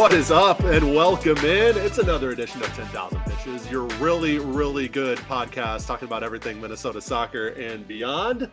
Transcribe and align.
What 0.00 0.14
is 0.14 0.30
up, 0.30 0.60
and 0.60 0.94
welcome 0.94 1.36
in. 1.44 1.76
It's 1.76 1.98
another 1.98 2.30
edition 2.30 2.62
of 2.62 2.68
10,000 2.68 3.20
Pitches, 3.20 3.70
your 3.70 3.84
really, 3.98 4.38
really 4.38 4.88
good 4.88 5.18
podcast 5.18 5.86
talking 5.86 6.08
about 6.08 6.22
everything 6.22 6.58
Minnesota 6.58 7.02
soccer 7.02 7.48
and 7.48 7.86
beyond. 7.86 8.50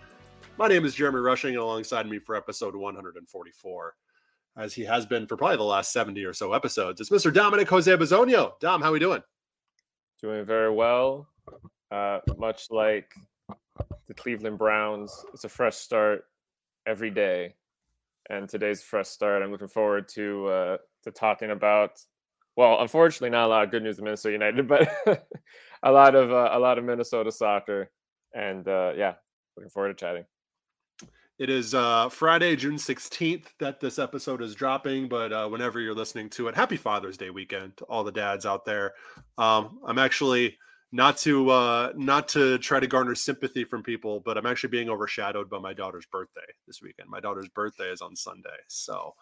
My 0.57 0.68
name 0.68 0.84
is 0.84 0.94
Jeremy 0.94 1.20
Rushing, 1.20 1.52
and 1.52 1.63
alongside 1.63 2.05
me 2.05 2.20
for 2.20 2.36
episode 2.36 2.76
144, 2.76 3.95
as 4.57 4.73
he 4.73 4.84
has 4.84 5.05
been 5.05 5.26
for 5.26 5.38
probably 5.38 5.55
the 5.55 5.63
last 5.63 5.94
70 5.94 6.21
or 6.26 6.34
so 6.34 6.52
episodes, 6.52 6.99
it's 6.99 7.09
Mr. 7.09 7.34
Dominic 7.34 7.70
Jose 7.70 7.95
Bisogno. 7.95 8.59
Dom, 8.59 8.82
how 8.82 8.90
are 8.90 8.91
we 8.91 8.99
doing? 8.99 9.23
Doing 10.21 10.43
very 10.43 10.70
well. 10.70 11.29
Uh, 11.90 12.20
much 12.38 12.70
like 12.71 13.13
the 14.05 14.13
Cleveland 14.13 14.57
Browns, 14.57 15.23
it's 15.34 15.45
a 15.45 15.49
fresh 15.49 15.77
start 15.77 16.26
every 16.85 17.09
day, 17.09 17.55
and 18.29 18.49
today's 18.49 18.84
fresh 18.84 19.07
start. 19.07 19.41
I'm 19.41 19.52
looking 19.52 19.70
forward 19.70 20.09
to 20.09 20.48
uh, 20.48 20.77
to 21.07 21.11
talking 21.11 21.52
about. 21.52 21.91
Well, 22.55 22.81
unfortunately, 22.81 23.29
not 23.29 23.45
a 23.45 23.48
lot 23.48 23.63
of 23.63 23.71
good 23.71 23.84
news 23.84 23.99
in 23.99 24.05
Minnesota 24.05 24.34
United, 24.34 24.67
but 24.67 24.89
a 25.84 25.91
lot 25.91 26.15
of 26.15 26.31
uh, 26.31 26.49
a 26.52 26.59
lot 26.59 26.77
of 26.77 26.85
Minnesota 26.85 27.31
soccer, 27.31 27.91
and 28.34 28.67
uh, 28.67 28.93
yeah, 28.95 29.13
looking 29.55 29.70
forward 29.70 29.89
to 29.89 29.93
chatting. 29.95 30.25
It 31.39 31.51
is 31.51 31.75
uh, 31.75 32.09
Friday, 32.09 32.55
June 32.55 32.77
16th 32.77 33.45
that 33.59 33.79
this 33.79 33.99
episode 33.99 34.41
is 34.41 34.55
dropping, 34.55 35.07
but 35.07 35.32
uh, 35.32 35.48
whenever 35.48 35.79
you're 35.79 35.93
listening 35.93 36.32
to 36.32 36.48
it, 36.48 36.55
happy 36.55 36.77
Father's 36.77 37.15
Day 37.15 37.29
weekend 37.29 37.77
to 37.77 37.85
all 37.85 38.04
the 38.04 38.12
dads 38.12 38.48
out 38.48 38.65
there. 38.65 38.93
Um, 39.37 39.79
I'm 39.85 39.99
actually 39.99 40.57
not 40.91 41.17
to 41.17 41.49
uh, 41.51 41.93
not 41.95 42.27
to 42.29 42.57
try 42.57 42.79
to 42.79 42.87
garner 42.87 43.13
sympathy 43.13 43.63
from 43.63 43.84
people, 43.84 44.21
but 44.21 44.35
I'm 44.35 44.48
actually 44.48 44.70
being 44.70 44.89
overshadowed 44.89 45.48
by 45.48 45.60
my 45.60 45.73
daughter's 45.73 46.07
birthday 46.07 46.41
this 46.65 46.82
weekend. 46.82 47.07
My 47.07 47.20
daughter's 47.20 47.49
birthday 47.49 47.91
is 47.91 48.01
on 48.01 48.15
Sunday, 48.15 48.49
so 48.67 49.13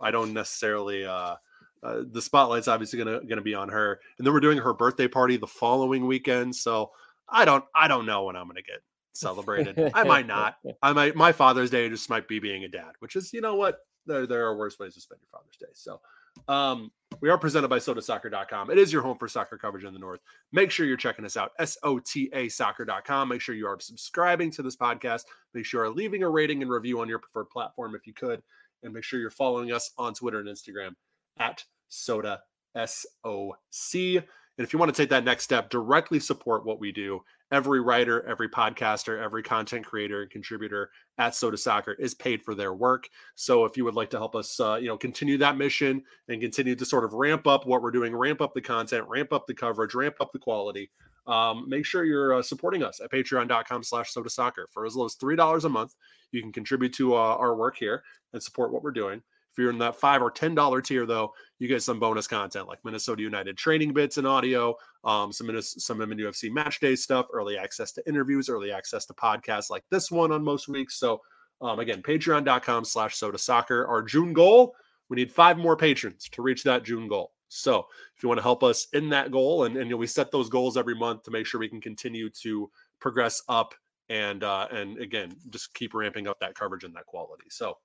I 0.00 0.10
don't 0.10 0.32
necessarily 0.32 1.04
uh, 1.04 1.36
uh, 1.82 2.02
the 2.10 2.20
spotlight's 2.20 2.68
obviously 2.68 2.98
gonna 2.98 3.20
gonna 3.24 3.42
be 3.42 3.54
on 3.54 3.68
her, 3.68 4.00
and 4.18 4.26
then 4.26 4.34
we're 4.34 4.40
doing 4.40 4.58
her 4.58 4.74
birthday 4.74 5.08
party 5.08 5.36
the 5.36 5.46
following 5.46 6.06
weekend. 6.06 6.54
So 6.54 6.90
I 7.28 7.44
don't 7.44 7.64
I 7.74 7.88
don't 7.88 8.06
know 8.06 8.24
when 8.24 8.36
I'm 8.36 8.46
gonna 8.46 8.62
get 8.62 8.82
celebrated. 9.12 9.90
I 9.94 10.04
might 10.04 10.26
not. 10.26 10.56
I 10.82 10.92
might. 10.92 11.16
My 11.16 11.32
Father's 11.32 11.70
Day 11.70 11.88
just 11.88 12.10
might 12.10 12.28
be 12.28 12.38
being 12.38 12.64
a 12.64 12.68
dad, 12.68 12.92
which 12.98 13.16
is 13.16 13.32
you 13.32 13.40
know 13.40 13.54
what 13.54 13.78
there 14.06 14.26
there 14.26 14.46
are 14.46 14.56
worse 14.56 14.78
ways 14.78 14.94
to 14.94 15.00
spend 15.00 15.20
your 15.20 15.28
Father's 15.30 15.56
Day. 15.56 15.72
So. 15.74 16.00
Um, 16.46 16.92
we 17.20 17.28
are 17.28 17.36
presented 17.36 17.68
by 17.68 17.78
sotasoccer.com. 17.78 18.70
It 18.70 18.78
is 18.78 18.92
your 18.92 19.02
home 19.02 19.18
for 19.18 19.28
soccer 19.28 19.58
coverage 19.58 19.84
in 19.84 19.92
the 19.92 19.98
North. 19.98 20.20
Make 20.52 20.70
sure 20.70 20.86
you're 20.86 20.96
checking 20.96 21.24
us 21.24 21.36
out, 21.36 21.50
S-O-T-A 21.58 22.48
soccer.com. 22.48 23.28
Make 23.28 23.40
sure 23.40 23.54
you 23.54 23.66
are 23.66 23.78
subscribing 23.80 24.50
to 24.52 24.62
this 24.62 24.76
podcast. 24.76 25.24
Make 25.52 25.66
sure 25.66 25.84
you're 25.84 25.94
leaving 25.94 26.22
a 26.22 26.30
rating 26.30 26.62
and 26.62 26.70
review 26.70 27.00
on 27.00 27.08
your 27.08 27.18
preferred 27.18 27.50
platform 27.50 27.94
if 27.94 28.06
you 28.06 28.14
could. 28.14 28.42
And 28.82 28.92
make 28.92 29.04
sure 29.04 29.20
you're 29.20 29.30
following 29.30 29.72
us 29.72 29.90
on 29.98 30.14
Twitter 30.14 30.40
and 30.40 30.48
Instagram 30.48 30.92
at 31.38 31.64
Sota 31.90 32.38
S-O-C. 32.74 34.16
And 34.16 34.26
if 34.58 34.72
you 34.72 34.78
want 34.78 34.94
to 34.94 35.02
take 35.02 35.10
that 35.10 35.24
next 35.24 35.44
step, 35.44 35.70
directly 35.70 36.20
support 36.20 36.64
what 36.64 36.80
we 36.80 36.92
do 36.92 37.20
every 37.50 37.80
writer, 37.80 38.26
every 38.26 38.48
podcaster, 38.48 39.22
every 39.22 39.42
content 39.42 39.84
creator 39.84 40.22
and 40.22 40.30
contributor 40.30 40.90
at 41.18 41.32
Sota 41.32 41.58
Soccer 41.58 41.92
is 41.92 42.14
paid 42.14 42.42
for 42.42 42.54
their 42.54 42.72
work. 42.72 43.08
So 43.34 43.64
if 43.64 43.76
you 43.76 43.84
would 43.84 43.94
like 43.94 44.10
to 44.10 44.18
help 44.18 44.34
us, 44.34 44.58
uh, 44.60 44.76
you 44.76 44.88
know, 44.88 44.96
continue 44.96 45.36
that 45.38 45.56
mission 45.56 46.02
and 46.28 46.40
continue 46.40 46.74
to 46.76 46.84
sort 46.84 47.04
of 47.04 47.12
ramp 47.12 47.46
up 47.46 47.66
what 47.66 47.82
we're 47.82 47.90
doing, 47.90 48.14
ramp 48.14 48.40
up 48.40 48.54
the 48.54 48.60
content, 48.60 49.06
ramp 49.08 49.32
up 49.32 49.46
the 49.46 49.54
coverage, 49.54 49.94
ramp 49.94 50.16
up 50.20 50.32
the 50.32 50.38
quality, 50.38 50.90
um, 51.26 51.68
make 51.68 51.84
sure 51.84 52.04
you're 52.04 52.34
uh, 52.34 52.42
supporting 52.42 52.82
us 52.82 53.00
at 53.00 53.10
patreon.com 53.10 53.82
slash 53.82 54.12
sota 54.12 54.30
soccer 54.30 54.68
for 54.72 54.86
as 54.86 54.96
low 54.96 55.06
as 55.06 55.16
$3 55.16 55.64
a 55.64 55.68
month. 55.68 55.94
You 56.32 56.42
can 56.42 56.52
contribute 56.52 56.92
to 56.94 57.14
uh, 57.14 57.18
our 57.18 57.56
work 57.56 57.76
here 57.76 58.02
and 58.32 58.42
support 58.42 58.72
what 58.72 58.82
we're 58.82 58.92
doing. 58.92 59.22
If 59.50 59.58
you're 59.58 59.70
in 59.70 59.78
that 59.78 59.96
five 59.96 60.22
or 60.22 60.30
ten 60.30 60.54
dollar 60.54 60.80
tier, 60.80 61.06
though, 61.06 61.32
you 61.58 61.68
get 61.68 61.82
some 61.82 61.98
bonus 61.98 62.26
content 62.26 62.68
like 62.68 62.84
Minnesota 62.84 63.22
United 63.22 63.56
training 63.56 63.92
bits 63.92 64.16
and 64.16 64.26
audio, 64.26 64.74
um, 65.04 65.32
some 65.32 65.50
some 65.60 65.98
MNUFC 65.98 66.50
match 66.50 66.80
day 66.80 66.94
stuff, 66.94 67.26
early 67.32 67.58
access 67.58 67.92
to 67.92 68.08
interviews, 68.08 68.48
early 68.48 68.72
access 68.72 69.06
to 69.06 69.14
podcasts 69.14 69.70
like 69.70 69.84
this 69.90 70.10
one 70.10 70.32
on 70.32 70.44
most 70.44 70.68
weeks. 70.68 70.98
So 70.98 71.20
um, 71.60 71.78
again, 71.78 72.02
patreon.com 72.02 72.84
slash 72.84 73.18
sota 73.18 73.38
soccer. 73.38 73.86
Our 73.86 74.02
June 74.02 74.32
goal, 74.32 74.74
we 75.08 75.16
need 75.16 75.32
five 75.32 75.58
more 75.58 75.76
patrons 75.76 76.28
to 76.30 76.42
reach 76.42 76.62
that 76.64 76.84
June 76.84 77.08
goal. 77.08 77.32
So 77.48 77.86
if 78.16 78.22
you 78.22 78.28
want 78.28 78.38
to 78.38 78.44
help 78.44 78.62
us 78.62 78.86
in 78.92 79.08
that 79.10 79.32
goal, 79.32 79.64
and, 79.64 79.76
and 79.76 79.86
you 79.86 79.90
know, 79.90 79.96
we 79.96 80.06
set 80.06 80.30
those 80.30 80.48
goals 80.48 80.76
every 80.76 80.94
month 80.94 81.24
to 81.24 81.30
make 81.32 81.46
sure 81.46 81.58
we 81.58 81.68
can 81.68 81.80
continue 81.80 82.30
to 82.42 82.70
progress 83.00 83.42
up 83.48 83.74
and 84.08 84.42
uh, 84.42 84.66
and 84.72 84.98
again, 84.98 85.32
just 85.50 85.72
keep 85.72 85.94
ramping 85.94 86.26
up 86.26 86.38
that 86.40 86.54
coverage 86.54 86.84
and 86.84 86.94
that 86.96 87.06
quality. 87.06 87.44
So 87.48 87.78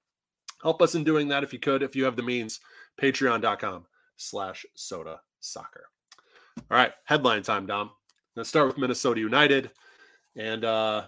help 0.61 0.81
us 0.81 0.95
in 0.95 1.03
doing 1.03 1.27
that 1.29 1.43
if 1.43 1.53
you 1.53 1.59
could 1.59 1.83
if 1.83 1.95
you 1.95 2.05
have 2.05 2.15
the 2.15 2.23
means. 2.23 2.59
Patreon.com 3.01 3.85
slash 4.17 4.65
sota 4.77 5.17
soccer. 5.39 5.85
All 6.57 6.77
right 6.77 6.93
headline 7.03 7.43
time 7.43 7.65
dom. 7.65 7.91
Let's 8.35 8.49
start 8.49 8.67
with 8.67 8.77
minnesota 8.77 9.19
united. 9.19 9.71
And 10.35 10.63
uh 10.65 11.07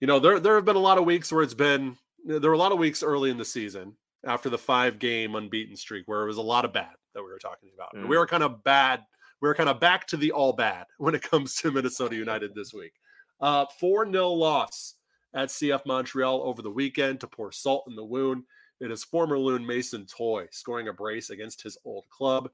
you 0.00 0.06
know 0.06 0.18
there 0.18 0.40
there 0.40 0.54
have 0.54 0.64
been 0.64 0.76
a 0.76 0.80
lot 0.80 0.98
of 0.98 1.04
weeks 1.04 1.32
where 1.32 1.42
it's 1.42 1.54
been 1.54 1.96
there 2.24 2.40
were 2.40 2.52
a 2.52 2.58
lot 2.58 2.72
of 2.72 2.78
weeks 2.78 3.02
early 3.02 3.30
in 3.30 3.38
the 3.38 3.44
season 3.44 3.94
after 4.24 4.50
the 4.50 4.58
five 4.58 4.98
game 4.98 5.34
unbeaten 5.34 5.76
streak 5.76 6.06
where 6.06 6.22
it 6.22 6.26
was 6.26 6.36
a 6.36 6.42
lot 6.42 6.64
of 6.64 6.72
bad 6.72 6.94
that 7.14 7.22
we 7.22 7.30
were 7.30 7.38
talking 7.38 7.70
about. 7.74 7.94
Mm. 7.94 8.08
we 8.08 8.16
were 8.16 8.26
kind 8.26 8.42
of 8.42 8.62
bad 8.64 9.02
we 9.40 9.48
were 9.48 9.54
kind 9.54 9.68
of 9.68 9.80
back 9.80 10.06
to 10.08 10.16
the 10.16 10.32
all 10.32 10.52
bad 10.52 10.86
when 10.98 11.14
it 11.14 11.22
comes 11.22 11.54
to 11.56 11.70
minnesota 11.70 12.14
united 12.14 12.54
this 12.54 12.72
week. 12.72 12.92
Uh 13.40 13.66
4-0 13.80 14.36
loss 14.36 14.94
at 15.34 15.48
cf 15.48 15.84
montreal 15.86 16.42
over 16.42 16.62
the 16.62 16.70
weekend 16.70 17.20
to 17.20 17.26
pour 17.26 17.52
salt 17.52 17.84
in 17.88 17.94
the 17.94 18.04
wound 18.04 18.44
it 18.80 18.90
is 18.90 19.04
former 19.04 19.38
Loon 19.38 19.66
Mason 19.66 20.06
Toye, 20.06 20.46
scoring 20.50 20.88
a 20.88 20.92
brace 20.92 21.30
against 21.30 21.62
his 21.62 21.76
old 21.84 22.08
club. 22.10 22.50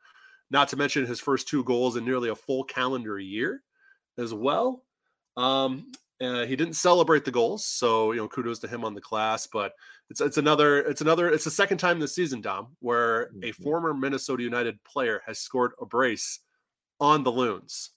Not 0.50 0.68
to 0.68 0.76
mention 0.76 1.06
his 1.06 1.20
first 1.20 1.48
two 1.48 1.64
goals 1.64 1.96
in 1.96 2.04
nearly 2.04 2.28
a 2.28 2.34
full 2.34 2.64
calendar 2.64 3.18
year 3.18 3.62
as 4.18 4.32
well. 4.32 4.84
Um, 5.36 5.90
uh, 6.20 6.46
he 6.46 6.54
didn't 6.54 6.74
celebrate 6.74 7.24
the 7.24 7.30
goals, 7.30 7.66
so 7.66 8.12
you 8.12 8.18
know 8.18 8.28
kudos 8.28 8.60
to 8.60 8.68
him 8.68 8.84
on 8.84 8.94
the 8.94 9.00
class. 9.00 9.46
But 9.46 9.72
it's 10.10 10.20
it's 10.20 10.38
another 10.38 10.78
it's 10.78 11.00
another 11.00 11.28
it's 11.28 11.44
the 11.44 11.50
second 11.50 11.78
time 11.78 11.98
this 11.98 12.14
season, 12.14 12.40
Dom, 12.40 12.76
where 12.80 13.26
mm-hmm. 13.26 13.44
a 13.44 13.52
former 13.52 13.92
Minnesota 13.92 14.42
United 14.42 14.82
player 14.84 15.22
has 15.26 15.38
scored 15.38 15.72
a 15.80 15.86
brace 15.86 16.40
on 17.00 17.24
the 17.24 17.32
Loons. 17.32 17.90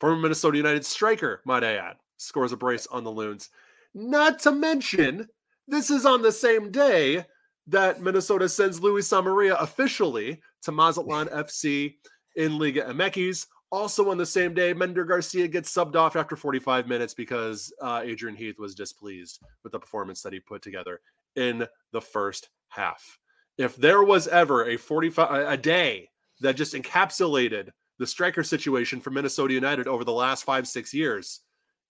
Former 0.00 0.20
Minnesota 0.20 0.56
United 0.56 0.86
striker, 0.86 1.42
might 1.44 1.64
I 1.64 1.74
add, 1.74 1.96
scores 2.16 2.52
a 2.52 2.56
brace 2.56 2.86
on 2.86 3.02
the 3.02 3.10
Loons. 3.10 3.50
Not 3.94 4.38
to 4.40 4.52
mention, 4.52 5.26
this 5.66 5.90
is 5.90 6.06
on 6.06 6.22
the 6.22 6.30
same 6.30 6.70
day 6.70 7.24
that 7.68 8.00
Minnesota 8.00 8.48
sends 8.48 8.80
Luis 8.80 9.10
Amarilla 9.12 9.56
officially 9.60 10.40
to 10.62 10.72
Mazatlan 10.72 11.28
FC 11.32 11.96
in 12.36 12.58
Liga 12.58 12.82
MX. 12.82 13.46
Also 13.70 14.10
on 14.10 14.16
the 14.16 14.24
same 14.26 14.54
day, 14.54 14.72
Mender 14.72 15.04
Garcia 15.04 15.46
gets 15.46 15.72
subbed 15.72 15.94
off 15.94 16.16
after 16.16 16.36
45 16.36 16.88
minutes 16.88 17.12
because 17.12 17.72
uh, 17.82 18.00
Adrian 18.02 18.34
Heath 18.36 18.58
was 18.58 18.74
displeased 18.74 19.40
with 19.62 19.72
the 19.72 19.78
performance 19.78 20.22
that 20.22 20.32
he 20.32 20.40
put 20.40 20.62
together 20.62 21.00
in 21.36 21.66
the 21.92 22.00
first 22.00 22.48
half. 22.68 23.18
If 23.58 23.76
there 23.76 24.02
was 24.02 24.26
ever 24.28 24.70
a 24.70 24.76
45 24.78 25.48
a 25.48 25.56
day 25.56 26.08
that 26.40 26.56
just 26.56 26.74
encapsulated 26.74 27.70
the 27.98 28.06
striker 28.06 28.42
situation 28.42 29.00
for 29.00 29.10
Minnesota 29.10 29.52
United 29.52 29.86
over 29.86 30.04
the 30.04 30.12
last 30.12 30.44
five 30.44 30.66
six 30.66 30.94
years, 30.94 31.40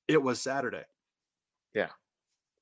it 0.09 0.21
was 0.21 0.41
Saturday. 0.41 0.85
Yeah, 1.75 1.91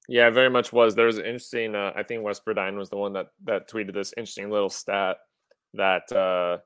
yeah, 0.08 0.30
very 0.30 0.50
much 0.50 0.72
was. 0.72 0.94
There 0.94 1.06
was 1.06 1.18
an 1.18 1.24
interesting. 1.24 1.74
Uh, 1.74 1.92
I 1.96 2.02
think 2.02 2.22
Wes 2.22 2.40
Burdine 2.40 2.76
was 2.76 2.90
the 2.90 2.96
one 2.96 3.12
that 3.14 3.28
that 3.44 3.68
tweeted 3.68 3.94
this 3.94 4.14
interesting 4.16 4.50
little 4.50 4.70
stat 4.70 5.18
that. 5.74 6.10
Uh, 6.12 6.58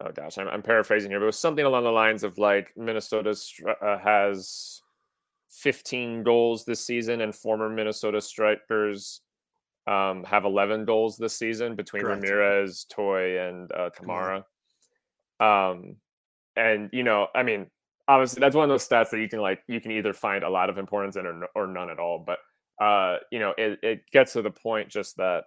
oh 0.00 0.12
gosh, 0.14 0.38
I'm, 0.38 0.48
I'm 0.48 0.62
paraphrasing 0.62 1.10
here, 1.10 1.18
but 1.18 1.24
it 1.24 1.26
was 1.26 1.38
something 1.38 1.64
along 1.64 1.84
the 1.84 1.90
lines 1.90 2.24
of 2.24 2.38
like 2.38 2.72
Minnesota 2.76 3.36
uh, 3.82 3.98
has 3.98 4.82
15 5.50 6.22
goals 6.22 6.64
this 6.64 6.84
season, 6.84 7.20
and 7.20 7.34
former 7.34 7.70
Minnesota 7.70 8.20
strikers 8.20 9.22
um, 9.86 10.22
have 10.24 10.44
11 10.44 10.84
goals 10.84 11.16
this 11.16 11.36
season 11.36 11.74
between 11.74 12.02
Correct. 12.02 12.22
Ramirez, 12.22 12.84
Toye, 12.90 13.48
and 13.48 13.72
uh, 13.72 13.90
Kamara. 13.98 14.44
Um, 15.40 15.96
and 16.56 16.90
you 16.92 17.02
know, 17.02 17.28
I 17.34 17.42
mean, 17.42 17.66
obviously 18.06 18.40
that's 18.40 18.56
one 18.56 18.64
of 18.64 18.70
those 18.70 18.86
stats 18.86 19.10
that 19.10 19.20
you 19.20 19.28
can 19.28 19.40
like 19.40 19.62
you 19.68 19.80
can 19.80 19.92
either 19.92 20.12
find 20.12 20.42
a 20.44 20.50
lot 20.50 20.70
of 20.70 20.78
importance 20.78 21.16
in 21.16 21.26
or, 21.26 21.48
or 21.54 21.66
none 21.66 21.90
at 21.90 21.98
all. 21.98 22.22
But 22.24 22.38
uh, 22.80 23.16
you 23.30 23.38
know, 23.38 23.54
it, 23.58 23.78
it 23.82 24.10
gets 24.12 24.34
to 24.34 24.42
the 24.42 24.50
point 24.50 24.88
just 24.88 25.16
that 25.16 25.44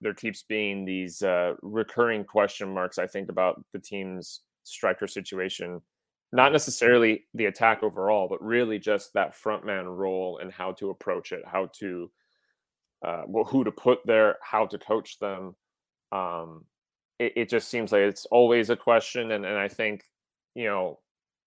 there 0.00 0.14
keeps 0.14 0.42
being 0.42 0.84
these 0.84 1.22
uh, 1.22 1.54
recurring 1.62 2.24
question 2.24 2.72
marks, 2.72 2.98
I 2.98 3.06
think, 3.06 3.28
about 3.28 3.62
the 3.72 3.78
team's 3.78 4.40
striker 4.62 5.06
situation. 5.06 5.82
Not 6.32 6.52
necessarily 6.52 7.24
the 7.34 7.46
attack 7.46 7.82
overall, 7.82 8.28
but 8.28 8.42
really 8.42 8.78
just 8.78 9.12
that 9.14 9.34
frontman 9.34 9.84
role 9.96 10.38
and 10.40 10.50
how 10.52 10.72
to 10.72 10.90
approach 10.90 11.32
it, 11.32 11.42
how 11.44 11.68
to, 11.80 12.10
uh, 13.04 13.22
well, 13.26 13.44
who 13.44 13.64
to 13.64 13.72
put 13.72 13.98
there, 14.06 14.36
how 14.42 14.66
to 14.66 14.78
coach 14.78 15.18
them. 15.18 15.54
Um, 16.12 16.64
it, 17.18 17.32
it 17.36 17.48
just 17.48 17.68
seems 17.68 17.92
like 17.92 18.02
it's 18.02 18.26
always 18.26 18.70
a 18.70 18.76
question. 18.76 19.32
And, 19.32 19.44
and 19.44 19.58
I 19.58 19.68
think, 19.68 20.04
you 20.54 20.64
know, 20.64 21.00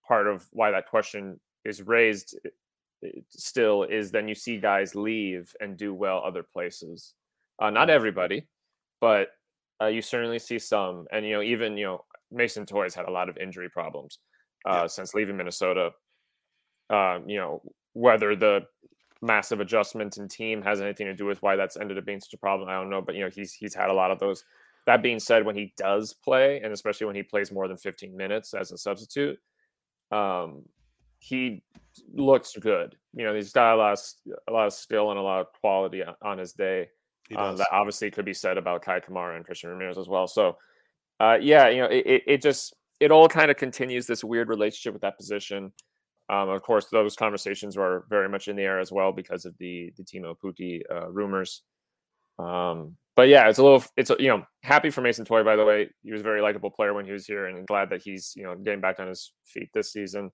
part 0.08 0.28
of 0.28 0.46
why 0.52 0.72
that 0.72 0.90
question 0.90 1.40
is 1.66 1.82
raised 1.82 2.38
still 3.30 3.84
is 3.84 4.12
then 4.12 4.28
you 4.28 4.36
see 4.36 4.58
guys 4.58 4.96
leave 4.96 5.54
and 5.60 5.78
do 5.78 5.94
well 5.94 6.22
other 6.26 6.44
places. 6.44 7.14
Uh, 7.62 7.70
not 7.70 7.90
everybody, 7.90 8.48
but 9.02 9.30
uh, 9.82 9.88
you 9.88 10.02
certainly 10.02 10.40
see 10.40 10.60
some, 10.60 11.06
and 11.12 11.26
you 11.26 11.34
know 11.34 11.42
even 11.42 11.78
you 11.78 11.86
know 11.86 12.06
Mason 12.32 12.66
Toye's 12.66 12.96
had 12.96 13.08
a 13.08 13.12
lot 13.12 13.30
of 13.30 13.38
injury 13.38 13.70
problems 13.70 14.20
uh, 14.68 14.82
yeah. 14.82 14.88
since 14.88 15.14
leaving 15.14 15.38
Minnesota. 15.38 15.92
Um, 16.90 17.28
you 17.28 17.38
know 17.38 17.62
whether 17.94 18.36
the 18.36 18.62
massive 19.22 19.62
adjustment 19.62 20.18
in 20.18 20.28
team 20.28 20.62
has 20.62 20.82
anything 20.82 21.08
to 21.08 21.16
do 21.16 21.26
with 21.26 21.42
why 21.42 21.56
that's 21.56 21.78
ended 21.78 21.98
up 21.98 22.06
being 22.06 22.20
such 22.20 22.34
a 22.34 22.38
problem. 22.38 22.70
I 22.70 22.74
don't 22.74 22.90
know, 22.90 23.02
but 23.02 23.16
you 23.16 23.24
know 23.24 23.30
he's 23.30 23.54
he's 23.54 23.74
had 23.74 23.90
a 23.90 23.94
lot 23.94 24.12
of 24.12 24.20
those. 24.20 24.44
That 24.86 25.02
being 25.02 25.20
said, 25.20 25.46
when 25.46 25.56
he 25.56 25.74
does 25.78 26.14
play, 26.14 26.60
and 26.62 26.74
especially 26.74 27.08
when 27.08 27.16
he 27.16 27.24
plays 27.24 27.54
more 27.54 27.70
than 27.70 27.78
15 27.78 28.18
minutes 28.18 28.54
as 28.54 28.74
a 28.74 28.78
substitute, 28.78 29.40
um, 30.12 30.64
he 31.24 31.64
looks 32.14 32.56
good. 32.60 32.98
You 33.14 33.24
know, 33.24 33.34
he's 33.34 33.54
got 33.54 33.76
a 33.76 33.78
lot, 33.78 33.94
of, 33.94 34.00
a 34.50 34.52
lot 34.52 34.68
of 34.68 34.74
skill 34.74 35.10
and 35.10 35.20
a 35.20 35.22
lot 35.22 35.40
of 35.42 35.48
quality 35.62 36.04
on 36.22 36.38
his 36.38 36.52
day. 36.52 36.90
Um, 37.36 37.56
that 37.58 37.70
obviously 37.72 38.12
could 38.12 38.26
be 38.26 38.34
said 38.34 38.58
about 38.58 38.84
Kei 38.84 39.00
Kamara 39.00 39.38
and 39.38 39.46
Christian 39.46 39.70
Ramirez 39.70 39.98
as 39.98 40.10
well. 40.10 40.28
So, 40.28 40.58
uh, 41.20 41.38
yeah, 41.42 41.70
you 41.70 41.78
know, 41.78 41.88
it, 41.88 42.24
it 42.28 42.42
just 42.42 42.76
it 43.00 43.10
all 43.12 43.30
kind 43.30 43.50
of 43.50 43.58
continues 43.58 44.06
this 44.06 44.24
weird 44.24 44.50
relationship 44.50 44.94
with 44.94 45.02
that 45.02 45.18
position. 45.18 45.72
Um, 46.30 46.50
of 46.50 46.62
course, 46.62 46.88
those 46.92 47.16
conversations 47.16 47.78
were 47.78 48.06
very 48.10 48.28
much 48.28 48.50
in 48.50 48.56
the 48.56 48.64
air 48.64 48.80
as 48.80 48.92
well 48.92 49.14
because 49.14 49.46
of 49.46 49.58
the 49.58 49.94
the 49.98 50.04
Teemu 50.04 50.36
Pukki 50.44 50.82
uh, 50.92 51.10
rumors. 51.10 51.64
Um, 52.38 52.98
but 53.16 53.30
yeah, 53.30 53.48
it's 53.48 53.60
a 53.60 53.64
little, 53.64 53.84
it's 53.96 54.12
you 54.20 54.28
know, 54.28 54.44
happy 54.64 54.90
for 54.90 55.02
Mason 55.02 55.24
Toye. 55.24 55.44
By 55.44 55.56
the 55.56 55.66
way, 55.66 55.90
he 56.04 56.12
was 56.12 56.22
a 56.22 56.26
very 56.26 56.42
likable 56.42 56.72
player 56.72 56.94
when 56.94 57.06
he 57.06 57.12
was 57.12 57.26
here, 57.26 57.48
and 57.48 57.66
glad 57.66 57.90
that 57.92 58.02
he's 58.04 58.34
you 58.36 58.44
know 58.44 58.56
getting 58.56 58.82
back 58.82 59.00
on 59.00 59.08
his 59.08 59.32
feet 59.46 59.70
this 59.74 59.94
season. 59.94 60.30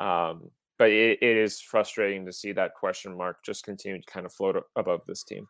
Um, 0.00 0.50
but 0.78 0.90
it, 0.90 1.18
it 1.20 1.36
is 1.36 1.60
frustrating 1.60 2.24
to 2.26 2.32
see 2.32 2.52
that 2.52 2.74
question 2.74 3.16
mark 3.16 3.44
just 3.44 3.64
continue 3.64 4.00
to 4.00 4.10
kind 4.10 4.26
of 4.26 4.32
float 4.32 4.62
above 4.76 5.02
this 5.06 5.22
team. 5.22 5.46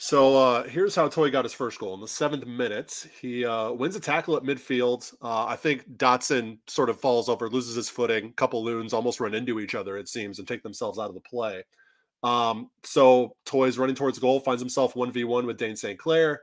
So 0.00 0.36
uh, 0.36 0.62
here's 0.62 0.94
how 0.94 1.08
Toye 1.08 1.30
got 1.30 1.44
his 1.44 1.52
first 1.52 1.80
goal 1.80 1.94
in 1.94 2.00
the 2.00 2.06
seventh 2.06 2.46
minute. 2.46 3.08
He 3.20 3.44
uh, 3.44 3.72
wins 3.72 3.96
a 3.96 4.00
tackle 4.00 4.36
at 4.36 4.44
midfield. 4.44 5.12
Uh, 5.20 5.46
I 5.46 5.56
think 5.56 5.90
Dotson 5.96 6.58
sort 6.68 6.88
of 6.88 7.00
falls 7.00 7.28
over, 7.28 7.50
loses 7.50 7.74
his 7.74 7.88
footing. 7.88 8.32
Couple 8.34 8.62
loons 8.62 8.92
almost 8.92 9.18
run 9.18 9.34
into 9.34 9.58
each 9.58 9.74
other, 9.74 9.96
it 9.96 10.08
seems, 10.08 10.38
and 10.38 10.46
take 10.46 10.62
themselves 10.62 11.00
out 11.00 11.08
of 11.08 11.14
the 11.14 11.20
play. 11.20 11.64
Um, 12.22 12.70
so 12.84 13.34
Toye's 13.44 13.76
running 13.76 13.96
towards 13.96 14.20
goal, 14.20 14.38
finds 14.38 14.62
himself 14.62 14.94
one 14.94 15.10
v 15.10 15.24
one 15.24 15.46
with 15.46 15.58
Dayne 15.58 15.76
St. 15.76 15.98
Clair, 15.98 16.42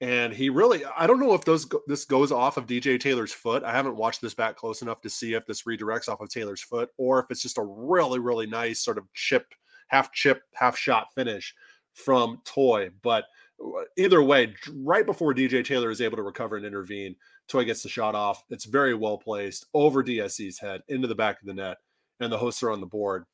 and 0.00 0.32
he 0.32 0.50
really 0.50 0.82
I 0.96 1.06
don't 1.06 1.20
know 1.20 1.34
if 1.34 1.44
those 1.44 1.66
this 1.86 2.04
goes 2.04 2.30
off 2.30 2.56
of 2.56 2.66
DJ 2.66 3.00
Taylor's 3.00 3.32
foot. 3.32 3.64
I 3.64 3.72
haven't 3.72 3.96
watched 3.96 4.20
this 4.20 4.34
back 4.34 4.56
close 4.56 4.82
enough 4.82 5.00
to 5.02 5.10
see 5.10 5.34
if 5.34 5.46
this 5.46 5.62
redirects 5.62 6.08
off 6.08 6.20
of 6.20 6.28
Taylor's 6.28 6.62
foot 6.62 6.90
or 6.98 7.18
if 7.20 7.26
it's 7.30 7.42
just 7.42 7.58
a 7.58 7.64
really 7.64 8.18
really 8.18 8.46
nice 8.46 8.80
sort 8.80 8.98
of 8.98 9.12
chip, 9.14 9.46
half 9.88 10.12
chip, 10.12 10.42
half 10.54 10.76
shot 10.76 11.08
finish 11.14 11.54
from 11.94 12.42
Toye. 12.44 12.90
But 13.02 13.24
uh, 13.62 13.84
either 13.96 14.22
way, 14.22 14.54
right 14.74 15.06
before 15.06 15.34
DJ 15.34 15.64
Taylor 15.64 15.90
is 15.90 16.02
able 16.02 16.16
to 16.16 16.22
recover 16.22 16.56
and 16.56 16.66
intervene, 16.66 17.16
Toye 17.48 17.64
gets 17.64 17.82
the 17.82 17.88
shot 17.88 18.14
off. 18.14 18.44
It's 18.50 18.66
very 18.66 18.94
well 18.94 19.16
placed 19.16 19.66
over 19.72 20.04
DSC's 20.04 20.58
head 20.58 20.82
into 20.88 21.08
the 21.08 21.14
back 21.14 21.40
of 21.40 21.46
the 21.46 21.54
net, 21.54 21.78
and 22.20 22.30
the 22.30 22.38
hosts 22.38 22.62
are 22.62 22.70
on 22.70 22.80
the 22.80 22.86
board. 22.86 23.24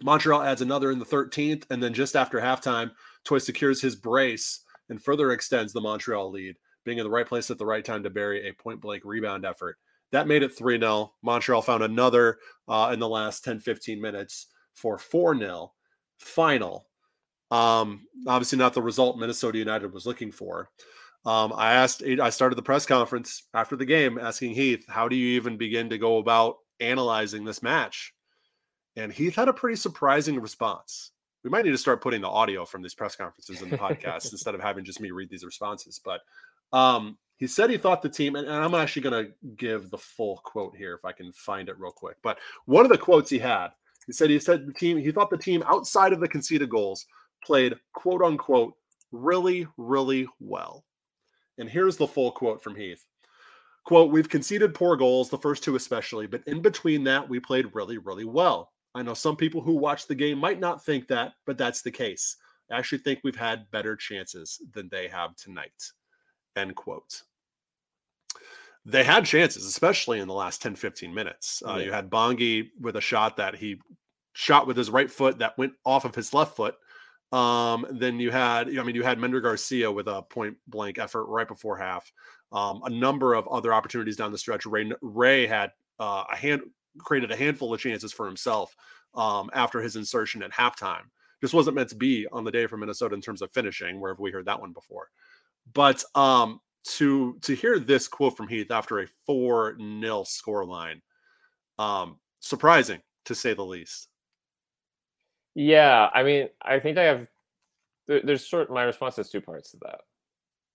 Montreal 0.00 0.42
adds 0.42 0.62
another 0.62 0.92
in 0.92 1.00
the 1.00 1.04
13th, 1.04 1.64
and 1.70 1.82
then 1.82 1.92
just 1.92 2.14
after 2.14 2.38
halftime, 2.38 2.92
Toye 3.24 3.38
secures 3.38 3.80
his 3.80 3.96
brace 3.96 4.60
and 4.88 5.02
further 5.02 5.32
extends 5.32 5.72
the 5.72 5.80
Montreal 5.80 6.30
lead, 6.30 6.56
being 6.84 6.98
in 6.98 7.04
the 7.04 7.10
right 7.10 7.26
place 7.26 7.50
at 7.50 7.58
the 7.58 7.66
right 7.66 7.84
time 7.84 8.02
to 8.02 8.10
bury 8.10 8.48
a 8.48 8.52
point 8.52 8.80
blank 8.80 9.04
rebound 9.04 9.44
effort. 9.44 9.76
That 10.10 10.28
made 10.28 10.42
it 10.42 10.56
3 10.56 10.78
0. 10.78 11.12
Montreal 11.22 11.62
found 11.62 11.82
another 11.82 12.38
uh, 12.66 12.90
in 12.92 12.98
the 12.98 13.08
last 13.08 13.44
10 13.44 13.60
15 13.60 14.00
minutes 14.00 14.46
for 14.74 14.98
4 14.98 15.38
0 15.38 15.72
final. 16.18 16.86
Um, 17.50 18.06
obviously, 18.26 18.58
not 18.58 18.74
the 18.74 18.82
result 18.82 19.18
Minnesota 19.18 19.58
United 19.58 19.92
was 19.92 20.06
looking 20.06 20.32
for. 20.32 20.70
Um, 21.24 21.52
I 21.54 21.72
asked, 21.72 22.02
I 22.02 22.30
started 22.30 22.56
the 22.56 22.62
press 22.62 22.86
conference 22.86 23.42
after 23.52 23.76
the 23.76 23.84
game 23.84 24.18
asking 24.18 24.54
Heath, 24.54 24.84
how 24.88 25.08
do 25.08 25.16
you 25.16 25.36
even 25.36 25.56
begin 25.56 25.90
to 25.90 25.98
go 25.98 26.18
about 26.18 26.56
analyzing 26.80 27.44
this 27.44 27.62
match? 27.62 28.14
And 28.96 29.12
Heath 29.12 29.34
had 29.34 29.48
a 29.48 29.52
pretty 29.52 29.76
surprising 29.76 30.40
response 30.40 31.12
we 31.44 31.50
might 31.50 31.64
need 31.64 31.70
to 31.70 31.78
start 31.78 32.02
putting 32.02 32.20
the 32.20 32.28
audio 32.28 32.64
from 32.64 32.82
these 32.82 32.94
press 32.94 33.16
conferences 33.16 33.62
in 33.62 33.70
the 33.70 33.78
podcast 33.78 34.32
instead 34.32 34.54
of 34.54 34.60
having 34.60 34.84
just 34.84 35.00
me 35.00 35.10
read 35.10 35.30
these 35.30 35.44
responses. 35.44 36.00
But 36.04 36.20
um, 36.72 37.16
he 37.36 37.46
said 37.46 37.70
he 37.70 37.76
thought 37.76 38.02
the 38.02 38.08
team, 38.08 38.36
and, 38.36 38.46
and 38.46 38.56
I'm 38.56 38.74
actually 38.74 39.02
going 39.02 39.24
to 39.26 39.32
give 39.56 39.90
the 39.90 39.98
full 39.98 40.38
quote 40.44 40.76
here 40.76 40.94
if 40.94 41.04
I 41.04 41.12
can 41.12 41.32
find 41.32 41.68
it 41.68 41.78
real 41.78 41.92
quick. 41.92 42.16
But 42.22 42.38
one 42.66 42.84
of 42.84 42.90
the 42.90 42.98
quotes 42.98 43.30
he 43.30 43.38
had, 43.38 43.68
he 44.06 44.12
said 44.12 44.30
he 44.30 44.38
said 44.38 44.66
the 44.66 44.72
team 44.72 44.96
he 44.96 45.12
thought 45.12 45.30
the 45.30 45.36
team 45.36 45.62
outside 45.66 46.12
of 46.12 46.20
the 46.20 46.28
conceded 46.28 46.70
goals 46.70 47.06
played 47.44 47.74
quote 47.92 48.22
unquote 48.22 48.74
really 49.12 49.66
really 49.76 50.26
well. 50.40 50.84
And 51.58 51.68
here's 51.68 51.96
the 51.96 52.06
full 52.06 52.32
quote 52.32 52.62
from 52.62 52.74
Heath. 52.74 53.04
Quote, 53.84 54.10
we've 54.10 54.28
conceded 54.28 54.74
poor 54.74 54.96
goals, 54.96 55.30
the 55.30 55.38
first 55.38 55.64
two 55.64 55.74
especially, 55.74 56.26
but 56.26 56.42
in 56.46 56.60
between 56.60 57.04
that, 57.04 57.26
we 57.26 57.40
played 57.40 57.74
really, 57.74 57.96
really 57.98 58.24
well. 58.24 58.72
I 58.98 59.02
know 59.02 59.14
some 59.14 59.36
people 59.36 59.60
who 59.60 59.76
watch 59.76 60.06
the 60.06 60.14
game 60.14 60.38
might 60.38 60.58
not 60.58 60.84
think 60.84 61.06
that, 61.08 61.34
but 61.46 61.56
that's 61.56 61.82
the 61.82 61.90
case. 61.90 62.36
I 62.70 62.76
actually 62.76 62.98
think 62.98 63.20
we've 63.22 63.36
had 63.36 63.70
better 63.70 63.96
chances 63.96 64.60
than 64.72 64.88
they 64.90 65.08
have 65.08 65.36
tonight. 65.36 65.92
End 66.56 66.74
quote. 66.74 67.22
They 68.84 69.04
had 69.04 69.24
chances, 69.24 69.64
especially 69.64 70.18
in 70.18 70.28
the 70.28 70.34
last 70.34 70.62
10, 70.62 70.74
15 70.74 71.14
minutes. 71.14 71.62
Uh, 71.66 71.76
yeah. 71.76 71.84
You 71.84 71.92
had 71.92 72.10
Bongi 72.10 72.70
with 72.80 72.96
a 72.96 73.00
shot 73.00 73.36
that 73.36 73.54
he 73.54 73.80
shot 74.32 74.66
with 74.66 74.76
his 74.76 74.90
right 74.90 75.10
foot 75.10 75.38
that 75.38 75.56
went 75.58 75.74
off 75.84 76.04
of 76.04 76.14
his 76.14 76.34
left 76.34 76.56
foot. 76.56 76.74
Um, 77.30 77.86
then 77.90 78.18
you 78.18 78.30
had, 78.30 78.68
I 78.76 78.82
mean, 78.82 78.94
you 78.94 79.02
had 79.02 79.18
Mender 79.18 79.40
Garcia 79.40 79.92
with 79.92 80.08
a 80.08 80.22
point 80.22 80.56
blank 80.66 80.98
effort 80.98 81.26
right 81.26 81.46
before 81.46 81.76
half. 81.76 82.10
Um, 82.50 82.80
a 82.84 82.90
number 82.90 83.34
of 83.34 83.46
other 83.48 83.74
opportunities 83.74 84.16
down 84.16 84.32
the 84.32 84.38
stretch. 84.38 84.64
Ray, 84.66 84.90
Ray 85.02 85.46
had 85.46 85.70
uh, 86.00 86.24
a 86.32 86.36
hand 86.36 86.62
created 86.98 87.30
a 87.30 87.36
handful 87.36 87.72
of 87.72 87.80
chances 87.80 88.12
for 88.12 88.26
himself 88.26 88.74
um, 89.14 89.50
after 89.52 89.80
his 89.80 89.96
insertion 89.96 90.42
at 90.42 90.52
halftime. 90.52 91.02
Just 91.40 91.54
wasn't 91.54 91.76
meant 91.76 91.88
to 91.90 91.96
be 91.96 92.26
on 92.32 92.44
the 92.44 92.50
day 92.50 92.66
for 92.66 92.76
Minnesota 92.76 93.14
in 93.14 93.20
terms 93.20 93.42
of 93.42 93.52
finishing. 93.52 94.00
Where 94.00 94.12
have 94.12 94.20
we 94.20 94.32
heard 94.32 94.46
that 94.46 94.60
one 94.60 94.72
before? 94.72 95.08
But 95.72 96.02
um, 96.14 96.60
to 96.84 97.38
to 97.42 97.54
hear 97.54 97.78
this 97.78 98.08
quote 98.08 98.36
from 98.36 98.48
Heath 98.48 98.70
after 98.70 99.00
a 99.00 99.06
four 99.26 99.76
nil 99.78 100.24
scoreline, 100.24 101.00
um, 101.78 102.18
surprising 102.40 103.00
to 103.26 103.34
say 103.34 103.54
the 103.54 103.64
least. 103.64 104.08
Yeah, 105.54 106.08
I 106.12 106.22
mean, 106.22 106.48
I 106.62 106.78
think 106.80 106.98
I 106.98 107.04
have. 107.04 107.28
there's 108.06 108.48
sort. 108.48 108.70
My 108.70 108.82
response 108.82 109.16
has 109.16 109.30
two 109.30 109.40
parts 109.40 109.72
to 109.72 109.78
that. 109.82 110.00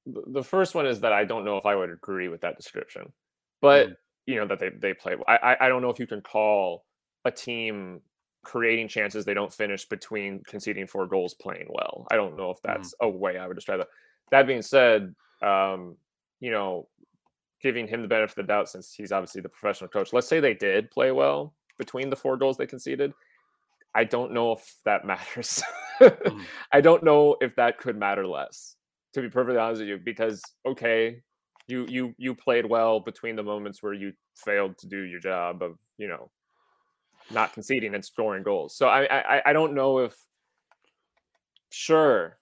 The 0.05 0.43
first 0.43 0.75
one 0.75 0.85
is 0.85 1.01
that 1.01 1.13
I 1.13 1.23
don't 1.25 1.45
know 1.45 1.57
if 1.57 1.65
I 1.65 1.75
would 1.75 1.89
agree 1.89 2.27
with 2.27 2.41
that 2.41 2.57
description, 2.57 3.11
but 3.61 3.89
mm 3.89 3.95
you 4.25 4.35
know 4.35 4.47
that 4.47 4.59
they 4.59 4.69
they 4.69 4.93
play. 4.93 5.15
I 5.27 5.57
I 5.59 5.67
don't 5.69 5.81
know 5.81 5.89
if 5.89 5.99
you 5.99 6.07
can 6.07 6.21
call 6.21 6.85
a 7.25 7.31
team 7.31 8.01
creating 8.43 8.89
chances 8.89 9.23
they 9.23 9.33
don't 9.33 9.53
finish 9.53 9.85
between 9.85 10.43
conceding 10.45 10.85
four 10.85 11.07
goals 11.07 11.33
playing 11.33 11.67
well. 11.69 12.05
I 12.11 12.15
don't 12.15 12.37
know 12.37 12.51
if 12.51 12.57
mm-hmm. 12.57 12.73
that's 12.73 12.93
mm. 13.01 13.07
a 13.07 13.09
way 13.09 13.37
I 13.37 13.47
would 13.47 13.55
describe 13.55 13.79
that. 13.79 13.87
That 14.31 14.47
being 14.47 14.61
said, 14.61 15.15
um, 15.41 15.95
you 16.39 16.51
know, 16.51 16.87
giving 17.61 17.87
him 17.87 18.01
the 18.01 18.07
benefit 18.07 18.37
of 18.37 18.45
the 18.45 18.53
doubt 18.53 18.69
since 18.69 18.93
he's 18.93 19.11
obviously 19.11 19.41
the 19.41 19.49
professional 19.49 19.89
coach. 19.89 20.11
Let's 20.11 20.27
say 20.27 20.39
they 20.39 20.53
did 20.53 20.91
play 20.91 21.11
well 21.11 21.53
between 21.77 22.09
the 22.09 22.15
four 22.15 22.37
goals 22.37 22.57
they 22.57 22.67
conceded. 22.67 23.13
I 23.95 24.03
don't 24.03 24.33
know 24.33 24.51
if 24.51 24.75
that 24.85 25.05
matters. 25.05 25.63
mm. 26.01 26.41
I 26.71 26.81
don't 26.81 27.03
know 27.03 27.37
if 27.41 27.55
that 27.55 27.79
could 27.79 27.97
matter 27.97 28.27
less, 28.27 28.75
to 29.13 29.21
be 29.21 29.29
perfectly 29.29 29.59
honest 29.59 29.79
with 29.79 29.89
you, 29.89 29.97
because 29.97 30.41
okay, 30.65 31.21
you 31.67 31.85
you 31.87 32.15
you 32.17 32.35
played 32.35 32.65
well 32.65 32.99
between 32.99 33.35
the 33.35 33.43
moments 33.43 33.81
where 33.81 33.93
you 33.93 34.13
failed 34.35 34.77
to 34.79 34.87
do 34.87 35.01
your 35.01 35.19
job 35.19 35.61
of 35.61 35.77
you 35.97 36.07
know 36.07 36.29
not 37.31 37.53
conceding 37.53 37.95
and 37.95 38.03
scoring 38.03 38.43
goals. 38.43 38.75
So 38.75 38.87
I 38.87 39.05
I, 39.05 39.41
I 39.47 39.53
don't 39.53 39.73
know 39.73 39.99
if 39.99 40.15
sure 41.69 42.37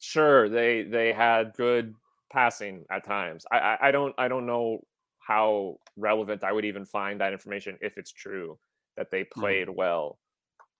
sure 0.00 0.48
they 0.48 0.82
they 0.82 1.12
had 1.12 1.54
good 1.54 1.94
passing 2.30 2.84
at 2.90 3.04
times. 3.04 3.46
I, 3.50 3.58
I 3.58 3.88
I 3.88 3.90
don't 3.90 4.14
I 4.18 4.28
don't 4.28 4.46
know 4.46 4.84
how 5.18 5.78
relevant 5.96 6.44
I 6.44 6.52
would 6.52 6.64
even 6.64 6.84
find 6.84 7.20
that 7.20 7.32
information 7.32 7.78
if 7.80 7.98
it's 7.98 8.12
true 8.12 8.58
that 8.96 9.10
they 9.10 9.22
mm-hmm. 9.22 9.40
played 9.40 9.68
mm. 9.68 9.74
well. 9.74 10.18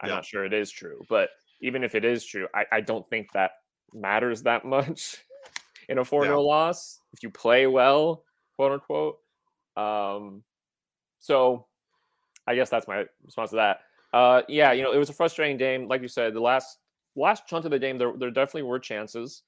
I'm 0.01 0.11
yeah. 0.11 0.17
not 0.17 0.27
sure 0.27 0.45
it 0.45 0.53
is 0.53 0.71
true, 0.71 1.01
but 1.09 1.31
even 1.63 1.83
if 1.83 1.95
it 1.95 2.05
is 2.05 2.25
true, 2.25 2.47
I, 2.55 2.65
I 2.71 2.81
don't 2.83 3.09
think 3.09 3.33
that 3.33 3.53
matters 3.95 4.43
that 4.43 4.65
much 4.77 5.17
in 5.89 5.99
a 5.99 6.05
4 6.05 6.25
0 6.25 6.39
yeah. 6.39 6.47
loss 6.47 7.01
if 7.13 7.23
you 7.23 7.31
play 7.31 7.67
well, 7.67 8.25
quote 8.57 8.73
unquote. 8.73 9.19
Um, 9.77 10.43
so 11.19 11.67
I 12.47 12.55
guess 12.55 12.71
that's 12.71 12.89
my 12.89 13.05
response 13.25 13.51
to 13.51 13.57
that. 13.57 13.81
Uh, 14.13 14.43
yeah, 14.49 14.73
you 14.73 14.83
know, 14.83 14.93
it 14.93 14.99
was 14.99 15.11
a 15.11 15.15
frustrating 15.15 15.57
game. 15.57 15.89
Like 15.89 16.03
you 16.03 16.09
said, 16.09 16.35
the 16.35 16.41
last 16.41 16.79
last 17.17 17.47
chunk 17.47 17.65
of 17.65 17.71
the 17.71 17.79
game, 17.79 17.99
there, 17.99 18.13
there 18.17 18.31
definitely 18.31 18.63
were 18.63 18.79
chances. 18.79 19.43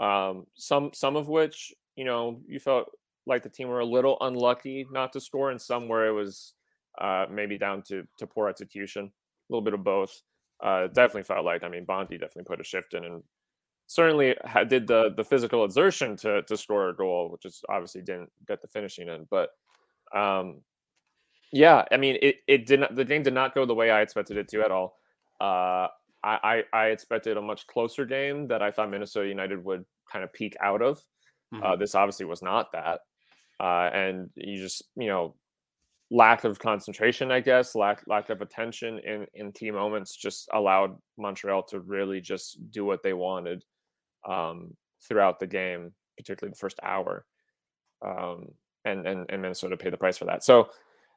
Um, 0.00 0.46
some 0.54 0.90
some 0.94 1.16
of 1.16 1.28
which, 1.28 1.72
you 1.96 2.04
know, 2.04 2.40
you 2.46 2.58
felt 2.58 2.90
like 3.26 3.42
the 3.42 3.48
team 3.48 3.68
were 3.68 3.80
a 3.80 3.86
little 3.86 4.16
unlucky 4.20 4.86
not 4.90 5.12
to 5.12 5.20
score, 5.20 5.50
and 5.50 5.60
some 5.60 5.88
where 5.88 6.06
it 6.06 6.12
was 6.12 6.54
uh, 7.00 7.26
maybe 7.30 7.58
down 7.58 7.82
to 7.88 8.06
to 8.18 8.26
poor 8.26 8.48
execution. 8.48 9.04
A 9.04 9.52
little 9.52 9.64
bit 9.64 9.74
of 9.74 9.84
both. 9.84 10.22
Uh, 10.62 10.86
definitely 10.86 11.22
felt 11.22 11.44
like 11.44 11.62
I 11.62 11.68
mean 11.68 11.84
Bongi 11.84 12.18
definitely 12.18 12.44
put 12.44 12.60
a 12.60 12.64
shift 12.64 12.94
in 12.94 13.04
and 13.04 13.22
certainly 13.86 14.34
did 14.68 14.86
the 14.86 15.12
the 15.16 15.24
physical 15.24 15.64
exertion 15.64 16.16
to 16.18 16.42
to 16.42 16.56
score 16.56 16.88
a 16.88 16.96
goal, 16.96 17.30
which 17.30 17.44
is 17.44 17.62
obviously 17.68 18.02
didn't 18.02 18.30
get 18.46 18.60
the 18.60 18.68
finishing 18.68 19.08
in. 19.08 19.26
But 19.30 19.50
um, 20.14 20.60
yeah, 21.52 21.84
I 21.90 21.96
mean, 21.96 22.18
it 22.20 22.36
it 22.46 22.66
did 22.66 22.80
not 22.80 22.94
the 22.94 23.04
game 23.04 23.22
did 23.22 23.34
not 23.34 23.54
go 23.54 23.64
the 23.64 23.74
way 23.74 23.90
I 23.90 24.02
expected 24.02 24.36
it 24.36 24.48
to 24.48 24.64
at 24.64 24.70
all. 24.70 24.98
Uh, 25.40 25.88
I, 26.24 26.38
I, 26.42 26.62
I 26.72 26.86
expected 26.86 27.36
a 27.36 27.42
much 27.42 27.66
closer 27.66 28.04
game 28.04 28.48
that 28.48 28.62
I 28.62 28.70
thought 28.70 28.90
Minnesota 28.90 29.28
United 29.28 29.64
would 29.64 29.84
kind 30.10 30.24
of 30.24 30.32
peak 30.32 30.56
out 30.60 30.82
of. 30.82 30.98
Uh, 31.52 31.56
mm-hmm. 31.56 31.64
Uh, 31.64 31.76
this 31.76 31.94
obviously 31.94 32.26
was 32.26 32.42
not 32.42 32.72
that, 32.72 33.00
uh, 33.60 33.90
and 33.92 34.30
you 34.34 34.60
just 34.60 34.82
you 34.96 35.06
know 35.06 35.34
lack 36.10 36.44
of 36.44 36.58
concentration, 36.58 37.30
I 37.30 37.40
guess, 37.40 37.74
lack 37.74 38.02
lack 38.08 38.30
of 38.30 38.42
attention 38.42 38.98
in 38.98 39.26
in 39.34 39.52
key 39.52 39.70
moments 39.70 40.16
just 40.16 40.48
allowed 40.52 40.96
Montreal 41.16 41.62
to 41.64 41.80
really 41.80 42.20
just 42.20 42.70
do 42.72 42.84
what 42.84 43.02
they 43.02 43.12
wanted 43.12 43.64
um, 44.26 44.76
throughout 45.06 45.40
the 45.40 45.46
game, 45.46 45.92
particularly 46.16 46.52
the 46.52 46.58
first 46.58 46.78
hour, 46.82 47.24
um, 48.04 48.48
and 48.84 49.06
and 49.06 49.26
and 49.30 49.42
Minnesota 49.42 49.76
paid 49.76 49.92
the 49.92 49.98
price 49.98 50.18
for 50.18 50.26
that. 50.26 50.44
So. 50.44 50.70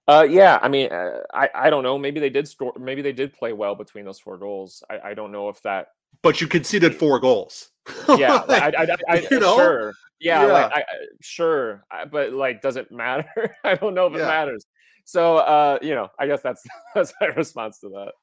Uh, 0.07 0.23
yeah, 0.27 0.57
I 0.59 0.69
mean, 0.69 0.91
uh, 0.91 1.19
I 1.31 1.49
I 1.53 1.69
don't 1.69 1.83
know. 1.83 1.95
Maybe 1.95 2.19
they 2.19 2.31
did 2.31 2.47
score. 2.47 2.73
Maybe 2.79 3.03
they 3.03 3.11
did 3.11 3.31
play 3.31 3.53
well 3.53 3.75
between 3.75 4.05
those 4.05 4.19
four 4.19 4.39
goals. 4.39 4.81
I, 4.89 5.09
I 5.09 5.13
don't 5.13 5.31
know 5.31 5.49
if 5.49 5.61
that. 5.61 5.89
But 6.23 6.41
you 6.41 6.47
conceded 6.47 6.95
four 6.95 7.19
goals. 7.19 7.69
yeah, 8.17 8.43
I, 8.49 8.71
I, 8.75 8.87
I, 9.07 9.27
you 9.31 9.39
know? 9.39 9.55
sure. 9.55 9.93
Yeah, 10.19 10.47
yeah. 10.47 10.53
Like, 10.53 10.71
I, 10.73 10.83
sure. 11.21 11.85
But 12.11 12.33
like, 12.33 12.61
does 12.61 12.75
it 12.75 12.91
matter? 12.91 13.55
I 13.63 13.75
don't 13.75 13.93
know 13.93 14.07
if 14.07 14.13
yeah. 14.13 14.23
it 14.23 14.25
matters. 14.25 14.65
So, 15.05 15.37
uh, 15.37 15.79
you 15.81 15.95
know, 15.95 16.09
I 16.19 16.27
guess 16.27 16.41
that's 16.41 16.63
that's 16.95 17.13
my 17.21 17.27
response 17.27 17.79
to 17.79 17.89
that. 17.89 18.13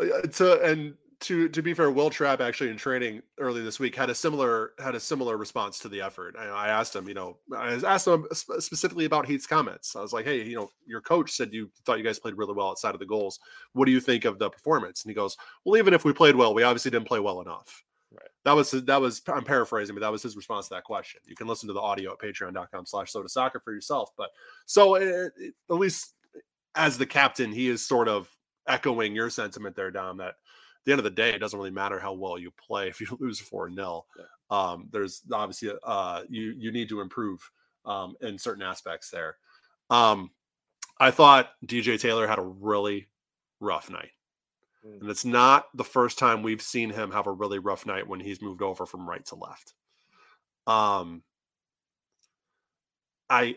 Uh, 0.00 0.26
to 0.28 0.62
and 0.62 0.94
to 1.20 1.48
to 1.50 1.62
be 1.62 1.74
fair, 1.74 1.90
Will 1.90 2.10
Trapp 2.10 2.40
actually 2.40 2.70
in 2.70 2.76
training 2.76 3.22
early 3.38 3.62
this 3.62 3.78
week 3.78 3.94
had 3.94 4.08
a 4.08 4.14
similar 4.14 4.72
had 4.78 4.94
a 4.94 5.00
similar 5.00 5.36
response 5.36 5.78
to 5.80 5.88
the 5.88 6.00
effort. 6.00 6.34
I, 6.38 6.46
I 6.46 6.68
asked 6.68 6.96
him, 6.96 7.08
you 7.08 7.14
know, 7.14 7.36
I 7.54 7.74
asked 7.74 8.06
him 8.06 8.26
specifically 8.32 9.04
about 9.04 9.26
Heath's 9.26 9.46
comments. 9.46 9.94
I 9.94 10.00
was 10.00 10.12
like, 10.12 10.24
hey, 10.24 10.42
you 10.42 10.56
know, 10.56 10.70
your 10.86 11.02
coach 11.02 11.32
said 11.32 11.52
you 11.52 11.70
thought 11.84 11.98
you 11.98 12.04
guys 12.04 12.18
played 12.18 12.38
really 12.38 12.54
well 12.54 12.70
outside 12.70 12.94
of 12.94 13.00
the 13.00 13.06
goals. 13.06 13.38
What 13.74 13.84
do 13.84 13.92
you 13.92 14.00
think 14.00 14.24
of 14.24 14.38
the 14.38 14.48
performance? 14.48 15.04
And 15.04 15.10
he 15.10 15.14
goes, 15.14 15.36
well, 15.64 15.78
even 15.78 15.92
if 15.92 16.04
we 16.04 16.12
played 16.12 16.36
well, 16.36 16.54
we 16.54 16.62
obviously 16.62 16.90
didn't 16.90 17.08
play 17.08 17.20
well 17.20 17.40
enough. 17.42 17.84
Right. 18.12 18.28
That 18.44 18.52
was 18.52 18.70
that 18.70 19.00
was 19.00 19.22
I'm 19.28 19.44
paraphrasing, 19.44 19.94
but 19.94 20.00
that 20.00 20.12
was 20.12 20.22
his 20.22 20.36
response 20.36 20.68
to 20.68 20.74
that 20.74 20.84
question. 20.84 21.20
You 21.26 21.36
can 21.36 21.46
listen 21.46 21.66
to 21.68 21.74
the 21.74 21.80
audio 21.80 22.12
at 22.12 22.18
patreon.com/slash 22.18 23.12
sota 23.12 23.28
soccer 23.28 23.60
for 23.60 23.72
yourself. 23.72 24.10
But 24.16 24.30
so 24.66 24.94
it, 24.94 25.02
eh, 25.02 25.28
it, 25.36 25.54
at 25.70 25.76
least 25.76 26.14
as 26.74 26.96
the 26.96 27.06
captain, 27.06 27.52
he 27.52 27.68
is 27.68 27.86
sort 27.86 28.08
of 28.08 28.28
echoing 28.66 29.14
your 29.14 29.30
sentiment 29.30 29.76
there, 29.76 29.90
Dom, 29.90 30.16
that 30.18 30.34
the 30.84 30.92
end 30.92 30.98
of 30.98 31.04
the 31.04 31.10
day, 31.10 31.30
it 31.30 31.38
doesn't 31.38 31.58
really 31.58 31.70
matter 31.70 31.98
how 31.98 32.12
well 32.12 32.38
you 32.38 32.50
play 32.52 32.88
if 32.88 33.00
you 33.00 33.06
lose 33.20 33.40
four 33.40 33.70
0 33.70 34.04
yeah. 34.18 34.24
um, 34.50 34.88
There's 34.90 35.22
obviously 35.32 35.72
uh, 35.84 36.22
you 36.28 36.54
you 36.56 36.72
need 36.72 36.88
to 36.88 37.00
improve 37.00 37.50
um, 37.84 38.14
in 38.20 38.38
certain 38.38 38.62
aspects 38.62 39.10
there. 39.10 39.36
Um, 39.90 40.30
I 40.98 41.10
thought 41.10 41.50
DJ 41.66 41.98
Taylor 42.00 42.26
had 42.26 42.38
a 42.38 42.42
really 42.42 43.08
rough 43.60 43.90
night. 43.90 44.10
Mm. 44.86 45.00
And 45.00 45.10
it's 45.10 45.24
not 45.24 45.66
the 45.74 45.84
first 45.84 46.18
time 46.18 46.42
we've 46.42 46.62
seen 46.62 46.90
him 46.90 47.10
have 47.10 47.26
a 47.26 47.32
really 47.32 47.58
rough 47.58 47.86
night 47.86 48.06
when 48.06 48.20
he's 48.20 48.42
moved 48.42 48.62
over 48.62 48.86
from 48.86 49.08
right 49.08 49.24
to 49.26 49.34
left. 49.36 49.74
Um 50.66 51.22
I 53.28 53.56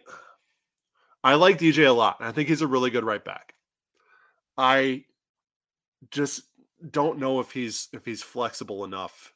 I 1.23 1.35
like 1.35 1.57
DJ 1.57 1.87
a 1.87 1.91
lot. 1.91 2.17
I 2.19 2.31
think 2.31 2.49
he's 2.49 2.61
a 2.61 2.67
really 2.67 2.89
good 2.89 3.05
right 3.05 3.23
back. 3.23 3.55
I 4.57 5.05
just 6.11 6.43
don't 6.91 7.19
know 7.19 7.39
if 7.39 7.51
he's 7.51 7.87
if 7.93 8.05
he's 8.05 8.21
flexible 8.21 8.83
enough 8.83 9.33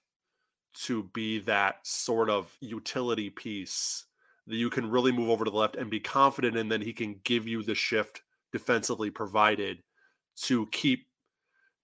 to 0.74 1.04
be 1.13 1.39
that 1.39 1.75
sort 1.84 2.30
of 2.30 2.56
utility 2.60 3.30
piece 3.30 4.06
that 4.48 4.56
you 4.56 4.70
can 4.70 4.89
really 4.89 5.12
move 5.12 5.30
over 5.30 5.44
to 5.44 5.51
the 5.51 5.58
left 5.58 5.75
and 5.75 5.89
be 5.89 6.00
confident 6.00 6.56
in 6.56 6.70
that 6.70 6.82
he 6.82 6.94
can 6.94 7.20
give 7.24 7.48
you 7.48 7.63
the 7.63 7.75
shift 7.75 8.22
defensively 8.51 9.10
provided 9.10 9.82
to 10.36 10.68
keep 10.68 11.08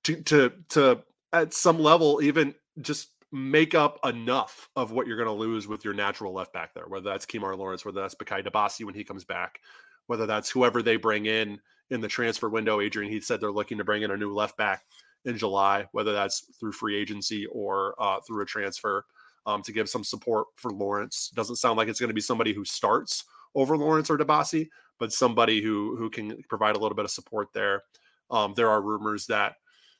to 0.03 0.21
to 0.23 0.51
to 0.69 1.01
at 1.31 1.53
some 1.53 1.79
level 1.79 2.21
even 2.21 2.53
just 2.81 3.09
make 3.31 3.73
up 3.73 3.99
enough 4.05 4.69
of 4.75 4.91
what 4.91 5.07
you're 5.07 5.17
going 5.17 5.25
to 5.25 5.33
lose 5.33 5.67
with 5.67 5.83
your 5.83 5.93
natural 5.93 6.33
left 6.33 6.53
back 6.53 6.73
there 6.73 6.87
whether 6.87 7.09
that's 7.09 7.25
Kemar 7.25 7.57
Lawrence 7.57 7.83
whether 7.83 8.01
that's 8.01 8.15
Bakaye 8.15 8.45
Dibassy 8.45 8.85
when 8.85 8.95
he 8.95 9.03
comes 9.03 9.23
back 9.23 9.59
whether 10.07 10.25
that's 10.25 10.49
whoever 10.49 10.81
they 10.81 10.97
bring 10.97 11.25
in 11.25 11.59
in 11.89 12.01
the 12.01 12.07
transfer 12.07 12.49
window. 12.49 12.79
Adrian 12.79 13.11
he 13.11 13.21
said 13.21 13.39
they're 13.39 13.51
looking 13.51 13.77
to 13.77 13.83
bring 13.83 14.03
in 14.03 14.11
a 14.11 14.17
new 14.17 14.33
left 14.33 14.57
back 14.57 14.83
in 15.25 15.37
July, 15.37 15.87
whether 15.91 16.13
that's 16.13 16.45
through 16.59 16.71
free 16.71 16.95
agency 16.95 17.45
or 17.47 17.95
uh, 17.99 18.19
through 18.25 18.41
a 18.41 18.45
transfer 18.45 19.05
um, 19.45 19.61
to 19.63 19.71
give 19.71 19.89
some 19.89 20.03
support 20.03 20.47
for 20.55 20.71
Lawrence. 20.71 21.31
Doesn't 21.35 21.57
sound 21.57 21.77
like 21.77 21.87
it's 21.87 21.99
going 21.99 22.09
to 22.09 22.13
be 22.13 22.21
somebody 22.21 22.53
who 22.53 22.65
starts 22.65 23.25
over 23.55 23.77
Lawrence 23.77 24.09
or 24.09 24.17
Dibassy, 24.17 24.69
but 24.99 25.11
somebody 25.11 25.61
who 25.61 25.95
who 25.95 26.09
can 26.09 26.41
provide 26.49 26.75
a 26.75 26.79
little 26.79 26.95
bit 26.95 27.05
of 27.05 27.11
support 27.11 27.49
there. 27.53 27.83
Um, 28.31 28.53
there 28.55 28.69
are 28.69 28.81
rumors 28.81 29.25
that 29.27 29.55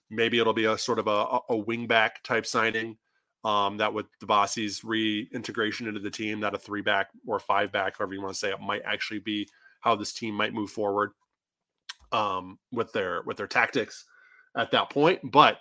maybe 0.10 0.40
it'll 0.40 0.54
be 0.54 0.66
a 0.66 0.78
sort 0.78 1.00
of 1.00 1.08
a, 1.08 1.40
a 1.50 2.14
type 2.24 2.46
signing. 2.46 2.98
Um, 3.46 3.76
that 3.76 3.94
with 3.94 4.06
Dibassy's 4.22 4.86
reintegration 4.86 5.86
into 5.86 6.00
the 6.00 6.10
team, 6.10 6.40
that 6.40 6.54
a 6.54 6.58
three 6.58 6.82
back 6.82 7.10
or 7.28 7.40
five 7.40 7.74
back, 7.74 7.98
however 7.98 8.14
you 8.14 8.22
want 8.22 8.34
to 8.34 8.40
say 8.40 8.52
it, 8.52 8.62
might 8.62 8.84
actually 8.86 9.20
be 9.20 9.50
how 9.82 9.96
this 9.98 10.14
team 10.14 10.34
might 10.34 10.54
move 10.54 10.70
forward 10.70 11.12
um, 12.14 12.58
with 12.72 12.94
their 12.94 13.22
with 13.26 13.36
their 13.36 13.48
tactics 13.48 14.06
at 14.56 14.72
that 14.72 14.90
point. 14.90 15.20
But 15.24 15.60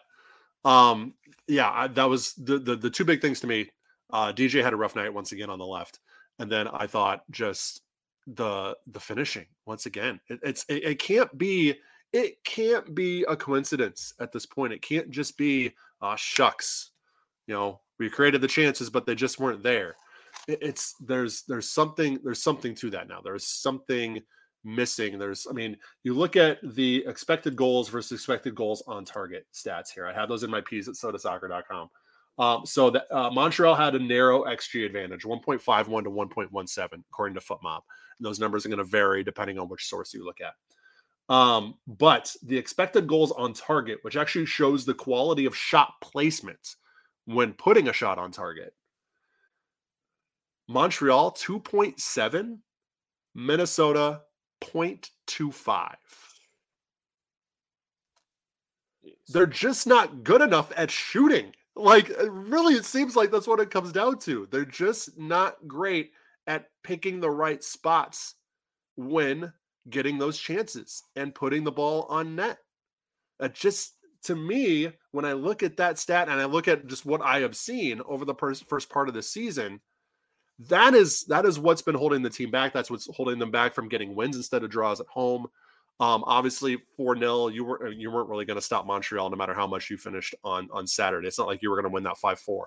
um, 0.64 1.14
yeah, 1.48 1.70
I, 1.70 1.86
that 1.88 2.08
was 2.08 2.34
the, 2.34 2.58
the, 2.58 2.76
the 2.76 2.90
two 2.90 3.04
big 3.04 3.20
things 3.20 3.40
to 3.40 3.46
me. 3.46 3.70
Uh, 4.12 4.32
DJ 4.32 4.62
had 4.62 4.72
a 4.72 4.76
rough 4.76 4.96
night 4.96 5.12
once 5.12 5.32
again 5.32 5.50
on 5.50 5.58
the 5.58 5.66
left, 5.66 5.98
and 6.38 6.50
then 6.50 6.68
I 6.68 6.86
thought 6.86 7.22
just 7.30 7.82
the 8.26 8.76
the 8.86 9.00
finishing 9.00 9.46
once 9.66 9.86
again. 9.86 10.20
It, 10.28 10.40
it's 10.42 10.64
it, 10.68 10.84
it 10.84 10.98
can't 10.98 11.36
be 11.38 11.76
it 12.12 12.44
can't 12.44 12.94
be 12.94 13.24
a 13.28 13.36
coincidence 13.36 14.12
at 14.20 14.32
this 14.32 14.44
point. 14.44 14.72
It 14.72 14.82
can't 14.82 15.10
just 15.10 15.38
be 15.38 15.72
uh, 16.02 16.16
shucks, 16.16 16.90
you 17.46 17.54
know, 17.54 17.80
we 17.98 18.10
created 18.10 18.40
the 18.40 18.48
chances, 18.48 18.90
but 18.90 19.06
they 19.06 19.14
just 19.14 19.38
weren't 19.38 19.62
there. 19.62 19.96
It, 20.48 20.58
it's 20.60 20.94
there's 21.00 21.42
there's 21.48 21.70
something 21.70 22.18
there's 22.22 22.42
something 22.42 22.74
to 22.76 22.90
that 22.90 23.08
now. 23.08 23.20
There's 23.22 23.46
something 23.46 24.20
missing. 24.64 25.18
There's, 25.18 25.46
I 25.48 25.52
mean, 25.52 25.76
you 26.04 26.14
look 26.14 26.36
at 26.36 26.58
the 26.74 27.04
expected 27.06 27.56
goals 27.56 27.88
versus 27.88 28.12
expected 28.12 28.54
goals 28.54 28.82
on 28.86 29.04
target 29.04 29.46
stats 29.52 29.90
here. 29.92 30.06
I 30.06 30.12
have 30.12 30.28
those 30.28 30.42
in 30.42 30.50
my 30.50 30.60
piece 30.60 30.88
at 30.88 30.94
sotasoccer.com. 30.94 31.90
Um, 32.38 32.64
so 32.64 32.90
that 32.90 33.14
uh, 33.14 33.30
Montreal 33.30 33.74
had 33.74 33.94
a 33.94 33.98
narrow 33.98 34.44
XG 34.44 34.86
advantage, 34.86 35.24
1.51 35.24 36.04
to 36.04 36.10
1.17, 36.10 37.02
according 37.10 37.34
to 37.34 37.40
FotMob. 37.40 37.80
And 38.18 38.26
those 38.26 38.40
numbers 38.40 38.64
are 38.64 38.70
going 38.70 38.78
to 38.78 38.84
vary 38.84 39.22
depending 39.22 39.58
on 39.58 39.68
which 39.68 39.86
source 39.86 40.14
you 40.14 40.24
look 40.24 40.38
at. 40.40 40.54
Um, 41.32 41.74
but 41.86 42.34
the 42.42 42.56
expected 42.56 43.06
goals 43.06 43.32
on 43.32 43.52
target, 43.52 43.98
which 44.02 44.16
actually 44.16 44.46
shows 44.46 44.84
the 44.84 44.94
quality 44.94 45.44
of 45.46 45.56
shot 45.56 45.92
placement 46.00 46.76
when 47.26 47.52
putting 47.52 47.88
a 47.88 47.92
shot 47.92 48.18
on 48.18 48.32
target, 48.32 48.74
Montreal 50.68 51.32
2.7, 51.32 52.58
Minnesota 53.34 54.22
0.25. 54.62 55.94
They're 59.28 59.46
just 59.46 59.86
not 59.86 60.24
good 60.24 60.42
enough 60.42 60.72
at 60.76 60.90
shooting. 60.90 61.52
Like, 61.74 62.10
uh, 62.10 62.30
really, 62.30 62.74
it 62.74 62.84
seems 62.84 63.16
like 63.16 63.30
that's 63.30 63.46
what 63.46 63.60
it 63.60 63.70
comes 63.70 63.92
down 63.92 64.18
to. 64.20 64.46
They're 64.50 64.64
just 64.64 65.18
not 65.18 65.56
great 65.66 66.12
at 66.46 66.66
picking 66.82 67.20
the 67.20 67.30
right 67.30 67.62
spots 67.62 68.34
when 68.96 69.52
getting 69.88 70.18
those 70.18 70.38
chances 70.38 71.02
and 71.16 71.34
putting 71.34 71.64
the 71.64 71.72
ball 71.72 72.06
on 72.08 72.36
net. 72.36 72.58
It 73.40 73.54
just, 73.54 73.94
to 74.24 74.36
me, 74.36 74.92
when 75.12 75.24
I 75.24 75.32
look 75.32 75.62
at 75.62 75.78
that 75.78 75.98
stat 75.98 76.28
and 76.28 76.40
I 76.40 76.44
look 76.44 76.68
at 76.68 76.86
just 76.86 77.06
what 77.06 77.22
I 77.22 77.40
have 77.40 77.56
seen 77.56 78.00
over 78.06 78.24
the 78.24 78.34
first 78.34 78.90
part 78.90 79.08
of 79.08 79.14
the 79.14 79.22
season, 79.22 79.80
that 80.58 80.94
is 80.94 81.24
that 81.24 81.44
is 81.44 81.58
what's 81.58 81.82
been 81.82 81.94
holding 81.94 82.22
the 82.22 82.30
team 82.30 82.50
back. 82.50 82.72
That's 82.72 82.90
what's 82.90 83.08
holding 83.14 83.38
them 83.38 83.50
back 83.50 83.74
from 83.74 83.88
getting 83.88 84.14
wins 84.14 84.36
instead 84.36 84.62
of 84.62 84.70
draws 84.70 85.00
at 85.00 85.06
home. 85.06 85.46
Um, 86.00 86.24
obviously, 86.26 86.78
four 86.96 87.16
0 87.16 87.48
you 87.48 87.64
were 87.64 87.88
you 87.88 88.10
weren't 88.10 88.28
really 88.28 88.44
going 88.44 88.58
to 88.58 88.64
stop 88.64 88.86
Montreal 88.86 89.30
no 89.30 89.36
matter 89.36 89.54
how 89.54 89.66
much 89.66 89.90
you 89.90 89.96
finished 89.96 90.34
on 90.44 90.68
on 90.72 90.86
Saturday. 90.86 91.28
It's 91.28 91.38
not 91.38 91.46
like 91.46 91.62
you 91.62 91.70
were 91.70 91.76
going 91.76 91.90
to 91.90 91.94
win 91.94 92.04
that 92.04 92.18
five 92.18 92.38
four. 92.40 92.66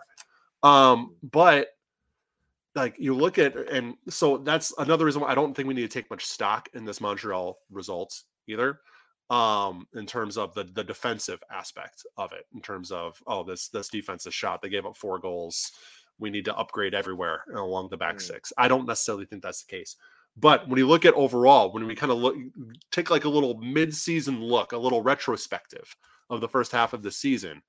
Um, 0.63 1.15
but 1.21 1.69
like 2.75 2.95
you 2.97 3.13
look 3.13 3.37
at 3.37 3.55
and 3.69 3.95
so 4.09 4.37
that's 4.37 4.73
another 4.77 5.05
reason 5.05 5.21
why 5.21 5.29
I 5.29 5.35
don't 5.35 5.53
think 5.53 5.67
we 5.67 5.73
need 5.73 5.81
to 5.81 5.87
take 5.87 6.09
much 6.09 6.25
stock 6.25 6.69
in 6.73 6.85
this 6.85 7.01
Montreal 7.01 7.57
results 7.71 8.25
either. 8.47 8.79
Um, 9.29 9.87
in 9.95 10.05
terms 10.05 10.37
of 10.37 10.53
the 10.53 10.65
the 10.65 10.83
defensive 10.83 11.41
aspect 11.51 12.05
of 12.17 12.31
it, 12.31 12.45
in 12.53 12.61
terms 12.61 12.91
of 12.91 13.21
oh 13.25 13.43
this 13.43 13.69
this 13.69 13.89
defense 13.89 14.27
is 14.27 14.33
shot. 14.33 14.61
They 14.61 14.69
gave 14.69 14.85
up 14.85 14.95
four 14.95 15.19
goals 15.19 15.71
we 16.19 16.29
need 16.29 16.45
to 16.45 16.55
upgrade 16.55 16.93
everywhere 16.93 17.43
along 17.53 17.89
the 17.89 17.97
back 17.97 18.17
mm. 18.17 18.21
six. 18.21 18.53
I 18.57 18.67
don't 18.67 18.87
necessarily 18.87 19.25
think 19.25 19.43
that's 19.43 19.63
the 19.63 19.71
case. 19.71 19.95
But 20.37 20.67
when 20.67 20.77
you 20.77 20.87
look 20.87 21.05
at 21.05 21.13
overall, 21.13 21.71
when 21.71 21.87
we 21.87 21.95
kind 21.95 22.11
of 22.11 22.17
look, 22.17 22.35
take 22.91 23.09
like 23.09 23.25
a 23.25 23.29
little 23.29 23.57
mid-season 23.57 24.41
look, 24.41 24.73
a 24.73 24.77
little 24.77 25.01
retrospective 25.01 25.95
of 26.29 26.41
the 26.41 26.49
first 26.49 26.71
half 26.71 26.93
of 26.93 27.03
the 27.03 27.11
season, 27.11 27.61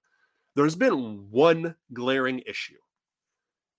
there's 0.57 0.75
been 0.75 1.31
one 1.31 1.77
glaring 1.93 2.41
issue 2.47 2.79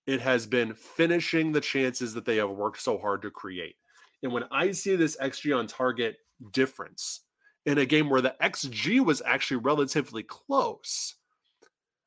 It 0.05 0.21
has 0.21 0.45
been 0.45 0.73
finishing 0.73 1.51
the 1.51 1.61
chances 1.61 2.13
that 2.13 2.23
they 2.23 2.37
have 2.37 2.51
worked 2.51 2.81
so 2.81 2.97
hard 2.97 3.23
to 3.23 3.31
create. 3.31 3.75
And 4.23 4.31
when 4.31 4.45
I 4.51 4.71
see 4.71 4.95
this 4.95 5.17
XG 5.17 5.57
on 5.57 5.67
target 5.67 6.17
difference 6.51 7.21
in 7.65 7.79
a 7.79 7.85
game 7.85 8.09
where 8.09 8.21
the 8.21 8.35
XG 8.41 9.03
was 9.03 9.21
actually 9.25 9.57
relatively 9.57 10.23
close, 10.23 11.15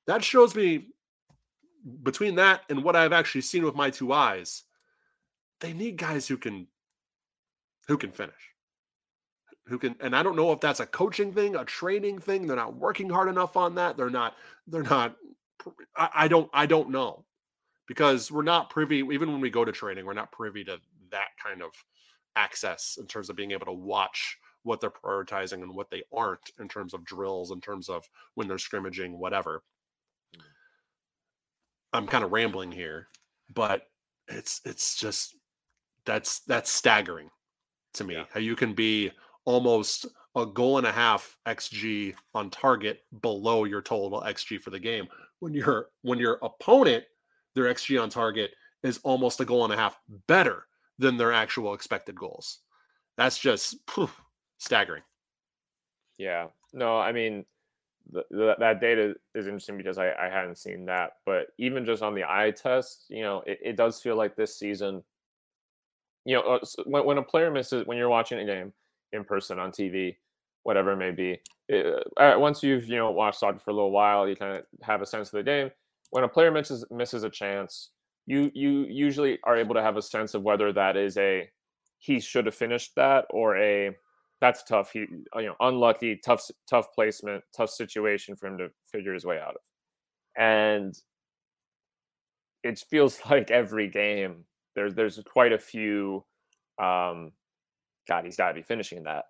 that 0.07 0.25
shows 0.25 0.55
me 0.55 0.89
between 2.03 2.35
that 2.37 2.63
and 2.69 2.85
what 2.85 2.97
I've 2.97 3.13
actually 3.13 3.43
seen 3.43 3.65
with 3.65 3.75
my 3.75 3.91
two 3.91 4.13
eyes, 4.13 4.65
they 5.61 5.73
need 5.73 5.97
guys 5.97 6.27
who 6.27 6.37
can 6.37 6.67
who 7.89 7.97
can 7.97 8.13
finish. 8.13 8.55
Who 9.67 9.79
can 9.79 9.97
and 10.01 10.17
I 10.17 10.23
don't 10.23 10.37
know 10.37 10.53
if 10.53 10.61
that's 10.61 10.81
a 10.81 10.87
coaching 10.87 11.33
thing, 11.33 11.57
a 11.57 11.65
training 11.65 12.19
thing. 12.19 12.47
They're 12.47 12.57
not 12.57 12.77
working 12.77 13.09
hard 13.09 13.29
enough 13.29 13.57
on 13.57 13.75
that. 13.77 13.97
They're 13.97 14.11
not, 14.11 14.37
they're 14.67 14.83
not 14.83 15.17
I, 15.97 16.09
I 16.15 16.29
don't 16.29 16.51
I 16.53 16.67
don't 16.67 16.91
know. 16.91 17.25
Because 17.87 18.31
we're 18.31 18.43
not 18.43 18.71
privy, 18.71 18.99
even 18.99 19.33
when 19.33 19.41
we 19.41 19.51
go 19.51 19.65
to 19.65 19.73
training, 19.73 20.07
we're 20.07 20.13
not 20.13 20.31
privy 20.31 20.63
to 20.63 20.79
that 21.11 21.31
kind 21.45 21.61
of 21.61 21.73
access 22.37 22.99
in 23.01 23.07
terms 23.07 23.29
of 23.29 23.35
being 23.35 23.51
able 23.51 23.67
to 23.67 23.73
watch 23.73 24.39
what 24.63 24.81
they're 24.81 24.91
prioritizing 24.91 25.63
and 25.63 25.75
what 25.75 25.91
they 25.91 26.05
aren't 26.15 26.53
in 26.61 26.69
terms 26.69 26.95
of 26.95 27.05
drills, 27.05 27.51
in 27.51 27.61
terms 27.61 27.89
of 27.89 28.09
when 28.35 28.47
they're 28.47 28.59
scrimmaging, 28.59 29.19
whatever. 29.19 29.65
I'm 31.93 32.07
kind 32.07 32.25
of 32.25 32.33
rambling 32.33 32.73
here, 32.73 33.09
but 33.53 33.83
it's 34.29 34.61
it's 34.65 34.97
just 34.97 35.37
that's 36.05 36.41
that's 36.41 36.71
staggering 36.71 37.31
to 37.95 38.05
me. 38.05 38.15
Yeah. 38.15 38.25
How 38.33 38.41
you 38.41 38.57
can 38.57 38.75
be 38.75 39.11
almost 39.45 40.07
a 40.37 40.47
goal 40.47 40.79
and 40.79 40.87
a 40.87 40.93
half 40.93 41.37
xG 41.47 42.15
on 42.35 42.51
target 42.51 43.01
below 43.21 43.65
your 43.65 43.83
total 43.83 44.23
xG 44.23 44.61
for 44.61 44.71
the 44.71 44.79
game 44.79 45.09
when 45.41 45.53
your 45.55 45.89
when 46.03 46.19
your 46.19 46.39
opponent 46.43 47.05
their 47.55 47.65
xG 47.65 48.01
on 48.01 48.09
target 48.09 48.53
is 48.83 49.01
almost 49.03 49.41
a 49.41 49.45
goal 49.45 49.65
and 49.65 49.73
a 49.73 49.77
half 49.77 49.99
better 50.29 50.67
than 50.99 51.17
their 51.17 51.33
actual 51.33 51.75
expected 51.75 52.15
goals. 52.15 52.61
That's 53.17 53.39
just 53.39 53.77
staggering. 54.59 55.03
Yeah. 56.19 56.49
No, 56.73 56.99
I 56.99 57.13
mean 57.13 57.45
the, 58.13 58.25
the, 58.31 58.55
that 58.59 58.81
data 58.81 59.15
is 59.35 59.47
interesting 59.47 59.77
because 59.77 59.99
I, 59.99 60.13
I 60.13 60.29
hadn't 60.29 60.59
seen 60.59 60.87
that. 60.87 61.13
But 61.27 61.49
even 61.59 61.85
just 61.85 62.03
on 62.03 62.15
the 62.15 62.25
eye 62.25 62.53
test, 62.53 63.07
you 63.09 63.23
know, 63.23 63.43
it, 63.47 63.59
it 63.65 63.77
does 63.77 64.01
feel 64.01 64.17
like 64.17 64.37
this 64.37 64.59
season, 64.59 65.03
you 66.25 66.37
know, 66.37 66.43
uh, 66.43 66.59
when, 66.85 67.05
when 67.05 67.19
a 67.19 67.23
player 67.23 67.51
misses, 67.51 67.87
when 67.87 67.99
you're 67.99 68.09
watching 68.09 68.39
a 68.39 68.45
game 68.45 68.73
in 69.13 69.25
person 69.25 69.59
on 69.59 69.71
TV, 69.71 70.17
whatever 70.63 70.93
it 70.93 70.97
may 70.97 71.11
be, 71.11 71.41
it, 71.69 72.05
uh, 72.17 72.35
once 72.37 72.63
you've, 72.63 72.87
you 72.89 72.97
know, 72.97 73.11
watched 73.11 73.41
soccer 73.41 73.59
for 73.59 73.71
a 73.71 73.75
little 73.75 73.93
while, 73.93 74.29
you 74.29 74.37
kind 74.37 74.57
of 74.57 74.65
have 74.83 75.03
a 75.03 75.07
sense 75.07 75.29
of 75.29 75.39
the 75.39 75.43
game. 75.43 75.71
When 76.11 76.25
a 76.25 76.29
player 76.29 76.51
misses, 76.51 76.85
misses 76.91 77.23
a 77.23 77.31
chance, 77.31 77.91
you, 78.27 78.51
you 78.55 78.87
usually 78.89 79.39
are 79.45 79.57
able 79.57 79.75
to 79.75 79.83
have 79.83 79.97
a 79.97 80.03
sense 80.03 80.35
of 80.35 80.43
whether 80.43 80.73
that 80.73 80.97
is 80.97 81.17
a, 81.17 81.49
he 81.99 82.19
should 82.21 82.47
have 82.47 82.55
finished 82.55 82.95
that 82.97 83.27
or 83.31 83.57
a, 83.57 83.97
that's 84.41 84.63
tough. 84.63 84.93
He, 84.93 85.01
you 85.01 85.25
know, 85.37 85.57
unlucky, 85.61 86.17
tough, 86.17 86.43
tough 86.69 86.93
placement, 86.95 87.45
tough 87.57 87.71
situation 87.71 88.37
for 88.37 88.47
him 88.47 88.59
to 88.59 88.69
figure 88.91 89.13
his 89.13 89.25
way 89.25 89.39
out 89.39 89.55
of. 89.55 89.63
And 90.37 90.95
it 92.63 92.83
feels 92.91 93.21
like 93.31 93.51
every 93.51 93.89
game 93.89 94.45
there's 94.75 94.95
there's 94.95 95.21
quite 95.27 95.53
a 95.53 95.59
few. 95.59 96.25
Um, 96.79 97.33
God, 98.09 98.25
he's 98.25 98.37
got 98.37 98.49
to 98.49 98.55
be 98.55 98.63
finishing 98.63 99.05
that 99.05 99.25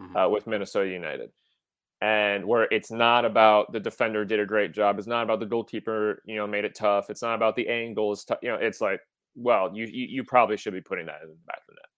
mm-hmm. 0.00 0.16
uh, 0.16 0.28
with 0.28 0.46
Minnesota 0.46 0.88
United, 0.88 1.30
and 2.00 2.46
where 2.46 2.68
it's 2.70 2.90
not 2.90 3.24
about 3.24 3.72
the 3.72 3.80
defender 3.80 4.24
did 4.24 4.40
a 4.40 4.46
great 4.46 4.72
job. 4.72 4.98
It's 4.98 5.08
not 5.08 5.22
about 5.22 5.40
the 5.40 5.46
goalkeeper, 5.46 6.22
you 6.24 6.36
know, 6.36 6.46
made 6.46 6.64
it 6.64 6.74
tough. 6.74 7.10
It's 7.10 7.22
not 7.22 7.34
about 7.34 7.56
the 7.56 7.68
angles. 7.68 8.24
T- 8.24 8.34
you 8.42 8.50
know, 8.50 8.56
it's 8.56 8.80
like, 8.80 9.00
well, 9.34 9.70
you, 9.74 9.86
you 9.86 10.06
you 10.08 10.24
probably 10.24 10.56
should 10.56 10.74
be 10.74 10.80
putting 10.80 11.06
that 11.06 11.20
in 11.22 11.28
the 11.28 11.36
back 11.46 11.58
of 11.58 11.66
the 11.68 11.74
net. 11.74 11.93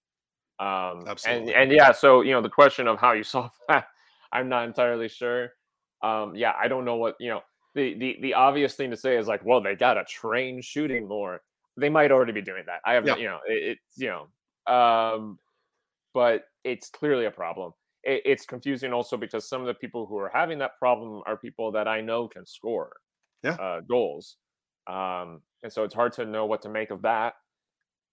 Um, 0.58 1.04
Absolutely. 1.06 1.52
And, 1.52 1.62
and 1.64 1.72
yeah, 1.72 1.92
so 1.92 2.22
you 2.22 2.32
know 2.32 2.40
the 2.40 2.48
question 2.48 2.88
of 2.88 2.98
how 2.98 3.12
you 3.12 3.22
solve 3.24 3.50
that, 3.68 3.88
I'm 4.32 4.48
not 4.48 4.66
entirely 4.66 5.08
sure. 5.08 5.50
Um, 6.02 6.34
yeah, 6.34 6.52
I 6.60 6.68
don't 6.68 6.84
know 6.84 6.96
what 6.96 7.16
you 7.20 7.30
know. 7.30 7.42
The, 7.74 7.94
the 7.94 8.18
the 8.22 8.34
obvious 8.34 8.74
thing 8.74 8.90
to 8.90 8.96
say 8.96 9.16
is 9.18 9.26
like, 9.26 9.44
well, 9.44 9.60
they 9.60 9.74
got 9.74 9.94
to 9.94 10.04
train 10.04 10.62
shooting 10.62 11.06
more. 11.06 11.42
They 11.76 11.90
might 11.90 12.10
already 12.10 12.32
be 12.32 12.40
doing 12.40 12.64
that. 12.66 12.80
I 12.86 12.94
have, 12.94 13.06
yeah. 13.06 13.16
you 13.16 13.24
know, 13.24 13.38
it, 13.46 13.76
it's 13.76 13.98
you 13.98 14.08
know, 14.08 14.72
um, 14.72 15.38
but 16.14 16.44
it's 16.64 16.88
clearly 16.88 17.26
a 17.26 17.30
problem. 17.30 17.72
It, 18.02 18.22
it's 18.24 18.46
confusing 18.46 18.94
also 18.94 19.18
because 19.18 19.46
some 19.46 19.60
of 19.60 19.66
the 19.66 19.74
people 19.74 20.06
who 20.06 20.16
are 20.16 20.30
having 20.32 20.58
that 20.60 20.78
problem 20.78 21.22
are 21.26 21.36
people 21.36 21.70
that 21.72 21.86
I 21.86 22.00
know 22.00 22.28
can 22.28 22.46
score 22.46 22.96
yeah. 23.42 23.56
uh, 23.56 23.80
goals, 23.80 24.36
um, 24.86 25.42
and 25.62 25.70
so 25.70 25.84
it's 25.84 25.94
hard 25.94 26.14
to 26.14 26.24
know 26.24 26.46
what 26.46 26.62
to 26.62 26.70
make 26.70 26.90
of 26.90 27.02
that. 27.02 27.34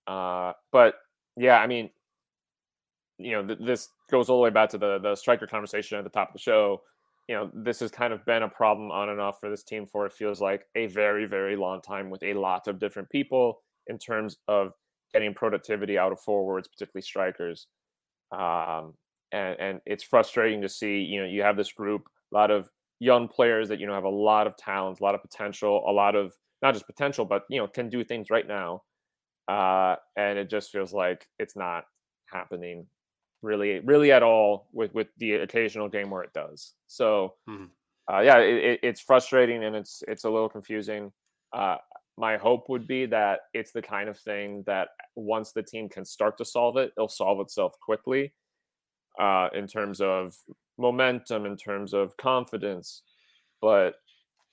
Uh, 0.08 0.51
but 0.73 0.95
yeah, 1.38 1.58
I 1.58 1.67
mean, 1.67 1.89
you 3.23 3.31
know, 3.31 3.45
th- 3.45 3.59
this 3.59 3.89
goes 4.12 4.29
all 4.29 4.38
the 4.38 4.43
way 4.43 4.49
back 4.49 4.69
to 4.69 4.77
the 4.77 4.99
the 4.99 5.15
striker 5.15 5.47
conversation 5.47 5.97
at 5.97 6.03
the 6.03 6.09
top 6.09 6.29
of 6.29 6.33
the 6.33 6.39
show. 6.39 6.81
You 7.27 7.36
know, 7.36 7.51
this 7.53 7.79
has 7.79 7.89
kind 7.91 8.12
of 8.13 8.25
been 8.25 8.43
a 8.43 8.49
problem 8.49 8.91
on 8.91 9.09
and 9.09 9.21
off 9.21 9.39
for 9.39 9.49
this 9.49 9.63
team 9.63 9.86
for 9.86 10.05
it 10.05 10.12
feels 10.12 10.41
like 10.41 10.65
a 10.75 10.88
very, 10.88 11.25
very 11.25 11.55
long 11.55 11.81
time 11.81 12.09
with 12.09 12.21
a 12.23 12.33
lot 12.33 12.67
of 12.67 12.79
different 12.79 13.09
people 13.09 13.62
in 13.88 13.97
terms 13.97 14.38
of 14.49 14.73
getting 15.13 15.33
productivity 15.33 15.97
out 15.97 16.12
of 16.12 16.19
forwards, 16.19 16.67
particularly 16.67 17.03
strikers. 17.03 17.67
Um, 18.31 18.95
and 19.31 19.59
and 19.59 19.81
it's 19.86 20.03
frustrating 20.03 20.62
to 20.62 20.69
see. 20.69 20.99
You 20.99 21.21
know, 21.21 21.27
you 21.27 21.41
have 21.43 21.57
this 21.57 21.71
group, 21.71 22.07
a 22.33 22.36
lot 22.36 22.51
of 22.51 22.69
young 22.99 23.27
players 23.27 23.69
that 23.69 23.79
you 23.79 23.88
know 23.88 23.93
have 23.93 24.03
a 24.03 24.09
lot 24.09 24.47
of 24.47 24.57
talent, 24.57 24.99
a 24.99 25.03
lot 25.03 25.15
of 25.15 25.21
potential, 25.21 25.83
a 25.88 25.91
lot 25.91 26.15
of 26.15 26.33
not 26.62 26.73
just 26.73 26.88
potential, 26.88 27.25
but 27.25 27.43
you 27.49 27.59
know 27.59 27.67
can 27.67 27.89
do 27.89 28.03
things 28.03 28.29
right 28.29 28.47
now. 28.47 28.83
Uh, 29.47 29.95
and 30.15 30.39
it 30.39 30.49
just 30.49 30.71
feels 30.71 30.93
like 30.93 31.27
it's 31.38 31.55
not 31.55 31.83
happening 32.31 32.88
really, 33.43 33.79
really 33.82 34.12
at 34.12 34.23
all 34.23 34.67
with 34.71 34.93
with 34.93 35.08
the 35.17 35.34
occasional 35.34 35.89
game 35.89 36.10
where 36.10 36.23
it 36.23 36.34
does. 36.34 36.73
So, 36.88 37.36
mm-hmm. 37.47 37.65
uh, 38.12 38.21
yeah, 38.21 38.38
it, 38.39 38.79
it's 38.82 39.01
frustrating 39.01 39.63
and 39.63 39.75
it's 39.75 40.01
it's 40.08 40.23
a 40.23 40.29
little 40.29 40.49
confusing. 40.49 41.12
Uh, 41.51 41.77
my 42.17 42.38
hope 42.38 42.69
would 42.69 42.88
be 42.88 43.06
that 43.08 43.41
it's 43.53 43.71
the 43.71 43.82
kind 43.82 44.10
of 44.10 44.17
thing 44.17 44.63
that 44.65 44.89
once 45.15 45.51
the 45.51 45.63
team 45.63 45.89
can 45.89 46.06
start 46.06 46.38
to 46.38 46.45
solve 46.45 46.77
it, 46.77 46.91
it'll 46.97 47.08
solve 47.08 47.39
itself 47.41 47.73
quickly. 47.84 48.34
Uh, 49.19 49.47
in 49.53 49.67
terms 49.67 50.01
of 50.01 50.36
momentum, 50.79 51.45
in 51.45 51.56
terms 51.56 51.93
of 51.93 52.17
confidence, 52.17 53.03
but 53.62 53.95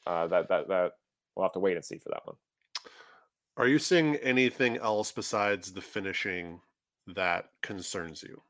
uh, 0.07 0.27
that 0.27 0.49
that 0.49 0.69
that 0.69 0.93
we'll 1.35 1.45
have 1.45 1.53
to 1.53 1.61
wait 1.61 1.77
and 1.77 1.85
see 1.85 1.97
for 1.97 2.11
that 2.11 2.21
one. 2.25 2.37
Are 3.57 3.69
you 3.69 3.79
seeing 3.79 4.17
anything 4.17 4.77
else 4.77 5.13
besides 5.13 5.73
the 5.73 5.81
finishing 5.81 6.61
that 7.07 7.47
concerns 7.63 8.23
you? 8.23 8.43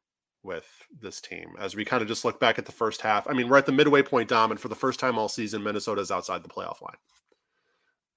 With 0.42 0.66
this 1.00 1.20
team 1.20 1.54
as 1.58 1.76
we 1.76 1.84
kind 1.84 2.02
of 2.02 2.08
just 2.08 2.24
look 2.24 2.40
back 2.40 2.58
at 2.58 2.66
the 2.66 2.72
first 2.72 3.00
half. 3.00 3.28
I 3.28 3.32
mean, 3.32 3.48
we're 3.48 3.58
at 3.58 3.66
the 3.66 3.72
midway 3.72 4.02
point, 4.02 4.28
Dom, 4.28 4.50
and 4.50 4.60
for 4.60 4.68
the 4.68 4.74
first 4.74 5.00
time 5.00 5.18
all 5.18 5.28
season, 5.28 5.62
Minnesota 5.62 6.00
is 6.00 6.10
outside 6.10 6.42
the 6.42 6.48
playoff 6.48 6.80
line. 6.80 6.96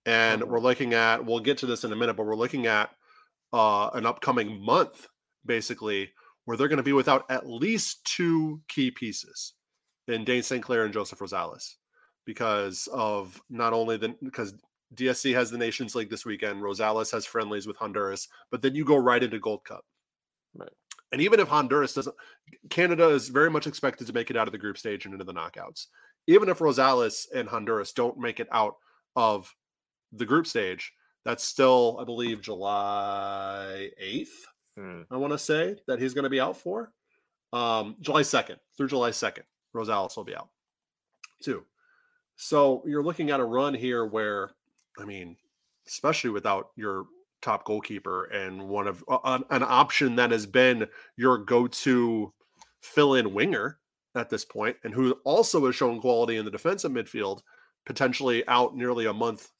And 0.06 0.42
mm-hmm. 0.42 0.52
we're 0.52 0.60
looking 0.60 0.94
at, 0.94 1.26
we'll 1.26 1.40
get 1.40 1.58
to 1.60 1.66
this 1.66 1.84
in 1.84 1.92
a 1.92 1.96
minute, 1.96 2.16
but 2.16 2.26
we're 2.26 2.36
looking 2.36 2.66
at 2.68 2.92
uh, 3.52 3.90
an 3.94 4.06
upcoming 4.06 4.64
month, 4.64 5.08
basically, 5.46 6.12
where 6.46 6.58
they're 6.58 6.68
going 6.68 6.78
to 6.78 6.84
be 6.84 6.94
without 6.94 7.26
at 7.30 7.48
least 7.48 8.04
two 8.06 8.62
key 8.68 8.92
pieces 8.92 9.54
in 10.08 10.24
Dayne 10.24 10.44
St. 10.44 10.64
Clair 10.64 10.86
and 10.86 10.94
Joseph 10.94 11.20
Rosales 11.20 11.76
because 12.26 12.88
of 12.92 13.42
not 13.50 13.74
only 13.74 13.98
the, 13.98 14.16
because 14.24 14.54
DSC 14.96 15.34
has 15.34 15.50
the 15.50 15.58
Nations 15.58 15.96
League 15.96 16.10
this 16.10 16.26
weekend, 16.26 16.62
Rosales 16.62 17.12
has 17.12 17.26
friendlies 17.26 17.68
with 17.68 17.78
Honduras, 17.78 18.28
but 18.52 18.62
then 18.62 18.76
you 18.76 18.86
go 18.86 18.98
right 18.98 19.24
into 19.24 19.40
Gold 19.40 19.64
Cup. 19.66 19.86
Right. 20.56 20.70
And 21.14 21.22
even 21.22 21.40
if 21.40 21.48
Honduras 21.48 21.94
doesn't, 21.94 22.16
Canada 22.70 23.08
is 23.10 23.30
very 23.30 23.50
much 23.50 23.68
expected 23.68 24.08
to 24.08 24.14
make 24.14 24.32
it 24.32 24.36
out 24.36 24.48
of 24.48 24.52
the 24.52 24.58
group 24.58 24.80
stage 24.80 25.06
and 25.06 25.14
into 25.14 25.24
the 25.24 25.34
knockouts. 25.34 25.86
Even 26.26 26.50
if 26.50 26.58
Rosales 26.58 27.28
and 27.34 27.48
Honduras 27.48 27.94
don't 27.94 28.18
make 28.18 28.40
it 28.40 28.48
out 28.52 28.76
of 29.16 29.54
the 30.12 30.26
group 30.26 30.48
stage, 30.48 30.92
that's 31.24 31.44
still, 31.44 32.00
I 32.02 32.04
believe, 32.04 32.42
July 32.42 33.92
8th. 34.02 34.28
Hmm. 34.76 35.02
I 35.12 35.18
want 35.18 35.34
to 35.34 35.38
say 35.38 35.76
that 35.88 36.00
he's 36.00 36.16
going 36.16 36.24
to 36.24 36.32
be 36.32 36.42
out 36.42 36.58
for. 36.58 36.92
Um, 37.54 37.96
July 38.02 38.24
2nd, 38.24 38.58
through 38.76 38.88
July 38.88 39.12
2nd, 39.12 39.44
Rosales 39.76 40.18
will 40.18 40.24
be 40.24 40.36
out 40.36 40.50
too. 41.44 41.64
So 42.38 42.82
you're 42.88 43.04
looking 43.04 43.30
at 43.30 43.40
a 43.40 43.46
run 43.46 43.76
here 43.76 44.04
where, 44.04 44.50
I 44.98 45.06
mean, 45.06 45.38
especially 45.88 46.32
without 46.32 46.70
your 46.76 47.06
top 47.44 47.66
goalkeeper 47.66 48.26
and 48.26 48.68
one 48.68 48.88
of 48.88 49.04
uh, 49.08 49.40
an 49.50 49.64
option 49.64 50.16
that 50.16 50.32
has 50.32 50.46
been 50.46 50.88
your 51.18 51.38
go-to 51.38 52.34
fill-in 52.82 53.34
winger 53.34 53.80
at 54.16 54.30
this 54.30 54.46
point 54.46 54.76
and 54.84 54.94
who 54.94 55.12
also 55.24 55.66
has 55.66 55.76
shown 55.76 56.00
quality 56.00 56.38
in 56.38 56.46
the 56.46 56.52
defensive 56.52 56.92
midfield 56.92 57.42
potentially 57.86 58.48
out 58.48 58.76
nearly 58.76 59.06
a 59.06 59.14
month 59.14 59.52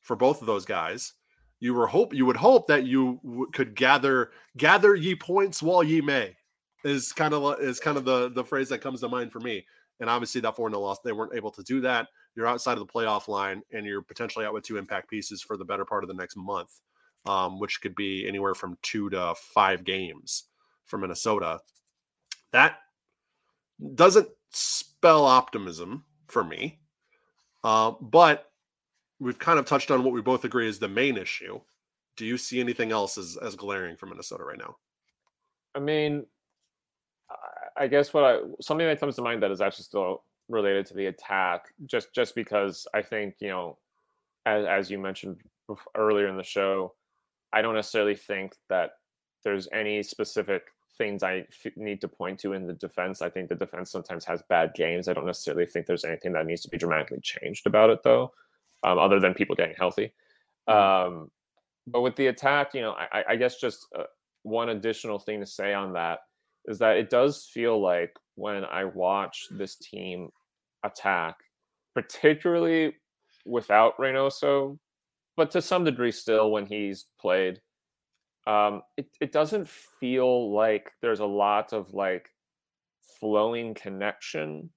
for 0.00 0.16
both 0.16 0.40
of 0.40 0.46
those 0.46 0.64
guys. 0.64 1.14
You 1.60 1.74
were 1.74 1.86
hope 1.86 2.12
you 2.12 2.26
would 2.26 2.36
hope 2.36 2.66
that 2.66 2.84
you 2.84 3.20
w- 3.24 3.50
could 3.52 3.74
gather 3.74 4.32
gather 4.56 4.94
ye 4.94 5.14
points 5.14 5.62
while 5.62 5.82
ye 5.82 6.00
may 6.00 6.36
is 6.84 7.12
kind 7.12 7.32
of 7.32 7.60
is 7.60 7.80
kind 7.80 7.96
of 7.96 8.04
the 8.04 8.30
the 8.30 8.44
phrase 8.44 8.68
that 8.68 8.80
comes 8.80 9.00
to 9.00 9.08
mind 9.08 9.32
for 9.32 9.40
me. 9.40 9.64
And 10.00 10.10
obviously 10.10 10.40
that 10.42 10.56
4 10.56 10.68
0 10.68 10.80
loss 10.80 10.98
they 11.00 11.12
weren't 11.12 11.34
able 11.34 11.52
to 11.52 11.62
do 11.62 11.80
that. 11.82 12.08
You're 12.34 12.46
outside 12.46 12.72
of 12.72 12.80
the 12.80 12.92
playoff 12.92 13.28
line, 13.28 13.62
and 13.72 13.86
you're 13.86 14.02
potentially 14.02 14.44
out 14.44 14.52
with 14.52 14.64
two 14.64 14.76
impact 14.76 15.08
pieces 15.08 15.40
for 15.40 15.56
the 15.56 15.64
better 15.64 15.84
part 15.84 16.02
of 16.02 16.08
the 16.08 16.14
next 16.14 16.36
month, 16.36 16.80
um, 17.26 17.58
which 17.58 17.80
could 17.80 17.94
be 17.94 18.26
anywhere 18.26 18.54
from 18.54 18.78
two 18.82 19.10
to 19.10 19.34
five 19.36 19.84
games 19.84 20.44
for 20.84 20.98
Minnesota. 20.98 21.60
That 22.52 22.76
doesn't 23.94 24.28
spell 24.50 25.24
optimism 25.24 26.04
for 26.28 26.44
me, 26.44 26.80
uh, 27.62 27.92
but 28.00 28.50
we've 29.18 29.38
kind 29.38 29.58
of 29.58 29.66
touched 29.66 29.90
on 29.90 30.04
what 30.04 30.12
we 30.12 30.20
both 30.20 30.44
agree 30.44 30.68
is 30.68 30.78
the 30.78 30.88
main 30.88 31.16
issue. 31.16 31.60
Do 32.16 32.24
you 32.24 32.36
see 32.36 32.60
anything 32.60 32.92
else 32.92 33.18
as, 33.18 33.36
as 33.42 33.56
glaring 33.56 33.96
for 33.96 34.06
Minnesota 34.06 34.44
right 34.44 34.58
now? 34.58 34.76
I 35.74 35.80
mean, 35.80 36.24
I 37.76 37.86
guess 37.88 38.14
what 38.14 38.24
I 38.24 38.38
something 38.60 38.86
that 38.86 39.00
comes 39.00 39.16
to 39.16 39.22
mind 39.22 39.42
that 39.42 39.50
is 39.50 39.60
actually 39.60 39.84
still 39.84 40.22
related 40.48 40.86
to 40.86 40.94
the 40.94 41.06
attack, 41.06 41.66
just 41.86 42.14
just 42.14 42.34
because 42.34 42.86
I 42.94 43.02
think 43.02 43.36
you 43.40 43.48
know, 43.48 43.78
as 44.46 44.64
as 44.64 44.90
you 44.90 44.98
mentioned 44.98 45.40
earlier 45.96 46.28
in 46.28 46.36
the 46.36 46.44
show, 46.44 46.94
I 47.54 47.62
don't 47.62 47.74
necessarily 47.74 48.16
think 48.16 48.54
that 48.68 48.90
there's 49.44 49.68
any 49.72 50.02
specific 50.02 50.64
things 50.98 51.22
I 51.22 51.46
f- 51.64 51.76
need 51.76 52.00
to 52.00 52.08
point 52.08 52.40
to 52.40 52.52
in 52.52 52.66
the 52.66 52.72
defense. 52.72 53.22
I 53.22 53.30
think 53.30 53.48
the 53.48 53.54
defense 53.54 53.90
sometimes 53.90 54.24
has 54.24 54.42
bad 54.48 54.74
games. 54.74 55.08
I 55.08 55.12
don't 55.12 55.26
necessarily 55.26 55.66
think 55.66 55.86
there's 55.86 56.04
anything 56.04 56.32
that 56.32 56.46
needs 56.46 56.62
to 56.62 56.68
be 56.68 56.78
dramatically 56.78 57.20
changed 57.22 57.66
about 57.66 57.90
it, 57.90 58.00
though, 58.02 58.32
um, 58.82 58.98
other 58.98 59.20
than 59.20 59.34
people 59.34 59.56
getting 59.56 59.76
healthy. 59.78 60.12
Mm-hmm. 60.68 61.12
Um, 61.12 61.30
but 61.86 62.00
with 62.00 62.16
the 62.16 62.28
attack, 62.28 62.74
you 62.74 62.80
know, 62.80 62.92
I, 62.92 63.24
I 63.30 63.36
guess 63.36 63.60
just 63.60 63.86
uh, 63.98 64.04
one 64.42 64.70
additional 64.70 65.18
thing 65.18 65.40
to 65.40 65.46
say 65.46 65.74
on 65.74 65.92
that 65.94 66.20
is 66.66 66.78
that 66.78 66.96
it 66.96 67.10
does 67.10 67.48
feel 67.52 67.80
like 67.80 68.12
when 68.36 68.64
I 68.64 68.84
watch 68.84 69.46
this 69.50 69.76
team 69.76 70.30
attack, 70.82 71.36
particularly 71.94 72.94
without 73.44 73.96
Reynoso, 73.98 74.78
but 75.36 75.50
to 75.52 75.62
some 75.62 75.84
degree 75.84 76.12
still 76.12 76.50
when 76.50 76.66
he's 76.66 77.06
played, 77.20 77.60
um, 78.46 78.82
it, 78.96 79.06
it 79.20 79.32
doesn't 79.32 79.68
feel 79.68 80.54
like 80.54 80.90
there's 81.00 81.20
a 81.20 81.26
lot 81.26 81.72
of 81.72 81.92
like 81.94 82.28
flowing 83.20 83.74
connection 83.74 84.70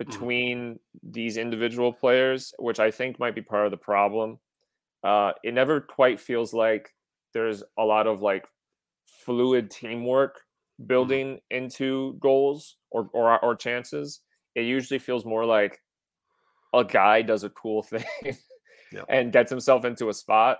mm-hmm. 0.00 0.10
between 0.10 0.74
mm. 0.74 0.78
these 1.02 1.36
individual 1.36 1.92
players, 1.92 2.54
which 2.58 2.80
I 2.80 2.90
think 2.90 3.18
might 3.18 3.34
be 3.34 3.42
part 3.42 3.66
of 3.66 3.70
the 3.70 3.76
problem. 3.76 4.38
Uh, 5.04 5.32
it 5.42 5.52
never 5.52 5.80
quite 5.80 6.20
feels 6.20 6.52
like 6.52 6.90
there's 7.34 7.62
a 7.78 7.82
lot 7.82 8.06
of 8.06 8.22
like 8.22 8.46
fluid 9.24 9.70
teamwork 9.70 10.40
Mm-hmm. 10.82 10.88
building 10.88 11.40
into 11.50 12.16
goals 12.18 12.76
or, 12.90 13.08
or 13.12 13.38
or 13.44 13.54
chances. 13.54 14.20
It 14.54 14.62
usually 14.62 14.98
feels 14.98 15.24
more 15.24 15.44
like 15.44 15.78
a 16.74 16.84
guy 16.84 17.22
does 17.22 17.44
a 17.44 17.50
cool 17.50 17.82
thing 17.82 18.04
and 19.08 19.32
gets 19.32 19.50
himself 19.50 19.84
into 19.84 20.08
a 20.08 20.14
spot. 20.14 20.58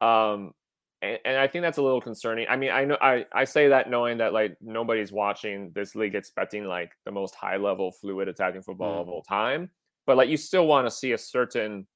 Um, 0.00 0.52
and, 1.00 1.18
and, 1.24 1.36
I 1.36 1.46
think 1.46 1.62
that's 1.62 1.78
a 1.78 1.82
little 1.82 2.00
concerning. 2.00 2.46
I 2.48 2.56
mean, 2.56 2.70
I 2.70 2.84
know 2.84 2.96
I, 3.00 3.24
I 3.32 3.44
say 3.44 3.68
that 3.68 3.88
knowing 3.88 4.18
that 4.18 4.32
like 4.32 4.56
nobody's 4.60 5.12
watching 5.12 5.70
this 5.74 5.94
league 5.94 6.14
expecting 6.14 6.64
like 6.64 6.92
the 7.04 7.12
most 7.12 7.34
high 7.34 7.56
level 7.56 7.92
fluid 7.92 8.28
attacking 8.28 8.62
football 8.62 8.98
mm. 8.98 9.00
of 9.02 9.08
all 9.08 9.22
time, 9.22 9.70
but 10.06 10.16
like 10.16 10.28
you 10.28 10.36
still 10.36 10.66
want 10.66 10.86
to 10.86 10.90
see 10.90 11.12
a 11.12 11.18
certain 11.18 11.86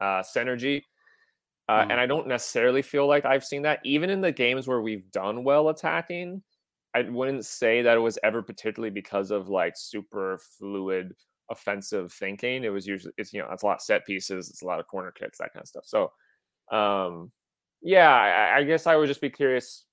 uh, 0.00 0.22
synergy 0.22 0.82
uh, 1.70 1.84
mm. 1.84 1.92
And 1.92 2.00
I 2.00 2.06
don't 2.06 2.26
necessarily 2.26 2.82
feel 2.82 3.06
like 3.06 3.24
I've 3.24 3.44
seen 3.44 3.62
that. 3.62 3.78
Even 3.84 4.10
in 4.10 4.20
the 4.20 4.32
games 4.32 4.66
where 4.66 4.80
we've 4.80 5.08
done 5.12 5.44
well 5.44 5.68
attacking, 5.68 6.42
I 6.96 7.02
wouldn't 7.02 7.46
say 7.46 7.82
that 7.82 7.96
it 7.96 8.00
was 8.00 8.18
ever 8.24 8.42
particularly 8.42 8.90
because 8.90 9.30
of 9.30 9.48
like 9.48 9.74
super 9.76 10.40
fluid 10.58 11.14
offensive 11.50 12.12
thinking. 12.12 12.64
It 12.64 12.70
was 12.70 12.86
usually 12.86 13.12
it's 13.16 13.32
you 13.32 13.40
know 13.40 13.48
it's 13.52 13.62
a 13.62 13.66
lot 13.66 13.76
of 13.76 13.82
set 13.82 14.06
pieces, 14.06 14.48
it's 14.48 14.62
a 14.62 14.66
lot 14.66 14.80
of 14.80 14.86
corner 14.86 15.10
kicks, 15.10 15.38
that 15.38 15.52
kind 15.52 15.62
of 15.62 15.68
stuff. 15.68 15.84
So, 15.86 16.12
um, 16.76 17.30
yeah, 17.82 18.10
I, 18.10 18.58
I 18.58 18.64
guess 18.64 18.86
I 18.86 18.96
would 18.96 19.08
just 19.08 19.20
be 19.20 19.30
curious. 19.30 19.84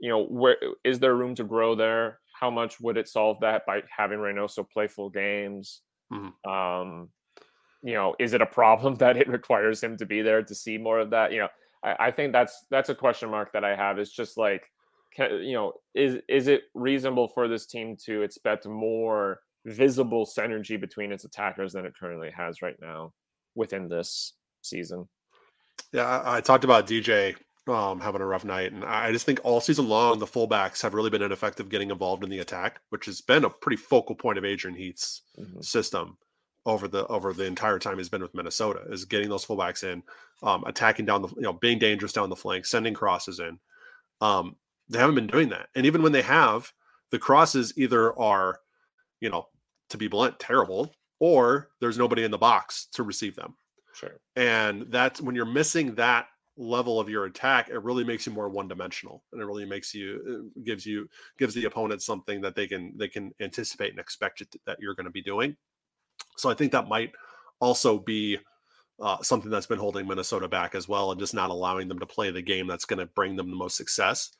You 0.00 0.10
know, 0.10 0.24
where 0.24 0.56
is 0.84 0.98
there 0.98 1.14
room 1.14 1.34
to 1.36 1.44
grow 1.44 1.74
there? 1.74 2.18
How 2.38 2.50
much 2.50 2.80
would 2.80 2.96
it 2.96 3.08
solve 3.08 3.38
that 3.40 3.64
by 3.66 3.82
having 3.96 4.18
Reynoso 4.18 4.68
play 4.68 4.86
full 4.86 5.08
games? 5.08 5.82
Mm-hmm. 6.12 6.50
Um, 6.50 7.08
you 7.82 7.94
know, 7.94 8.14
is 8.18 8.32
it 8.32 8.42
a 8.42 8.46
problem 8.46 8.94
that 8.96 9.16
it 9.16 9.28
requires 9.28 9.82
him 9.82 9.96
to 9.98 10.06
be 10.06 10.22
there 10.22 10.42
to 10.42 10.54
see 10.54 10.78
more 10.78 10.98
of 10.98 11.10
that? 11.10 11.32
You 11.32 11.40
know, 11.40 11.48
I, 11.82 12.06
I 12.06 12.10
think 12.10 12.32
that's 12.32 12.64
that's 12.70 12.88
a 12.88 12.94
question 12.94 13.30
mark 13.30 13.52
that 13.52 13.64
I 13.64 13.76
have. 13.76 13.98
Is 13.98 14.10
just 14.10 14.36
like, 14.36 14.70
can, 15.14 15.42
you 15.42 15.54
know, 15.54 15.74
is 15.94 16.18
is 16.28 16.48
it 16.48 16.62
reasonable 16.74 17.28
for 17.28 17.46
this 17.48 17.66
team 17.66 17.96
to 18.06 18.22
expect 18.22 18.66
more 18.66 19.40
visible 19.64 20.26
synergy 20.26 20.80
between 20.80 21.12
its 21.12 21.24
attackers 21.24 21.72
than 21.72 21.86
it 21.86 21.94
currently 21.98 22.30
has 22.30 22.62
right 22.62 22.76
now 22.80 23.12
within 23.54 23.88
this 23.88 24.34
season? 24.62 25.08
Yeah, 25.92 26.06
I, 26.06 26.36
I 26.36 26.40
talked 26.40 26.64
about 26.64 26.86
DJ 26.86 27.36
um, 27.68 28.00
having 28.00 28.20
a 28.20 28.26
rough 28.26 28.44
night. 28.44 28.72
And 28.72 28.84
I 28.84 29.10
just 29.12 29.26
think 29.26 29.40
all 29.42 29.60
season 29.60 29.88
long, 29.88 30.18
the 30.18 30.26
fullbacks 30.26 30.82
have 30.82 30.94
really 30.94 31.10
been 31.10 31.22
ineffective 31.22 31.68
getting 31.68 31.90
involved 31.90 32.24
in 32.24 32.30
the 32.30 32.40
attack, 32.40 32.80
which 32.90 33.06
has 33.06 33.20
been 33.20 33.44
a 33.44 33.50
pretty 33.50 33.76
focal 33.76 34.14
point 34.14 34.38
of 34.38 34.44
Adrian 34.44 34.76
Heath's 34.76 35.22
mm-hmm. 35.38 35.60
system 35.60 36.18
over 36.66 36.88
the 36.88 37.06
over 37.08 37.34
the 37.34 37.44
entire 37.44 37.78
time 37.78 37.98
he's 37.98 38.08
been 38.08 38.22
with 38.22 38.34
Minnesota 38.34 38.80
is 38.88 39.04
getting 39.04 39.28
those 39.28 39.44
fullbacks 39.44 39.84
in, 39.84 40.02
um, 40.42 40.64
attacking 40.66 41.04
down 41.04 41.22
the 41.22 41.28
you 41.28 41.42
know 41.42 41.52
being 41.52 41.78
dangerous 41.78 42.12
down 42.12 42.30
the 42.30 42.36
flank, 42.36 42.64
sending 42.64 42.94
crosses 42.94 43.38
in. 43.38 43.58
Um, 44.20 44.56
they 44.88 44.98
haven't 44.98 45.14
been 45.14 45.26
doing 45.26 45.50
that, 45.50 45.68
and 45.74 45.84
even 45.84 46.02
when 46.02 46.12
they 46.12 46.22
have, 46.22 46.72
the 47.10 47.18
crosses 47.18 47.74
either 47.76 48.18
are, 48.18 48.60
you 49.20 49.28
know, 49.28 49.46
to 49.94 49.98
be 49.98 50.08
blunt, 50.08 50.38
terrible, 50.38 50.94
or 51.18 51.70
there's 51.80 51.98
nobody 51.98 52.24
in 52.24 52.30
the 52.30 52.38
box 52.38 52.88
to 52.92 53.02
receive 53.02 53.34
them. 53.34 53.54
Sure. 53.94 54.20
And 54.36 54.86
that's 54.88 55.20
when 55.20 55.34
you're 55.34 55.44
missing 55.44 55.94
that 55.94 56.26
level 56.56 57.00
of 57.00 57.08
your 57.08 57.24
attack, 57.24 57.68
it 57.68 57.82
really 57.82 58.04
makes 58.04 58.26
you 58.26 58.32
more 58.32 58.48
one 58.48 58.68
dimensional, 58.68 59.24
and 59.32 59.40
it 59.40 59.44
really 59.44 59.64
makes 59.64 59.94
you 59.94 60.52
gives 60.64 60.86
you 60.86 61.08
gives 61.38 61.54
the 61.54 61.64
opponent 61.64 62.02
something 62.02 62.40
that 62.42 62.54
they 62.54 62.66
can 62.66 62.92
they 62.96 63.08
can 63.08 63.32
anticipate 63.40 63.90
and 63.90 63.98
expect 63.98 64.40
it, 64.40 64.54
that 64.66 64.78
you're 64.80 64.94
going 64.94 65.06
to 65.06 65.10
be 65.10 65.22
doing 65.22 65.56
so 66.36 66.50
I 66.50 66.54
think 66.54 66.72
that 66.72 66.88
might 66.88 67.12
also 67.60 67.98
be 67.98 68.38
uh, 69.00 69.22
something 69.22 69.50
that's 69.50 69.66
been 69.66 69.78
holding 69.78 70.06
Minnesota 70.06 70.48
back 70.48 70.74
as 70.74 70.88
well, 70.88 71.10
and 71.10 71.20
just 71.20 71.34
not 71.34 71.50
allowing 71.50 71.88
them 71.88 71.98
to 71.98 72.06
play 72.06 72.30
the 72.30 72.42
game 72.42 72.66
that's 72.66 72.84
going 72.84 72.98
to 72.98 73.06
bring 73.06 73.36
them 73.36 73.50
the 73.50 73.56
most 73.56 73.76
success. 73.76 74.30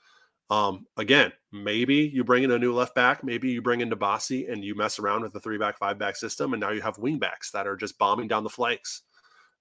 Um, 0.51 0.87
again, 0.97 1.33
maybe 1.53 1.97
you 2.13 2.23
bring 2.23 2.43
in 2.43 2.51
a 2.51 2.59
new 2.59 2.75
left 2.75 2.95
back, 2.95 3.25
maybe 3.25 3.51
you 3.51 3.63
bring 3.63 3.81
in 3.81 3.91
Dibassy 3.91 4.51
and 4.53 4.63
you 4.63 4.75
mess 4.75 4.99
around 4.99 5.23
with 5.23 5.33
the 5.33 5.41
three 5.41 5.59
back, 5.59 5.79
five 5.79 5.99
back 5.99 6.17
system, 6.17 6.53
and 6.53 6.61
now 6.61 6.71
you 6.71 6.83
have 6.83 6.99
wing 6.99 7.19
backs 7.19 7.51
that 7.53 7.67
are 7.67 7.77
just 7.77 7.99
bombing 7.99 8.29
down 8.29 8.45
the 8.45 8.51
flanks 8.51 9.03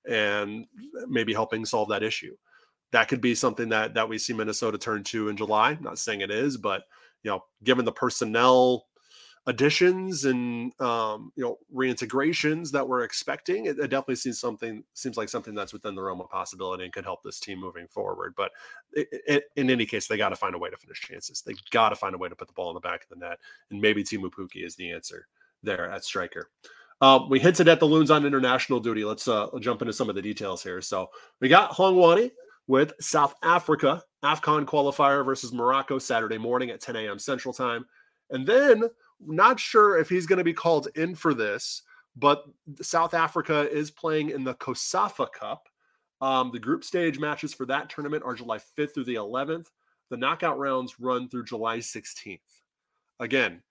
and 0.07 0.65
maybe 1.07 1.33
helping 1.33 1.65
solve 1.65 1.89
that 1.89 2.03
issue. 2.03 2.35
That 2.91 3.07
could 3.07 3.21
be 3.21 3.33
something 3.33 3.69
that 3.69 3.93
that 3.93 4.07
we 4.07 4.17
see 4.17 4.33
Minnesota 4.33 4.77
turn 4.77 5.03
to 5.05 5.29
in 5.29 5.37
July. 5.37 5.77
not 5.81 5.97
saying 5.97 6.21
it 6.21 6.31
is, 6.31 6.57
but 6.57 6.83
you 7.23 7.31
know, 7.31 7.43
given 7.63 7.85
the 7.85 7.91
personnel 7.91 8.85
additions 9.45 10.25
and 10.25 10.79
um, 10.79 11.31
you 11.35 11.43
know 11.43 11.57
reintegrations 11.73 12.71
that 12.71 12.87
we're 12.87 13.03
expecting, 13.03 13.65
it, 13.65 13.77
it, 13.79 13.89
definitely 13.89 14.15
seems 14.15 14.39
something 14.39 14.83
seems 14.93 15.17
like 15.17 15.29
something 15.29 15.53
that's 15.53 15.73
within 15.73 15.95
the 15.95 16.01
realm 16.01 16.21
of 16.21 16.29
possibility 16.29 16.83
and 16.83 16.93
could 16.93 17.03
help 17.03 17.21
this 17.23 17.39
team 17.39 17.59
moving 17.59 17.87
forward. 17.87 18.33
But 18.37 18.51
it, 18.93 19.07
it, 19.11 19.43
in 19.55 19.69
any 19.69 19.85
case, 19.85 20.07
they 20.07 20.17
got 20.17 20.29
to 20.29 20.35
find 20.35 20.55
a 20.55 20.59
way 20.59 20.69
to 20.69 20.77
finish 20.77 21.01
chances. 21.01 21.41
They 21.41 21.55
got 21.71 21.89
to 21.89 21.95
find 21.95 22.15
a 22.15 22.17
way 22.17 22.29
to 22.29 22.35
put 22.35 22.47
the 22.47 22.53
ball 22.53 22.69
in 22.69 22.75
the 22.75 22.79
back 22.79 23.03
of 23.03 23.09
the 23.09 23.25
net, 23.25 23.39
and 23.69 23.81
maybe 23.81 24.03
Teemu 24.03 24.31
Pukki 24.31 24.65
is 24.65 24.75
the 24.75 24.91
answer 24.91 25.27
there 25.61 25.89
at 25.91 26.05
striker. 26.05 26.49
Um, 27.01 27.27
we 27.29 27.39
hinted 27.39 27.67
at 27.67 27.81
the 27.81 27.85
loons 27.85 28.11
on 28.11 28.25
international 28.25 28.79
duty. 28.79 29.03
Let's 29.03 29.27
uh, 29.27 29.47
jump 29.59 29.81
into 29.81 29.93
some 29.93 30.07
of 30.07 30.15
the 30.15 30.21
details 30.21 30.63
here. 30.63 30.81
So 30.81 31.09
we 31.41 31.49
got 31.49 31.71
Hlongwane 31.71 32.31
with 32.67 32.93
South 33.01 33.35
Africa 33.43 34.01
AFCON 34.23 34.65
qualifier 34.65 35.25
versus 35.25 35.51
Morocco 35.51 35.99
Saturday 35.99 36.37
morning 36.37 36.69
at 36.69 36.79
10 36.79 36.95
a.m. 36.95 37.19
Central 37.19 37.53
Time. 37.53 37.85
And 38.29 38.47
then 38.47 38.83
not 39.27 39.59
sure 39.59 39.97
if 39.97 40.09
he's 40.09 40.25
going 40.25 40.37
to 40.37 40.43
be 40.43 40.53
called 40.53 40.87
in 40.95 41.15
for 41.15 41.33
this, 41.33 41.83
but 42.15 42.45
South 42.81 43.13
Africa 43.13 43.69
is 43.71 43.91
playing 43.91 44.29
in 44.29 44.43
the 44.43 44.55
COSAFA 44.55 45.31
Cup. 45.31 45.67
Um, 46.21 46.51
the 46.51 46.59
group 46.59 46.83
stage 46.83 47.19
matches 47.19 47.53
for 47.53 47.65
that 47.65 47.89
tournament 47.89 48.23
are 48.25 48.35
July 48.35 48.57
5th 48.57 48.93
through 48.93 49.05
the 49.05 49.15
11th. 49.15 49.67
The 50.09 50.17
knockout 50.17 50.57
rounds 50.59 50.99
run 50.99 51.27
through 51.27 51.45
July 51.45 51.79
16th. 51.79 52.39
Again, 53.19 53.61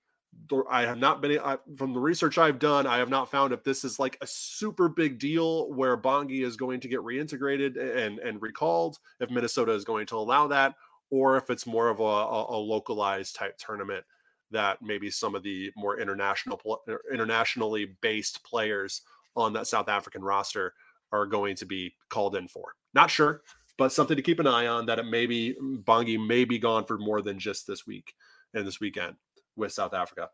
I 0.70 0.82
have 0.82 0.98
not 0.98 1.22
been 1.22 1.38
I, 1.38 1.58
from 1.76 1.92
the 1.92 2.00
research 2.00 2.38
I've 2.38 2.58
done. 2.58 2.86
I 2.86 2.98
have 2.98 3.08
not 3.08 3.30
found 3.30 3.52
if 3.52 3.62
this 3.62 3.84
is 3.84 3.98
like 3.98 4.18
a 4.20 4.26
super 4.26 4.88
big 4.88 5.18
deal 5.18 5.72
where 5.72 5.96
Bongi 5.96 6.44
is 6.44 6.56
going 6.56 6.80
to 6.80 6.88
get 6.88 7.00
reintegrated 7.00 7.76
and 7.78 8.18
and 8.18 8.40
recalled. 8.42 8.98
If 9.20 9.30
Minnesota 9.30 9.72
is 9.72 9.84
going 9.84 10.06
to 10.06 10.16
allow 10.16 10.46
that, 10.48 10.74
or 11.10 11.36
if 11.36 11.50
it's 11.50 11.66
more 11.66 11.88
of 11.88 12.00
a, 12.00 12.02
a, 12.02 12.56
a 12.56 12.58
localized 12.58 13.36
type 13.36 13.56
tournament 13.58 14.04
that 14.52 14.80
maybe 14.82 15.10
some 15.10 15.34
of 15.34 15.42
the 15.42 15.72
more 15.76 15.98
international 15.98 16.60
er, 16.88 17.02
internationally 17.12 17.96
based 18.00 18.42
players 18.44 19.02
on 19.36 19.52
that 19.54 19.66
South 19.66 19.88
African 19.88 20.22
roster 20.22 20.74
are 21.12 21.26
going 21.26 21.56
to 21.56 21.66
be 21.66 21.94
called 22.08 22.36
in 22.36 22.48
for. 22.48 22.74
Not 22.94 23.10
sure, 23.10 23.42
but 23.78 23.92
something 23.92 24.16
to 24.16 24.22
keep 24.22 24.38
an 24.38 24.46
eye 24.46 24.66
on 24.66 24.86
that 24.86 24.98
it 24.98 25.06
may 25.06 25.26
be 25.26 25.54
Bongi 25.60 26.24
may 26.24 26.44
be 26.44 26.58
gone 26.58 26.84
for 26.84 26.98
more 26.98 27.22
than 27.22 27.38
just 27.38 27.66
this 27.66 27.86
week 27.86 28.14
and 28.54 28.66
this 28.66 28.80
weekend 28.80 29.16
with 29.56 29.72
South 29.72 29.94
Africa. 29.94 30.30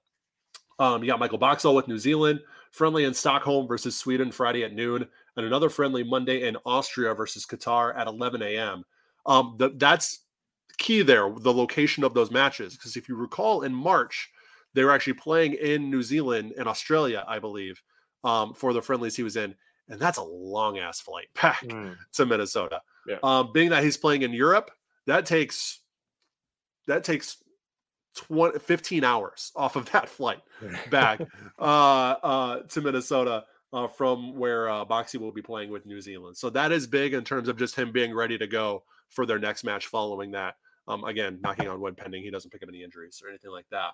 Um, 0.79 1.03
you 1.03 1.09
got 1.09 1.19
Michael 1.19 1.39
Boxall 1.39 1.75
with 1.75 1.89
New 1.89 1.99
Zealand, 1.99 2.41
friendly 2.71 3.05
in 3.05 3.13
Stockholm 3.13 3.67
versus 3.67 3.97
Sweden 3.97 4.31
Friday 4.31 4.63
at 4.63 4.75
noon, 4.75 5.07
and 5.37 5.47
another 5.47 5.69
friendly 5.69 6.05
Monday 6.05 6.47
in 6.47 6.57
Austria 6.65 7.15
versus 7.15 7.45
Qatar 7.45 7.97
at 7.97 8.07
11 8.07 8.43
a.m. 8.43 8.85
Um, 9.27 9.57
the, 9.59 9.71
that's 9.71 10.21
key 10.79 11.03
there, 11.03 11.31
the 11.31 11.53
location 11.53 12.05
of 12.05 12.15
those 12.15 12.31
matches. 12.31 12.75
Because 12.75 12.97
if 12.97 13.09
you 13.09 13.17
recall, 13.17 13.63
in 13.63 13.75
March, 13.75 14.31
they 14.75 14.85
were 14.85 14.93
actually 14.93 15.15
playing 15.15 15.55
in 15.55 15.91
New 15.91 16.03
Zealand 16.03 16.55
and 16.57 16.69
Australia, 16.69 17.25
I 17.27 17.39
believe, 17.39 17.83
um, 18.25 18.55
for 18.55 18.73
the 18.73 18.83
friendlies 18.83 19.17
he 19.17 19.23
was 19.23 19.37
in. 19.37 19.55
And 19.89 19.99
that's 19.99 20.19
a 20.19 20.23
long 20.23 20.79
ass 20.79 21.01
flight 21.01 21.29
back 21.41 21.63
mm. 21.63 21.97
to 22.13 22.27
Minnesota. 22.27 22.83
Yeah. 23.07 23.17
Um, 23.23 23.53
being 23.53 23.71
that 23.71 23.85
he's 23.85 23.97
playing 23.97 24.23
in 24.23 24.33
Europe, 24.33 24.71
that 25.07 25.25
takes 25.27 25.81
that 26.87 27.05
takes 27.05 27.39
20, 28.17 28.59
15 28.59 29.05
hours 29.05 29.53
off 29.55 29.77
of 29.77 29.91
that 29.93 30.09
flight 30.09 30.41
back 30.91 31.21
uh, 31.59 31.63
uh, 31.63 32.61
to 32.63 32.81
Minnesota 32.81 33.45
uh, 33.73 33.87
from 33.87 34.37
where 34.37 34.69
uh, 34.69 34.85
Boxy 34.85 35.19
will 35.19 35.33
be 35.33 35.43
playing 35.43 35.71
with 35.71 35.87
New 35.87 36.01
Zealand. 36.01 36.37
So 36.37 36.51
that 36.51 36.73
is 36.73 36.87
big 36.87 37.15
in 37.15 37.25
terms 37.25 37.49
of 37.49 37.57
just 37.57 37.75
him 37.75 37.93
being 37.93 38.15
ready 38.15 38.39
to 38.39 38.47
go 38.47 38.85
for 39.09 39.27
their 39.27 39.39
next 39.39 39.65
match 39.65 39.87
following 39.87 40.33
that. 40.33 40.57
Um, 40.89 41.05
again, 41.05 41.39
knocking 41.43 41.69
on 41.69 41.81
wood, 41.81 41.97
pending 41.97 42.23
he 42.23 42.31
doesn't 42.31 42.51
pick 42.51 42.63
up 42.63 42.69
any 42.69 42.83
injuries 42.83 43.23
or 43.25 43.29
anything 43.29 43.51
like 43.51 43.67
that. 43.71 43.93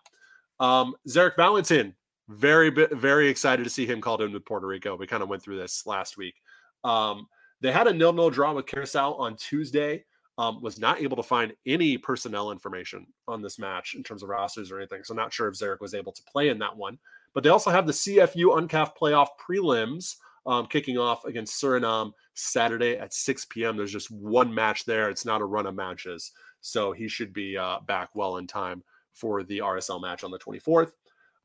Um, 0.64 0.94
Zarek 1.08 1.36
Valentin, 1.36 1.94
very 2.28 2.70
very 2.70 3.28
excited 3.28 3.64
to 3.64 3.70
see 3.70 3.84
him 3.84 4.00
called 4.00 4.22
in 4.22 4.32
with 4.32 4.46
Puerto 4.46 4.66
Rico. 4.66 4.96
We 4.96 5.06
kind 5.06 5.22
of 5.22 5.28
went 5.28 5.42
through 5.42 5.58
this 5.58 5.86
last 5.86 6.16
week. 6.16 6.34
Um, 6.84 7.26
they 7.60 7.72
had 7.72 7.86
a 7.86 7.92
nil-nil 7.92 8.30
draw 8.30 8.52
with 8.52 8.66
Curacao 8.66 9.14
on 9.14 9.36
Tuesday 9.36 10.04
um, 10.38 10.60
was 10.62 10.78
not 10.78 11.00
able 11.00 11.16
to 11.16 11.22
find 11.22 11.52
any 11.66 11.96
personnel 11.96 12.50
information 12.50 13.06
on 13.28 13.40
this 13.42 13.58
match 13.58 13.94
in 13.94 14.02
terms 14.02 14.22
of 14.22 14.28
rosters 14.28 14.70
or 14.70 14.78
anything. 14.78 15.04
So, 15.04 15.14
not 15.14 15.32
sure 15.32 15.48
if 15.48 15.54
Zarek 15.54 15.80
was 15.80 15.94
able 15.94 16.12
to 16.12 16.22
play 16.24 16.48
in 16.48 16.58
that 16.58 16.76
one. 16.76 16.98
But 17.34 17.42
they 17.42 17.50
also 17.50 17.70
have 17.70 17.86
the 17.86 17.92
CFU 17.92 18.56
UNCAF 18.56 18.92
playoff 19.00 19.28
prelims 19.40 20.16
um, 20.46 20.66
kicking 20.66 20.98
off 20.98 21.24
against 21.24 21.60
Suriname 21.60 22.12
Saturday 22.34 22.96
at 22.96 23.14
6 23.14 23.46
p.m. 23.46 23.76
There's 23.76 23.92
just 23.92 24.10
one 24.10 24.54
match 24.54 24.84
there. 24.84 25.08
It's 25.08 25.24
not 25.24 25.40
a 25.40 25.46
run 25.46 25.66
of 25.66 25.74
matches. 25.74 26.32
So, 26.64 26.92
he 26.92 27.08
should 27.08 27.32
be 27.32 27.56
uh, 27.56 27.80
back 27.86 28.10
well 28.14 28.36
in 28.38 28.46
time 28.46 28.82
for 29.12 29.42
the 29.42 29.58
RSL 29.58 30.00
match 30.00 30.24
on 30.24 30.30
the 30.30 30.38
24th. 30.38 30.92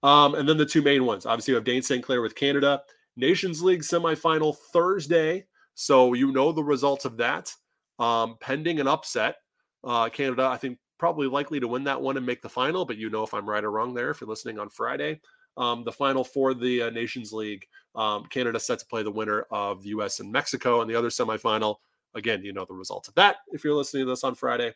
Um, 0.02 0.36
and 0.36 0.48
then 0.48 0.58
the 0.58 0.66
two 0.66 0.82
main 0.82 1.06
ones. 1.06 1.26
Obviously, 1.26 1.52
you 1.52 1.56
have 1.56 1.66
Dayne 1.66 1.82
St. 1.82 2.04
Clair 2.04 2.22
with 2.22 2.36
Canada, 2.36 2.82
Nations 3.16 3.62
League 3.62 3.82
semifinal 3.82 4.56
Thursday. 4.74 5.46
So, 5.76 6.14
you 6.14 6.32
know 6.32 6.52
the 6.52 6.64
results 6.64 7.06
of 7.06 7.18
that 7.18 7.54
um, 8.00 8.38
pending 8.40 8.80
an 8.80 8.88
upset. 8.88 9.36
Uh, 9.84 10.10
Canada, 10.10 10.48
I 10.48 10.58
think, 10.58 10.80
probably 10.98 11.28
likely 11.28 11.60
to 11.60 11.68
win 11.68 11.84
that 11.86 12.02
one 12.02 12.18
and 12.18 12.26
make 12.26 12.42
the 12.42 12.50
final, 12.50 12.86
but 12.86 12.98
you 12.98 13.10
know 13.10 13.24
if 13.24 13.34
I'm 13.34 13.48
right 13.48 13.64
or 13.64 13.72
wrong 13.72 13.94
there 13.94 14.10
if 14.10 14.20
you're 14.20 14.30
listening 14.30 14.60
on 14.60 14.70
Friday. 14.70 15.22
Um, 15.58 15.84
the 15.84 15.92
final 15.92 16.24
for 16.24 16.54
the 16.54 16.84
uh, 16.84 16.90
Nations 16.90 17.34
League, 17.34 17.66
um, 17.96 18.26
Canada 18.26 18.60
set 18.60 18.80
to 18.80 18.86
play 18.86 19.04
the 19.04 19.12
winner 19.12 19.46
of 19.52 19.84
the 19.84 19.90
U.S. 19.90 20.20
and 20.20 20.32
Mexico, 20.32 20.82
and 20.82 20.90
the 20.90 20.96
other 20.96 21.10
semifinal. 21.10 21.76
Again, 22.16 22.44
you 22.44 22.54
know 22.54 22.66
the 22.66 22.74
results 22.74 23.08
of 23.08 23.16
that 23.16 23.38
if 23.52 23.64
you're 23.64 23.76
listening 23.76 24.06
to 24.06 24.10
this 24.10 24.24
on 24.24 24.36
Friday. 24.36 24.74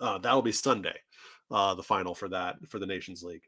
Uh, 0.00 0.18
that'll 0.18 0.42
be 0.42 0.52
Sunday, 0.52 0.98
uh, 1.50 1.74
the 1.74 1.82
final 1.82 2.14
for 2.14 2.28
that 2.28 2.56
for 2.68 2.78
the 2.78 2.86
Nations 2.86 3.22
League. 3.22 3.44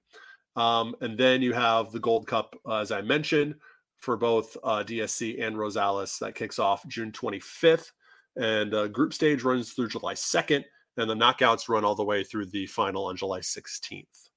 Um, 0.57 0.95
and 1.01 1.17
then 1.17 1.43
you 1.43 1.53
have 1.53 1.93
the 1.93 2.01
Gold 2.01 2.27
Cup, 2.27 2.57
uh, 2.67 2.79
as 2.79 2.91
I 2.91 3.01
mentioned, 3.01 3.55
for 3.99 4.17
both 4.17 4.57
uh, 4.65 4.83
DSC 4.85 5.43
and 5.45 5.57
Rosales. 5.57 6.19
That 6.19 6.35
kicks 6.35 6.59
off 6.59 6.87
June 6.89 7.13
25th. 7.13 7.93
And 8.37 8.75
uh, 8.75 8.89
group 8.89 9.13
stage 9.13 9.43
runs 9.43 9.73
through 9.73 9.89
July 9.89 10.15
2nd, 10.15 10.65
and 10.97 11.11
the 11.11 11.15
knockouts 11.15 11.69
run 11.69 11.85
all 11.85 11.95
the 11.95 12.05
way 12.05 12.23
through 12.23 12.47
the 12.47 12.67
final 12.67 13.07
on 13.07 13.17
July 13.17 13.41
16th. 13.41 14.29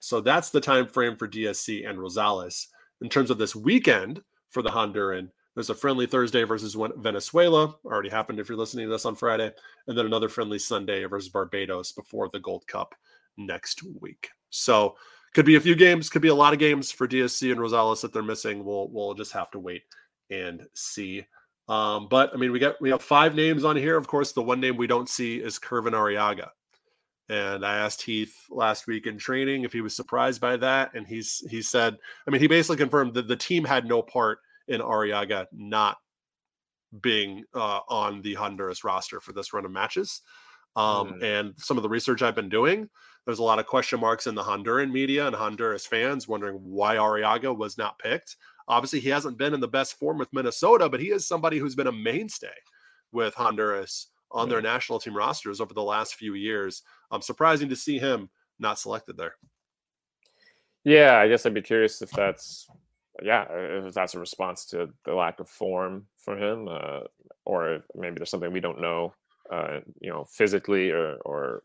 So 0.00 0.20
that's 0.20 0.50
the 0.50 0.60
time 0.60 0.86
frame 0.86 1.16
for 1.16 1.28
DSC 1.28 1.88
and 1.88 1.98
Rosales. 1.98 2.66
In 3.00 3.08
terms 3.08 3.30
of 3.30 3.38
this 3.38 3.56
weekend 3.56 4.22
for 4.50 4.62
the 4.62 4.70
Honduran, 4.70 5.30
there's 5.58 5.70
a 5.70 5.74
friendly 5.74 6.06
Thursday 6.06 6.44
versus 6.44 6.76
Venezuela, 6.98 7.74
already 7.84 8.08
happened 8.08 8.38
if 8.38 8.48
you're 8.48 8.56
listening 8.56 8.86
to 8.86 8.92
this 8.92 9.04
on 9.04 9.16
Friday, 9.16 9.50
and 9.88 9.98
then 9.98 10.06
another 10.06 10.28
friendly 10.28 10.56
Sunday 10.56 11.04
versus 11.06 11.28
Barbados 11.28 11.90
before 11.90 12.28
the 12.28 12.38
Gold 12.38 12.64
Cup 12.68 12.94
next 13.36 13.82
week. 14.00 14.30
So 14.50 14.94
could 15.34 15.44
be 15.44 15.56
a 15.56 15.60
few 15.60 15.74
games, 15.74 16.10
could 16.10 16.22
be 16.22 16.28
a 16.28 16.34
lot 16.34 16.52
of 16.52 16.60
games 16.60 16.92
for 16.92 17.08
DSC 17.08 17.50
and 17.50 17.60
Rosales 17.60 18.00
that 18.02 18.12
they're 18.12 18.22
missing. 18.22 18.64
We'll 18.64 18.88
we'll 18.92 19.14
just 19.14 19.32
have 19.32 19.50
to 19.50 19.58
wait 19.58 19.82
and 20.30 20.64
see. 20.74 21.26
Um, 21.68 22.06
but 22.08 22.30
I 22.32 22.36
mean, 22.36 22.52
we 22.52 22.60
got 22.60 22.80
we 22.80 22.90
have 22.90 23.02
five 23.02 23.34
names 23.34 23.64
on 23.64 23.74
here. 23.74 23.96
Of 23.96 24.06
course, 24.06 24.30
the 24.30 24.42
one 24.42 24.60
name 24.60 24.76
we 24.76 24.86
don't 24.86 25.08
see 25.08 25.38
is 25.38 25.58
Kervin 25.58 25.90
Arriaga. 25.90 26.50
And 27.30 27.66
I 27.66 27.78
asked 27.78 28.02
Heath 28.02 28.44
last 28.48 28.86
week 28.86 29.08
in 29.08 29.18
training 29.18 29.64
if 29.64 29.72
he 29.72 29.80
was 29.80 29.96
surprised 29.96 30.40
by 30.40 30.56
that, 30.58 30.94
and 30.94 31.04
he's 31.04 31.44
he 31.50 31.62
said, 31.62 31.96
I 32.28 32.30
mean, 32.30 32.40
he 32.40 32.46
basically 32.46 32.76
confirmed 32.76 33.14
that 33.14 33.26
the 33.26 33.34
team 33.34 33.64
had 33.64 33.86
no 33.86 34.02
part 34.02 34.38
in 34.68 34.80
Arriaga 34.80 35.46
not 35.52 35.98
being 37.00 37.44
uh, 37.54 37.80
on 37.88 38.22
the 38.22 38.34
Honduras 38.34 38.84
roster 38.84 39.20
for 39.20 39.32
this 39.32 39.52
run 39.52 39.64
of 39.64 39.70
matches. 39.70 40.22
Um, 40.76 41.14
mm. 41.14 41.22
And 41.22 41.54
some 41.56 41.76
of 41.76 41.82
the 41.82 41.88
research 41.88 42.22
I've 42.22 42.34
been 42.34 42.48
doing, 42.48 42.88
there's 43.26 43.40
a 43.40 43.44
lot 43.44 43.58
of 43.58 43.66
question 43.66 44.00
marks 44.00 44.26
in 44.26 44.34
the 44.34 44.42
Honduran 44.42 44.90
media 44.90 45.26
and 45.26 45.36
Honduras 45.36 45.86
fans 45.86 46.28
wondering 46.28 46.56
why 46.62 46.96
Arriaga 46.96 47.54
was 47.54 47.76
not 47.76 47.98
picked. 47.98 48.36
Obviously, 48.68 49.00
he 49.00 49.08
hasn't 49.08 49.38
been 49.38 49.54
in 49.54 49.60
the 49.60 49.68
best 49.68 49.98
form 49.98 50.18
with 50.18 50.32
Minnesota, 50.32 50.88
but 50.88 51.00
he 51.00 51.10
is 51.10 51.26
somebody 51.26 51.58
who's 51.58 51.74
been 51.74 51.86
a 51.86 51.92
mainstay 51.92 52.48
with 53.12 53.34
Honduras 53.34 54.08
on 54.30 54.48
their 54.48 54.60
national 54.60 54.98
team 54.98 55.16
rosters 55.16 55.60
over 55.60 55.72
the 55.72 55.82
last 55.82 56.14
few 56.14 56.34
years. 56.34 56.82
I'm 57.10 57.22
surprising 57.22 57.68
to 57.70 57.76
see 57.76 57.98
him 57.98 58.28
not 58.58 58.78
selected 58.78 59.16
there. 59.16 59.34
Yeah, 60.84 61.18
I 61.18 61.28
guess 61.28 61.44
I'd 61.44 61.54
be 61.54 61.62
curious 61.62 62.02
if 62.02 62.10
that's 62.10 62.68
yeah, 63.22 63.44
if 63.50 63.94
that's 63.94 64.14
a 64.14 64.18
response 64.18 64.66
to 64.66 64.88
the 65.04 65.14
lack 65.14 65.40
of 65.40 65.48
form 65.48 66.06
for 66.16 66.36
him, 66.36 66.68
uh, 66.68 67.00
or 67.44 67.80
maybe 67.94 68.16
there's 68.16 68.30
something 68.30 68.52
we 68.52 68.60
don't 68.60 68.80
know, 68.80 69.14
uh, 69.52 69.80
you 70.00 70.10
know, 70.10 70.24
physically 70.24 70.90
or 70.90 71.16
or 71.24 71.62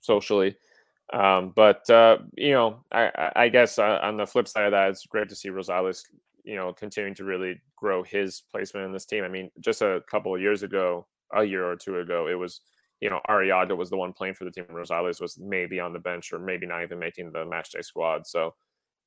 socially. 0.00 0.56
Um, 1.12 1.52
but 1.54 1.88
uh, 1.90 2.18
you 2.36 2.52
know, 2.52 2.84
I, 2.90 3.30
I 3.36 3.48
guess 3.48 3.78
uh, 3.78 4.00
on 4.02 4.16
the 4.16 4.26
flip 4.26 4.48
side 4.48 4.64
of 4.64 4.72
that, 4.72 4.90
it's 4.90 5.06
great 5.06 5.28
to 5.28 5.36
see 5.36 5.50
Rosales 5.50 6.02
you 6.44 6.56
know, 6.56 6.72
continuing 6.72 7.14
to 7.14 7.24
really 7.24 7.60
grow 7.74 8.02
his 8.02 8.42
placement 8.52 8.86
in 8.86 8.92
this 8.92 9.06
team. 9.06 9.24
I 9.24 9.28
mean, 9.28 9.50
just 9.60 9.82
a 9.82 10.02
couple 10.08 10.34
of 10.34 10.40
years 10.40 10.62
ago, 10.62 11.06
a 11.34 11.42
year 11.42 11.66
or 11.66 11.74
two 11.74 11.98
ago, 11.98 12.28
it 12.28 12.34
was, 12.34 12.60
you 13.00 13.10
know, 13.10 13.20
Arriaga 13.28 13.76
was 13.76 13.90
the 13.90 13.96
one 13.96 14.12
playing 14.12 14.34
for 14.34 14.44
the 14.44 14.50
team. 14.50 14.66
Rosales 14.70 15.20
was 15.20 15.38
maybe 15.38 15.80
on 15.80 15.92
the 15.92 15.98
bench 15.98 16.32
or 16.32 16.38
maybe 16.38 16.66
not 16.66 16.82
even 16.82 16.98
making 16.98 17.32
the 17.32 17.44
matchday 17.44 17.82
squad. 17.82 18.26
So 18.26 18.54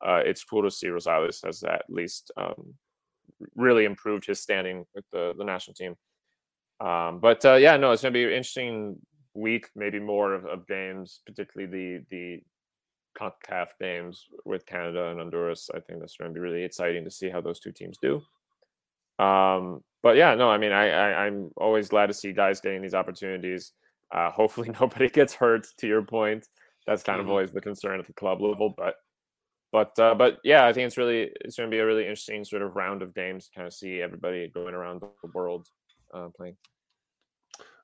uh, 0.05 0.21
it's 0.25 0.43
cool 0.43 0.63
to 0.63 0.71
see 0.71 0.87
Rosales 0.87 1.45
has 1.45 1.63
at 1.63 1.85
least 1.89 2.31
um, 2.37 2.73
really 3.55 3.85
improved 3.85 4.25
his 4.25 4.39
standing 4.39 4.85
with 4.93 5.05
the, 5.11 5.33
the 5.37 5.43
national 5.43 5.75
team. 5.75 5.95
Um, 6.79 7.19
but 7.19 7.43
uh, 7.45 7.55
yeah, 7.55 7.77
no, 7.77 7.91
it's 7.91 8.01
going 8.01 8.13
to 8.13 8.17
be 8.17 8.23
an 8.23 8.31
interesting 8.31 8.97
week, 9.33 9.67
maybe 9.75 9.99
more 9.99 10.33
of, 10.33 10.45
of 10.45 10.67
games, 10.67 11.21
particularly 11.25 11.71
the 11.71 12.05
the 12.09 12.43
CONCACAF 13.19 13.69
games 13.79 14.27
with 14.45 14.65
Canada 14.65 15.07
and 15.07 15.19
Honduras. 15.19 15.69
I 15.73 15.79
think 15.79 15.99
that's 15.99 16.17
going 16.17 16.31
to 16.31 16.33
be 16.33 16.39
really 16.39 16.63
exciting 16.63 17.03
to 17.03 17.11
see 17.11 17.29
how 17.29 17.41
those 17.41 17.59
two 17.59 17.71
teams 17.71 17.97
do. 17.97 18.21
Um, 19.23 19.81
but 20.03 20.15
yeah, 20.15 20.35
no, 20.35 20.49
I 20.49 20.59
mean, 20.59 20.71
I, 20.71 20.89
I 20.89 21.25
am 21.25 21.49
always 21.57 21.89
glad 21.89 22.07
to 22.07 22.13
see 22.13 22.31
guys 22.31 22.61
getting 22.61 22.81
these 22.81 22.93
opportunities. 22.93 23.71
Uh, 24.13 24.29
hopefully, 24.31 24.69
nobody 24.79 25.09
gets 25.09 25.33
hurt. 25.33 25.65
To 25.79 25.87
your 25.87 26.03
point, 26.03 26.47
that's 26.85 27.03
kind 27.03 27.19
mm-hmm. 27.19 27.27
of 27.27 27.31
always 27.31 27.51
the 27.51 27.61
concern 27.61 27.99
at 27.99 28.05
the 28.05 28.13
club 28.13 28.41
level. 28.41 28.73
But 28.77 28.95
but 29.71 29.97
uh, 29.99 30.15
but 30.15 30.39
yeah, 30.43 30.65
I 30.65 30.73
think 30.73 30.87
it's 30.87 30.97
really 30.97 31.29
it's 31.41 31.57
going 31.57 31.69
to 31.69 31.75
be 31.75 31.79
a 31.79 31.85
really 31.85 32.03
interesting 32.03 32.43
sort 32.43 32.61
of 32.61 32.75
round 32.75 33.01
of 33.01 33.13
games 33.13 33.45
to 33.45 33.51
kind 33.53 33.67
of 33.67 33.73
see 33.73 34.01
everybody 34.01 34.47
going 34.47 34.73
around 34.73 35.01
the 35.01 35.29
world 35.33 35.67
uh, 36.13 36.29
playing. 36.35 36.55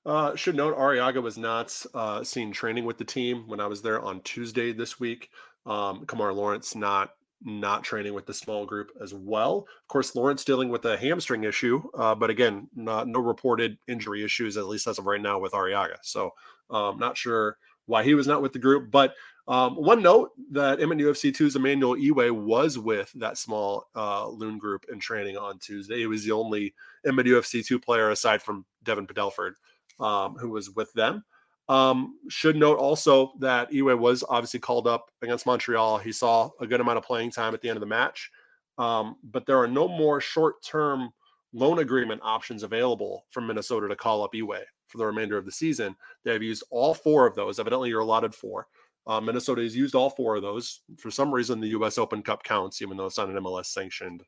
Uh, 0.05 0.35
should 0.35 0.55
note 0.55 0.77
Arriaga 0.77 1.21
was 1.21 1.37
not 1.37 1.73
uh, 1.93 2.23
seen 2.23 2.51
training 2.51 2.83
with 2.83 2.97
the 2.97 3.05
team 3.05 3.47
when 3.47 3.61
I 3.61 3.67
was 3.67 3.81
there 3.81 4.01
on 4.01 4.21
Tuesday 4.21 4.73
this 4.73 4.99
week. 4.99 5.29
Um, 5.65 6.05
Kemar 6.05 6.35
Lawrence 6.35 6.75
not 6.75 7.11
not 7.45 7.83
training 7.83 8.13
with 8.13 8.25
the 8.25 8.33
small 8.33 8.65
group 8.65 8.91
as 9.01 9.13
well. 9.13 9.59
Of 9.59 9.87
course, 9.87 10.15
Lawrence 10.15 10.45
dealing 10.45 10.69
with 10.69 10.85
a 10.85 10.97
hamstring 10.97 11.43
issue, 11.43 11.83
uh, 11.97 12.15
but 12.15 12.29
again, 12.29 12.69
not 12.75 13.07
no 13.07 13.19
reported 13.19 13.77
injury 13.87 14.23
issues 14.23 14.55
at 14.55 14.67
least 14.67 14.87
as 14.87 14.99
of 14.99 15.05
right 15.05 15.21
now 15.21 15.39
with 15.39 15.51
Arriaga. 15.51 15.97
So, 16.01 16.31
um, 16.69 16.99
not 16.99 17.17
sure 17.17 17.57
why 17.85 18.03
he 18.03 18.13
was 18.13 18.27
not 18.27 18.41
with 18.41 18.53
the 18.53 18.59
group. 18.59 18.91
But 18.91 19.15
um, 19.47 19.75
one 19.75 20.01
note 20.01 20.31
that 20.51 20.79
MNUFC 20.79 21.31
2's 21.31 21.55
Emmanuel 21.55 21.95
Iwe 21.95 22.31
was 22.31 22.79
with 22.79 23.11
that 23.15 23.37
small 23.37 23.87
uh, 23.95 24.27
loon 24.27 24.57
group 24.57 24.85
in 24.91 24.99
training 24.99 25.37
on 25.37 25.59
Tuesday. 25.59 25.97
He 25.99 26.07
was 26.07 26.23
the 26.23 26.31
only 26.31 26.73
MNUFC 27.05 27.65
2 27.65 27.79
player 27.79 28.11
aside 28.11 28.41
from 28.41 28.65
Devin 28.83 29.07
Padelford 29.07 29.53
um, 29.99 30.35
who 30.35 30.49
was 30.49 30.71
with 30.71 30.91
them. 30.93 31.23
Um, 31.69 32.19
should 32.29 32.55
note 32.55 32.77
also 32.77 33.33
that 33.39 33.71
Iwe 33.71 33.97
was 33.97 34.23
obviously 34.27 34.59
called 34.59 34.87
up 34.87 35.11
against 35.21 35.45
Montreal. 35.45 35.97
He 35.97 36.11
saw 36.11 36.49
a 36.59 36.67
good 36.67 36.81
amount 36.81 36.97
of 36.97 37.05
playing 37.05 37.31
time 37.31 37.53
at 37.53 37.61
the 37.61 37.69
end 37.69 37.77
of 37.77 37.81
the 37.81 37.87
match, 37.87 38.31
um, 38.77 39.15
but 39.23 39.45
there 39.45 39.57
are 39.57 39.67
no 39.67 39.87
more 39.87 40.19
short-term 40.19 41.11
loan 41.53 41.79
agreement 41.79 42.19
options 42.23 42.63
available 42.63 43.25
from 43.29 43.47
Minnesota 43.47 43.87
to 43.87 43.95
call 43.95 44.23
up 44.23 44.33
Iwe 44.33 44.61
for 44.87 44.97
the 44.97 45.05
remainder 45.05 45.37
of 45.37 45.45
the 45.45 45.51
season. 45.51 45.95
They 46.23 46.33
have 46.33 46.43
used 46.43 46.63
all 46.69 46.93
four 46.93 47.25
of 47.25 47.35
those. 47.35 47.59
Evidently, 47.59 47.89
you're 47.89 48.01
allotted 48.01 48.35
four. 48.35 48.67
Uh, 49.05 49.19
Minnesota 49.19 49.61
has 49.61 49.75
used 49.75 49.95
all 49.95 50.09
four 50.09 50.35
of 50.35 50.41
those. 50.41 50.81
For 50.97 51.11
some 51.11 51.33
reason, 51.33 51.59
the 51.59 51.69
U.S. 51.69 51.97
Open 51.97 52.21
Cup 52.21 52.43
counts, 52.43 52.81
even 52.81 52.97
though 52.97 53.05
it's 53.05 53.17
not 53.17 53.29
an 53.29 53.35
MLS 53.35 53.65
sanctioned 53.65 54.23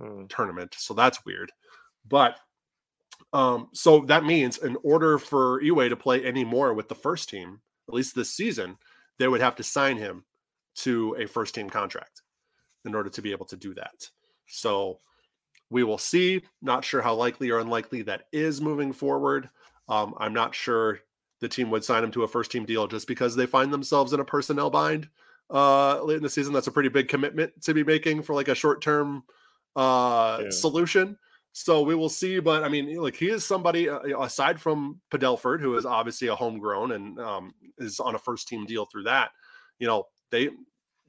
mm. 0.00 0.28
tournament. 0.28 0.74
So 0.78 0.94
that's 0.94 1.24
weird. 1.24 1.52
But 2.08 2.38
um, 3.32 3.68
so 3.72 4.00
that 4.06 4.24
means 4.24 4.58
in 4.58 4.76
order 4.82 5.18
for 5.18 5.60
Iwe 5.60 5.88
to 5.90 5.96
play 5.96 6.24
any 6.24 6.44
more 6.44 6.72
with 6.72 6.88
the 6.88 6.94
first 6.94 7.28
team, 7.28 7.60
at 7.88 7.94
least 7.94 8.14
this 8.14 8.32
season, 8.32 8.76
they 9.18 9.28
would 9.28 9.40
have 9.40 9.56
to 9.56 9.62
sign 9.62 9.96
him 9.96 10.24
to 10.76 11.16
a 11.18 11.26
first 11.26 11.54
team 11.54 11.68
contract 11.68 12.22
in 12.84 12.94
order 12.94 13.10
to 13.10 13.22
be 13.22 13.32
able 13.32 13.46
to 13.46 13.56
do 13.56 13.74
that. 13.74 14.08
So 14.46 15.00
we 15.70 15.84
will 15.84 15.98
see. 15.98 16.42
Not 16.62 16.84
sure 16.84 17.02
how 17.02 17.14
likely 17.14 17.50
or 17.50 17.58
unlikely 17.58 18.02
that 18.02 18.24
is 18.32 18.60
moving 18.60 18.92
forward. 18.92 19.50
Um, 19.88 20.14
I'm 20.18 20.32
not 20.32 20.54
sure 20.54 21.00
the 21.40 21.48
team 21.48 21.70
would 21.70 21.84
sign 21.84 22.04
him 22.04 22.10
to 22.12 22.24
a 22.24 22.28
first 22.28 22.50
team 22.50 22.64
deal 22.64 22.86
just 22.86 23.06
because 23.06 23.36
they 23.36 23.46
find 23.46 23.72
themselves 23.72 24.12
in 24.12 24.20
a 24.20 24.24
personnel 24.24 24.70
bind 24.70 25.08
uh, 25.50 26.02
late 26.02 26.16
in 26.16 26.22
the 26.22 26.28
season. 26.28 26.52
That's 26.52 26.66
a 26.66 26.72
pretty 26.72 26.88
big 26.88 27.08
commitment 27.08 27.60
to 27.62 27.74
be 27.74 27.84
making 27.84 28.22
for 28.22 28.34
like 28.34 28.48
a 28.48 28.54
short 28.54 28.82
term 28.82 29.22
uh, 29.76 30.40
yeah. 30.42 30.50
solution. 30.50 31.16
So 31.52 31.82
we 31.82 31.94
will 31.94 32.08
see. 32.08 32.38
But 32.40 32.64
I 32.64 32.68
mean, 32.68 32.96
like 32.96 33.16
he 33.16 33.30
is 33.30 33.44
somebody 33.44 33.88
uh, 33.88 34.00
aside 34.20 34.60
from 34.60 35.00
Padelford, 35.10 35.60
who 35.60 35.76
is 35.76 35.86
obviously 35.86 36.28
a 36.28 36.34
homegrown 36.34 36.92
and 36.92 37.18
um, 37.20 37.54
is 37.78 38.00
on 38.00 38.14
a 38.14 38.18
first 38.18 38.48
team 38.48 38.66
deal 38.66 38.86
through 38.86 39.04
that. 39.04 39.30
You 39.78 39.86
know, 39.86 40.04
they 40.30 40.50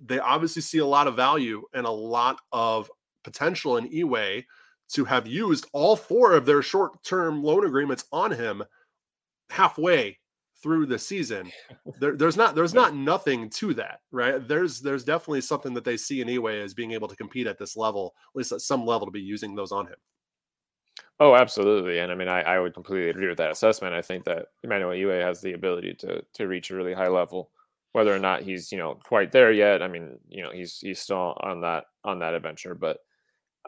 they 0.03 0.19
obviously 0.19 0.61
see 0.61 0.77
a 0.77 0.85
lot 0.85 1.07
of 1.07 1.15
value 1.15 1.63
and 1.73 1.85
a 1.85 1.91
lot 1.91 2.39
of 2.51 2.89
potential 3.23 3.77
in 3.77 3.89
Iwe 3.89 4.45
to 4.93 5.05
have 5.05 5.27
used 5.27 5.67
all 5.73 5.95
four 5.95 6.33
of 6.33 6.45
their 6.45 6.61
short 6.61 7.03
term 7.03 7.43
loan 7.43 7.65
agreements 7.65 8.05
on 8.11 8.31
him 8.31 8.63
halfway 9.49 10.18
through 10.61 10.85
the 10.85 10.99
season. 10.99 11.51
There, 11.99 12.15
there's 12.15 12.37
not 12.37 12.55
there's 12.55 12.73
not 12.73 12.95
nothing 12.95 13.49
to 13.51 13.73
that, 13.73 13.99
right? 14.11 14.47
There's 14.47 14.79
there's 14.79 15.03
definitely 15.03 15.41
something 15.41 15.73
that 15.73 15.83
they 15.83 15.97
see 15.97 16.21
in 16.21 16.29
Iwe 16.29 16.63
as 16.63 16.73
being 16.73 16.91
able 16.91 17.09
to 17.09 17.15
compete 17.15 17.45
at 17.45 17.57
this 17.57 17.75
level, 17.75 18.15
at 18.33 18.37
least 18.37 18.53
at 18.53 18.61
some 18.61 18.85
level, 18.85 19.05
to 19.05 19.11
be 19.11 19.19
using 19.19 19.53
those 19.53 19.73
on 19.73 19.87
him. 19.87 19.95
Oh, 21.19 21.35
absolutely. 21.35 21.99
And 21.99 22.11
I 22.11 22.15
mean, 22.15 22.29
I, 22.29 22.41
I 22.41 22.59
would 22.59 22.73
completely 22.73 23.09
agree 23.09 23.27
with 23.27 23.37
that 23.39 23.51
assessment. 23.51 23.93
I 23.93 24.01
think 24.01 24.23
that 24.25 24.47
Emmanuel 24.63 24.91
Iwe 24.91 25.21
has 25.21 25.41
the 25.41 25.53
ability 25.53 25.93
to 25.95 26.23
to 26.35 26.47
reach 26.47 26.71
a 26.71 26.75
really 26.75 26.93
high 26.93 27.09
level. 27.09 27.51
Whether 27.91 28.15
or 28.15 28.19
not 28.19 28.43
he's, 28.43 28.71
you 28.71 28.77
know, 28.77 28.99
quite 29.03 29.31
there 29.31 29.51
yet, 29.51 29.81
I 29.81 29.87
mean, 29.87 30.17
you 30.29 30.43
know, 30.43 30.51
he's 30.51 30.79
he's 30.79 30.99
still 30.99 31.35
on 31.41 31.61
that 31.61 31.85
on 32.05 32.19
that 32.19 32.33
adventure. 32.33 32.75
But 32.75 32.99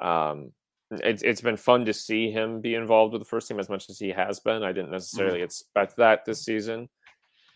um 0.02 0.54
it's 0.92 1.24
it's 1.24 1.42
been 1.42 1.58
fun 1.58 1.86
to 1.86 1.94
see 1.94 2.32
him 2.32 2.62
be 2.62 2.76
involved 2.76 3.14
with 3.14 3.22
the 3.22 3.28
first 3.28 3.48
team 3.48 3.60
as 3.60 3.70
much 3.70 3.90
as 3.90 3.98
he 3.98 4.10
has 4.10 4.40
been. 4.40 4.64
I 4.64 4.72
didn't 4.72 4.92
necessarily 4.92 5.40
mm-hmm. 5.40 5.46
expect 5.46 5.98
that 5.98 6.26
this 6.26 6.44
season. 6.44 6.90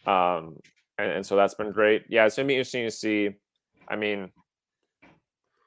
Um 0.05 0.57
and, 0.97 1.11
and 1.11 1.25
so 1.25 1.35
that's 1.35 1.55
been 1.55 1.71
great. 1.71 2.05
Yeah, 2.09 2.25
it's 2.25 2.35
gonna 2.35 2.47
be 2.47 2.55
interesting 2.55 2.85
to 2.85 2.91
see. 2.91 3.31
I 3.87 3.95
mean, 3.95 4.31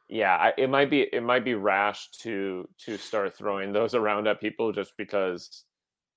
yeah, 0.09 0.35
I, 0.35 0.53
it 0.57 0.71
might 0.71 0.91
be 0.91 1.03
it 1.13 1.23
might 1.23 1.45
be 1.45 1.55
rash 1.55 2.11
to 2.23 2.69
to 2.87 2.97
start 2.97 3.35
throwing 3.35 3.73
those 3.73 3.95
around 4.01 4.27
at 4.27 4.41
people 4.41 4.73
just 4.73 4.95
because 4.97 5.65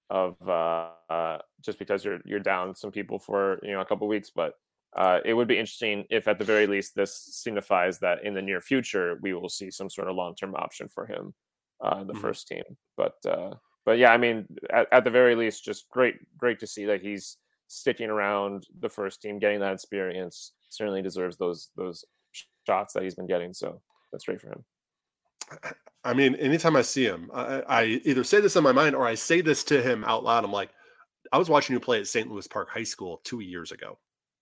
of 0.10 0.36
uh, 0.48 0.90
uh, 1.10 1.38
just 1.62 1.80
because 1.80 2.04
you're 2.04 2.20
you're 2.26 2.40
down 2.40 2.76
some 2.76 2.92
people 2.92 3.20
for 3.20 3.60
you 3.64 3.72
know 3.72 3.82
a 3.82 3.86
couple 3.86 4.08
weeks, 4.08 4.30
but 4.30 4.56
uh, 4.96 5.20
it 5.24 5.34
would 5.34 5.48
be 5.48 5.58
interesting 5.58 6.06
if 6.10 6.28
at 6.28 6.38
the 6.38 6.46
very 6.46 6.68
least 6.68 6.96
this 6.96 7.16
signifies 7.16 8.00
that 8.00 8.24
in 8.24 8.34
the 8.34 8.42
near 8.42 8.62
future 8.62 9.18
we 9.22 9.34
will 9.34 9.50
see 9.50 9.72
some 9.72 9.90
sort 9.90 10.08
of 10.08 10.16
long 10.16 10.36
term 10.36 10.56
option 10.56 10.88
for 10.88 11.06
him, 11.06 11.34
uh, 11.82 12.04
the 12.04 12.14
mm-hmm. 12.14 12.22
first 12.22 12.48
team. 12.48 12.64
But 12.98 13.16
uh, 13.28 13.52
but 13.86 13.98
yeah, 13.98 14.12
I 14.12 14.18
mean 14.18 14.48
at, 14.70 14.88
at 14.92 15.04
the 15.04 15.10
very 15.10 15.36
least, 15.36 15.64
just 15.64 15.90
great 15.90 16.16
great 16.38 16.60
to 16.60 16.68
see 16.68 16.86
that 16.86 17.02
he's 17.02 17.38
sticking 17.68 18.10
around 18.10 18.68
the 18.82 18.90
first 18.90 19.22
team, 19.22 19.40
getting 19.40 19.62
that 19.62 19.74
experience. 19.74 20.52
Certainly 20.70 21.04
deserves 21.04 21.38
those 21.38 21.70
those 21.78 22.04
shots 22.68 22.94
that 22.94 23.04
he's 23.04 23.16
been 23.16 23.28
getting. 23.28 23.54
So 23.54 23.82
that's 24.12 24.26
great 24.26 24.42
for 24.42 24.50
him. 24.50 24.66
I 26.04 26.14
mean, 26.14 26.36
anytime 26.36 26.76
I 26.76 26.82
see 26.82 27.06
him, 27.06 27.30
I, 27.32 27.62
I, 27.62 27.84
either 28.06 28.24
say 28.24 28.42
this 28.42 28.56
in 28.56 28.64
my 28.64 28.72
mind 28.72 28.96
or 28.96 29.06
I 29.06 29.14
say 29.14 29.42
this 29.42 29.64
to 29.66 29.84
him 29.84 30.04
out 30.04 30.24
loud. 30.24 30.44
I'm 30.44 30.52
like, 30.52 30.72
I 31.32 31.38
was 31.38 31.48
watching 31.48 31.76
you 31.76 31.80
play 31.80 32.00
at 32.00 32.08
St. 32.08 32.28
Louis 32.28 32.48
Park 32.48 32.70
High 32.72 32.84
School 32.84 33.22
two 33.24 33.42
years 33.42 33.72
ago, 33.72 34.00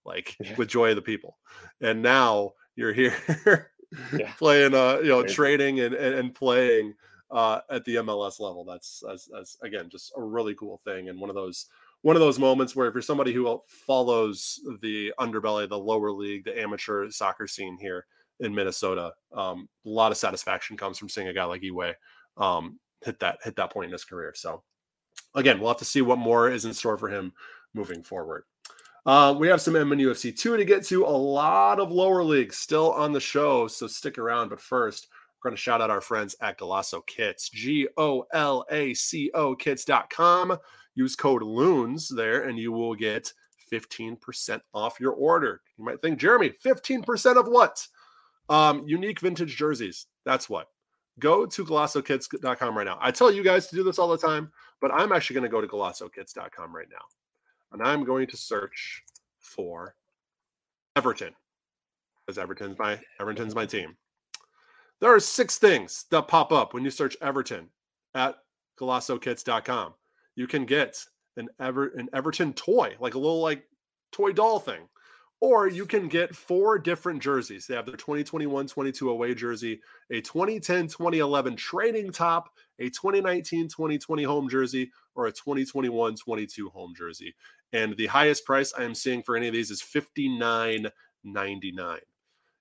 like 0.10 0.36
yeah. 0.40 0.56
with 0.58 0.68
Joy 0.68 0.90
of 0.90 0.96
the 0.96 1.02
People, 1.02 1.38
and 1.80 2.02
now 2.02 2.54
you're 2.76 2.94
here 2.94 3.14
yeah. 4.18 4.34
playing, 4.38 4.74
uh, 4.74 5.00
you 5.02 5.10
know, 5.10 5.24
training 5.24 5.82
and, 5.82 5.94
and, 5.94 6.16
and 6.16 6.36
playing 6.36 6.94
uh, 7.32 7.60
at 7.70 7.86
the 7.86 7.96
MLS 7.96 8.40
level. 8.40 8.66
That's, 8.66 9.04
that's, 9.06 9.30
that's 9.32 9.58
again 9.62 9.90
just 9.90 10.12
a 10.18 10.22
really 10.22 10.56
cool 10.56 10.82
thing 10.84 11.10
and 11.10 11.20
one 11.20 11.30
of 11.30 11.36
those 11.36 11.68
one 12.02 12.16
of 12.16 12.22
those 12.22 12.40
moments 12.40 12.76
where 12.76 12.88
if 12.88 12.94
you're 12.94 13.02
somebody 13.02 13.34
who 13.34 13.62
follows 13.68 14.62
the 14.82 15.14
underbelly, 15.20 15.68
the 15.68 15.78
lower 15.78 16.12
league, 16.12 16.46
the 16.46 16.58
amateur 16.58 17.10
soccer 17.10 17.46
scene 17.46 17.78
here 17.78 18.06
in 18.40 18.56
Minnesota, 18.56 19.12
um, 19.34 19.68
a 19.86 19.90
lot 19.90 20.14
of 20.14 20.18
satisfaction 20.18 20.78
comes 20.78 20.98
from 20.98 21.10
seeing 21.10 21.28
a 21.28 21.34
guy 21.34 21.44
like 21.44 21.62
Iwe 21.62 21.94
um, 22.38 22.80
hit 23.04 23.20
that 23.20 23.40
hit 23.44 23.58
that 23.58 23.74
point 23.74 23.88
in 23.88 23.92
his 23.92 24.06
career. 24.06 24.34
So 24.34 24.64
again, 25.36 25.60
we'll 25.60 25.70
have 25.70 25.78
to 25.78 25.86
see 25.86 26.02
what 26.02 26.18
more 26.18 26.50
is 26.50 26.64
in 26.64 26.74
store 26.74 26.98
for 26.98 27.10
him 27.10 27.34
moving 27.74 28.02
forward. 28.02 28.44
Uh, 29.06 29.34
we 29.38 29.48
have 29.48 29.62
some 29.62 29.74
MNUFC 29.74 30.38
2 30.38 30.58
to 30.58 30.66
get 30.66 30.86
to, 30.86 31.06
a 31.06 31.08
lot 31.08 31.80
of 31.80 31.92
lower 31.92 32.24
leagues 32.24 32.58
still 32.58 32.92
on 32.92 33.12
the 33.12 33.20
show, 33.20 33.68
so 33.68 33.88
stick 33.88 34.18
around. 34.18 34.50
But 34.50 34.60
first, 34.60 35.08
we're 35.40 35.50
going 35.50 35.56
to 35.56 35.62
shout 35.62 35.82
out 35.82 35.90
our 35.90 36.02
friends 36.02 36.36
at 36.42 36.58
Golaco 36.60 37.06
Kits, 37.08 37.50
G 37.50 37.88
O 37.98 38.26
L 38.34 38.66
A 38.72 38.94
C 38.94 39.32
O 39.34 39.56
kits.com. 39.56 40.58
Use 40.96 41.16
code 41.16 41.44
LOONS 41.44 42.10
there 42.10 42.44
and 42.44 42.60
you 42.60 42.74
will 42.74 42.94
get 42.94 43.32
15% 43.72 44.62
off 44.74 45.00
your 45.00 45.14
order. 45.14 45.62
You 45.78 45.86
might 45.86 46.02
think, 46.02 46.20
Jeremy, 46.20 46.52
15% 46.66 47.38
of 47.38 47.48
what? 47.48 47.88
Um, 48.50 48.84
unique 48.86 49.22
vintage 49.22 49.56
jerseys. 49.56 50.08
That's 50.26 50.50
what. 50.50 50.68
Go 51.20 51.46
to 51.46 51.66
golacokits.com 51.66 52.78
right 52.78 52.86
now. 52.86 52.98
I 53.00 53.12
tell 53.12 53.32
you 53.32 53.44
guys 53.44 53.68
to 53.68 53.76
do 53.76 53.84
this 53.84 54.00
all 54.00 54.08
the 54.08 54.18
time, 54.18 54.52
but 54.82 54.92
I'm 54.94 55.12
actually 55.12 55.36
going 55.36 55.44
to 55.44 55.50
go 55.50 55.62
to 55.62 55.68
golacokits.com 55.68 56.76
right 56.76 56.88
now. 56.90 57.06
And 57.72 57.82
I'm 57.82 58.04
going 58.04 58.28
to 58.28 58.38
search 58.38 59.04
for 59.40 59.96
Everton. 60.96 61.34
Because 62.26 62.38
Everton's 62.38 62.78
my 62.78 63.00
Everton's 63.20 63.56
my 63.56 63.66
team. 63.66 63.96
There 65.02 65.14
are 65.14 65.20
six 65.20 65.58
things 65.58 66.06
that 66.12 66.28
pop 66.28 66.52
up 66.52 66.74
when 66.74 66.84
you 66.84 66.92
search 66.92 67.16
Everton 67.22 67.70
at 68.16 68.36
golacokits.com 68.80 69.94
you 70.40 70.48
can 70.48 70.64
get 70.64 70.98
an 71.36 71.50
Ever 71.60 71.90
an 71.98 72.08
Everton 72.14 72.54
toy, 72.54 72.96
like 73.02 73.16
a 73.16 73.20
little 73.20 73.42
like 73.42 73.66
toy 74.14 74.32
doll 74.32 74.58
thing. 74.58 74.88
Or 75.42 75.68
you 75.68 75.86
can 75.86 76.08
get 76.08 76.34
four 76.34 76.80
different 76.80 77.22
jerseys. 77.22 77.68
They 77.68 77.76
have 77.76 77.86
their 77.86 77.96
2021-22 77.96 79.10
away 79.10 79.34
jersey, 79.34 79.82
a 80.12 80.22
2010-2011 80.22 81.58
training 81.58 82.12
top, 82.12 82.50
a 82.80 82.90
2019-2020 82.90 84.26
home 84.26 84.50
jersey, 84.50 84.92
or 85.16 85.28
a 85.28 85.32
2021-22 85.32 86.72
home 86.72 86.94
jersey. 86.96 87.34
And 87.74 87.98
the 87.98 88.08
highest 88.08 88.46
price 88.46 88.74
I 88.78 88.84
am 88.84 88.96
seeing 88.96 89.22
for 89.22 89.38
any 89.38 89.48
of 89.48 89.54
these 89.54 89.72
is 89.72 89.82
$59.99. 89.82 91.98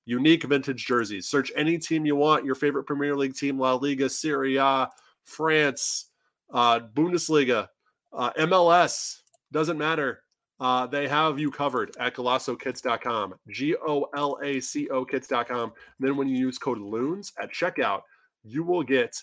Unique 0.05 0.45
vintage 0.45 0.87
jerseys. 0.87 1.29
Search 1.29 1.53
any 1.55 1.79
team 1.79 2.07
you 2.07 2.17
want, 2.17 2.45
your 2.45 2.55
favorite 2.55 2.85
Premier 2.85 3.17
League 3.17 3.35
team, 3.35 3.59
La 3.59 3.75
Liga, 3.75 4.09
Serie 4.09 4.57
A, 4.57 4.89
France, 5.25 6.07
uh, 6.53 6.81
Bundesliga, 6.81 7.69
uh, 8.13 8.31
MLS, 8.39 9.21
doesn't 9.53 9.79
matter. 9.79 10.23
Uh, 10.61 10.87
they 10.87 11.07
have 11.07 11.39
you 11.39 11.51
covered 11.51 11.95
at 12.01 12.15
golacokits.com, 12.15 13.35
G 13.49 13.77
O 13.87 14.07
L 14.17 14.39
A 14.43 14.61
C 14.61 14.89
O 14.89 15.05
kits.com. 15.05 15.73
Then 16.01 16.17
when 16.17 16.27
you 16.27 16.37
use 16.37 16.59
code 16.59 16.79
LOONS 16.79 17.33
at 17.41 17.53
checkout, 17.53 18.01
you 18.43 18.65
will 18.65 18.83
get 18.83 19.17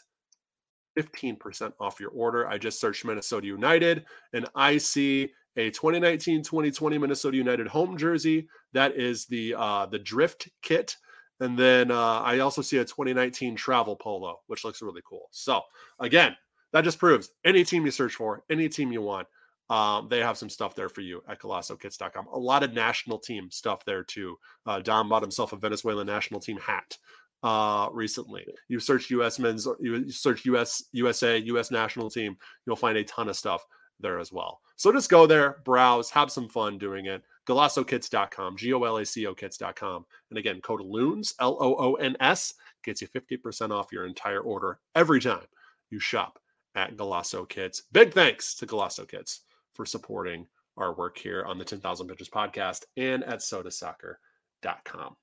15% 0.97 1.73
off 1.79 1.99
your 1.99 2.11
order. 2.11 2.47
I 2.47 2.57
just 2.57 2.79
searched 2.79 3.03
Minnesota 3.03 3.47
United 3.47 4.05
and 4.33 4.47
I 4.55 4.77
see 4.77 5.33
a 5.57 5.71
2019-2020 5.71 6.99
Minnesota 6.99 7.37
United 7.37 7.67
home 7.67 7.97
jersey. 7.97 8.47
That 8.73 8.95
is 8.95 9.25
the 9.25 9.55
uh, 9.57 9.85
the 9.85 9.99
drift 9.99 10.49
kit. 10.61 10.95
And 11.39 11.57
then 11.57 11.91
uh, 11.91 12.21
I 12.21 12.39
also 12.39 12.61
see 12.61 12.77
a 12.77 12.85
2019 12.85 13.55
travel 13.55 13.95
polo, 13.95 14.39
which 14.47 14.63
looks 14.63 14.81
really 14.81 15.01
cool. 15.05 15.27
So 15.31 15.61
again, 15.99 16.35
that 16.71 16.83
just 16.83 16.99
proves 16.99 17.31
any 17.43 17.63
team 17.63 17.85
you 17.85 17.91
search 17.91 18.15
for, 18.15 18.43
any 18.49 18.69
team 18.69 18.91
you 18.91 19.01
want, 19.01 19.27
um, 19.69 20.07
they 20.09 20.19
have 20.19 20.37
some 20.37 20.49
stuff 20.49 20.75
there 20.75 20.89
for 20.89 21.01
you 21.01 21.23
at 21.27 21.39
golacokits.com. 21.39 22.27
A 22.27 22.39
lot 22.39 22.63
of 22.63 22.73
national 22.73 23.17
team 23.17 23.49
stuff 23.49 23.83
there 23.83 24.03
too. 24.03 24.37
Uh, 24.65 24.79
Dom 24.79 25.09
bought 25.09 25.23
himself 25.23 25.53
a 25.53 25.57
Venezuelan 25.57 26.05
national 26.05 26.39
team 26.39 26.57
hat 26.57 26.97
uh, 27.43 27.89
recently. 27.91 28.45
You 28.67 28.79
search 28.79 29.09
U.S. 29.09 29.39
men's, 29.39 29.67
you 29.79 30.09
search 30.11 30.45
U.S. 30.45 30.83
USA, 30.91 31.37
U.S. 31.37 31.71
national 31.71 32.09
team, 32.09 32.37
you'll 32.65 32.75
find 32.75 32.97
a 32.97 33.03
ton 33.03 33.29
of 33.29 33.35
stuff 33.35 33.65
there 33.99 34.19
as 34.19 34.31
well. 34.31 34.61
So 34.75 34.91
just 34.91 35.09
go 35.09 35.25
there, 35.25 35.61
browse, 35.63 36.09
have 36.09 36.31
some 36.31 36.49
fun 36.49 36.77
doing 36.77 37.05
it. 37.05 37.23
GolacoKits.com, 37.47 38.57
G 38.57 38.73
O 38.73 38.83
L 38.83 38.97
A 38.97 39.05
C 39.05 39.27
O 39.27 39.35
kits.com. 39.35 40.05
And 40.29 40.39
again, 40.39 40.61
code 40.61 40.81
LOONS, 40.81 41.33
L 41.39 41.57
O 41.59 41.75
O 41.75 41.93
N 41.95 42.17
S, 42.19 42.53
gets 42.83 43.01
you 43.01 43.07
50% 43.07 43.71
off 43.71 43.91
your 43.91 44.05
entire 44.05 44.41
order 44.41 44.79
every 44.95 45.21
time 45.21 45.45
you 45.89 45.99
shop 45.99 46.39
at 46.75 46.97
Golaco 46.97 47.47
Kits. 47.47 47.83
Big 47.91 48.13
thanks 48.13 48.55
to 48.55 48.65
Golaco 48.65 49.07
Kits 49.07 49.41
for 49.73 49.85
supporting 49.85 50.47
our 50.77 50.93
work 50.93 51.17
here 51.17 51.45
on 51.45 51.57
the 51.57 51.65
10,000 51.65 52.07
Pitches 52.07 52.29
podcast 52.29 52.83
and 52.97 53.23
at 53.23 53.39
sotasoccer.com. 53.39 55.15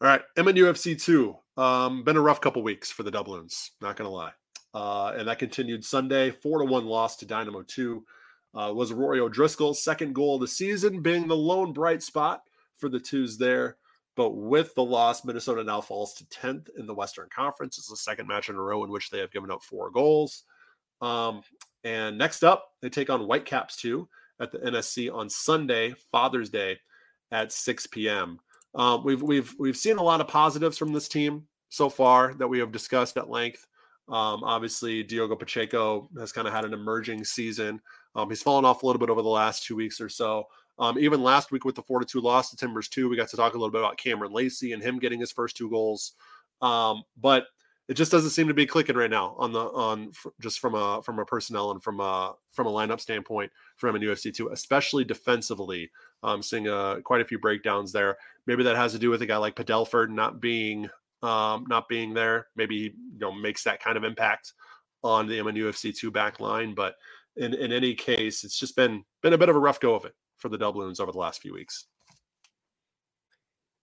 All 0.00 0.06
right, 0.06 0.22
MNUFC 0.36 1.02
2. 1.02 1.36
Um, 1.56 2.04
been 2.04 2.16
a 2.16 2.20
rough 2.20 2.40
couple 2.40 2.62
weeks 2.62 2.90
for 2.90 3.02
the 3.02 3.10
Doubloons, 3.10 3.70
not 3.80 3.96
going 3.96 4.08
to 4.08 4.14
lie. 4.14 4.30
Uh, 4.74 5.12
and 5.16 5.28
that 5.28 5.38
continued 5.38 5.84
Sunday, 5.84 6.30
4 6.30 6.60
to 6.60 6.64
1 6.64 6.86
loss 6.86 7.16
to 7.16 7.26
Dynamo 7.26 7.62
2. 7.62 8.04
Uh, 8.54 8.72
was 8.74 8.92
Rory 8.92 9.20
O'Driscoll's 9.20 9.82
second 9.82 10.14
goal 10.14 10.36
of 10.36 10.40
the 10.40 10.48
season, 10.48 11.02
being 11.02 11.28
the 11.28 11.36
lone 11.36 11.72
bright 11.72 12.02
spot 12.02 12.42
for 12.76 12.88
the 12.88 13.00
twos 13.00 13.36
there. 13.36 13.76
But 14.16 14.30
with 14.30 14.74
the 14.74 14.82
loss, 14.82 15.24
Minnesota 15.24 15.62
now 15.62 15.80
falls 15.80 16.14
to 16.14 16.24
10th 16.24 16.68
in 16.76 16.86
the 16.86 16.94
Western 16.94 17.28
Conference. 17.30 17.78
It's 17.78 17.88
the 17.88 17.96
second 17.96 18.26
match 18.26 18.48
in 18.48 18.56
a 18.56 18.60
row 18.60 18.82
in 18.84 18.90
which 18.90 19.10
they 19.10 19.20
have 19.20 19.30
given 19.30 19.50
up 19.50 19.62
four 19.62 19.90
goals. 19.90 20.44
Um, 21.00 21.42
and 21.84 22.18
next 22.18 22.42
up, 22.42 22.72
they 22.82 22.88
take 22.88 23.10
on 23.10 23.20
Whitecaps 23.20 23.76
2 23.76 24.08
at 24.40 24.50
the 24.50 24.58
NSC 24.58 25.12
on 25.12 25.30
Sunday, 25.30 25.94
Father's 26.10 26.50
Day, 26.50 26.78
at 27.30 27.52
6 27.52 27.86
p.m. 27.88 28.40
Um, 28.74 29.04
we've 29.04 29.22
we've 29.22 29.54
we've 29.58 29.76
seen 29.76 29.98
a 29.98 30.02
lot 30.02 30.20
of 30.20 30.28
positives 30.28 30.78
from 30.78 30.92
this 30.92 31.08
team 31.08 31.46
so 31.68 31.88
far 31.88 32.34
that 32.34 32.48
we 32.48 32.58
have 32.58 32.72
discussed 32.72 33.16
at 33.16 33.30
length. 33.30 33.66
Um, 34.08 34.42
obviously, 34.42 35.02
Diogo 35.02 35.36
Pacheco 35.36 36.08
has 36.18 36.32
kind 36.32 36.48
of 36.48 36.54
had 36.54 36.64
an 36.64 36.72
emerging 36.72 37.24
season. 37.24 37.80
Um, 38.14 38.28
he's 38.28 38.42
fallen 38.42 38.64
off 38.64 38.82
a 38.82 38.86
little 38.86 39.00
bit 39.00 39.10
over 39.10 39.22
the 39.22 39.28
last 39.28 39.64
two 39.64 39.76
weeks 39.76 40.00
or 40.00 40.08
so. 40.08 40.46
Um, 40.78 40.98
even 40.98 41.22
last 41.22 41.50
week 41.50 41.64
with 41.64 41.74
the 41.74 41.82
4 41.82 42.00
to 42.00 42.06
2 42.06 42.20
loss 42.20 42.50
to 42.50 42.56
Timbers 42.56 42.88
2, 42.88 43.08
we 43.08 43.16
got 43.16 43.28
to 43.28 43.36
talk 43.36 43.54
a 43.54 43.58
little 43.58 43.70
bit 43.70 43.80
about 43.80 43.98
Cameron 43.98 44.32
Lacey 44.32 44.72
and 44.72 44.82
him 44.82 44.98
getting 44.98 45.20
his 45.20 45.32
first 45.32 45.56
two 45.56 45.68
goals. 45.68 46.12
Um, 46.62 47.02
but 47.20 47.46
it 47.88 47.94
just 47.94 48.12
doesn't 48.12 48.30
seem 48.30 48.48
to 48.48 48.54
be 48.54 48.66
clicking 48.66 48.96
right 48.96 49.10
now 49.10 49.34
on 49.38 49.52
the 49.52 49.60
on 49.60 50.12
just 50.40 50.60
from 50.60 50.74
a 50.74 51.02
from 51.02 51.18
a 51.18 51.24
personnel 51.24 51.70
and 51.70 51.82
from 51.82 52.00
a 52.00 52.34
from 52.52 52.66
a 52.66 52.70
lineup 52.70 53.00
standpoint 53.00 53.50
from 53.76 53.96
MNUFC 53.96 54.34
two, 54.34 54.48
especially 54.48 55.04
defensively. 55.04 55.90
Um, 56.22 56.42
seeing 56.42 56.68
uh, 56.68 56.96
quite 57.02 57.22
a 57.22 57.24
few 57.24 57.38
breakdowns 57.38 57.92
there. 57.92 58.18
Maybe 58.46 58.62
that 58.64 58.76
has 58.76 58.92
to 58.92 58.98
do 58.98 59.08
with 59.08 59.22
a 59.22 59.26
guy 59.26 59.38
like 59.38 59.56
Padelford 59.56 60.10
not 60.10 60.40
being 60.40 60.90
um, 61.22 61.64
not 61.68 61.88
being 61.88 62.14
there. 62.14 62.46
Maybe 62.56 62.76
you 62.76 63.18
know 63.18 63.32
makes 63.32 63.64
that 63.64 63.82
kind 63.82 63.96
of 63.96 64.04
impact 64.04 64.52
on 65.02 65.26
the 65.26 65.38
MNUFC 65.38 65.96
two 65.96 66.10
back 66.10 66.40
line. 66.40 66.74
But 66.74 66.94
in 67.36 67.54
in 67.54 67.72
any 67.72 67.94
case, 67.94 68.44
it's 68.44 68.58
just 68.58 68.76
been 68.76 69.04
been 69.22 69.32
a 69.32 69.38
bit 69.38 69.48
of 69.48 69.56
a 69.56 69.60
rough 69.60 69.80
go 69.80 69.94
of 69.94 70.04
it 70.04 70.14
for 70.36 70.48
the 70.48 70.58
Doubloons 70.58 71.00
over 71.00 71.12
the 71.12 71.18
last 71.18 71.40
few 71.40 71.52
weeks. 71.52 71.86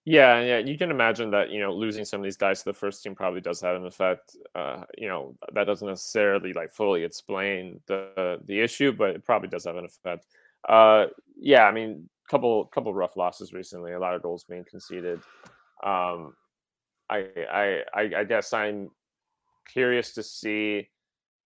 Yeah, 0.08 0.40
yeah, 0.40 0.58
you 0.58 0.78
can 0.78 0.92
imagine 0.92 1.32
that 1.32 1.50
you 1.50 1.58
know 1.58 1.72
losing 1.72 2.04
some 2.04 2.20
of 2.20 2.24
these 2.24 2.36
guys 2.36 2.60
to 2.60 2.66
the 2.66 2.72
first 2.72 3.02
team 3.02 3.16
probably 3.16 3.40
does 3.40 3.60
have 3.60 3.74
an 3.74 3.86
effect. 3.86 4.36
Uh, 4.54 4.84
you 4.96 5.08
know 5.08 5.34
that 5.52 5.64
doesn't 5.64 5.88
necessarily 5.88 6.52
like 6.52 6.70
fully 6.72 7.02
explain 7.02 7.80
the 7.86 8.40
the 8.46 8.60
issue, 8.60 8.92
but 8.92 9.10
it 9.10 9.24
probably 9.24 9.48
does 9.48 9.64
have 9.64 9.76
an 9.76 9.84
effect. 9.84 10.26
Uh, 10.68 11.06
yeah, 11.36 11.64
I 11.64 11.72
mean, 11.72 12.08
couple 12.30 12.66
couple 12.66 12.94
rough 12.94 13.16
losses 13.16 13.52
recently, 13.52 13.92
a 13.92 13.98
lot 13.98 14.14
of 14.14 14.22
goals 14.22 14.44
being 14.44 14.64
conceded. 14.64 15.20
Um, 15.82 16.34
I, 17.10 17.82
I 17.94 18.10
I 18.18 18.24
guess 18.24 18.52
I'm 18.52 18.90
curious 19.72 20.12
to 20.14 20.22
see. 20.22 20.88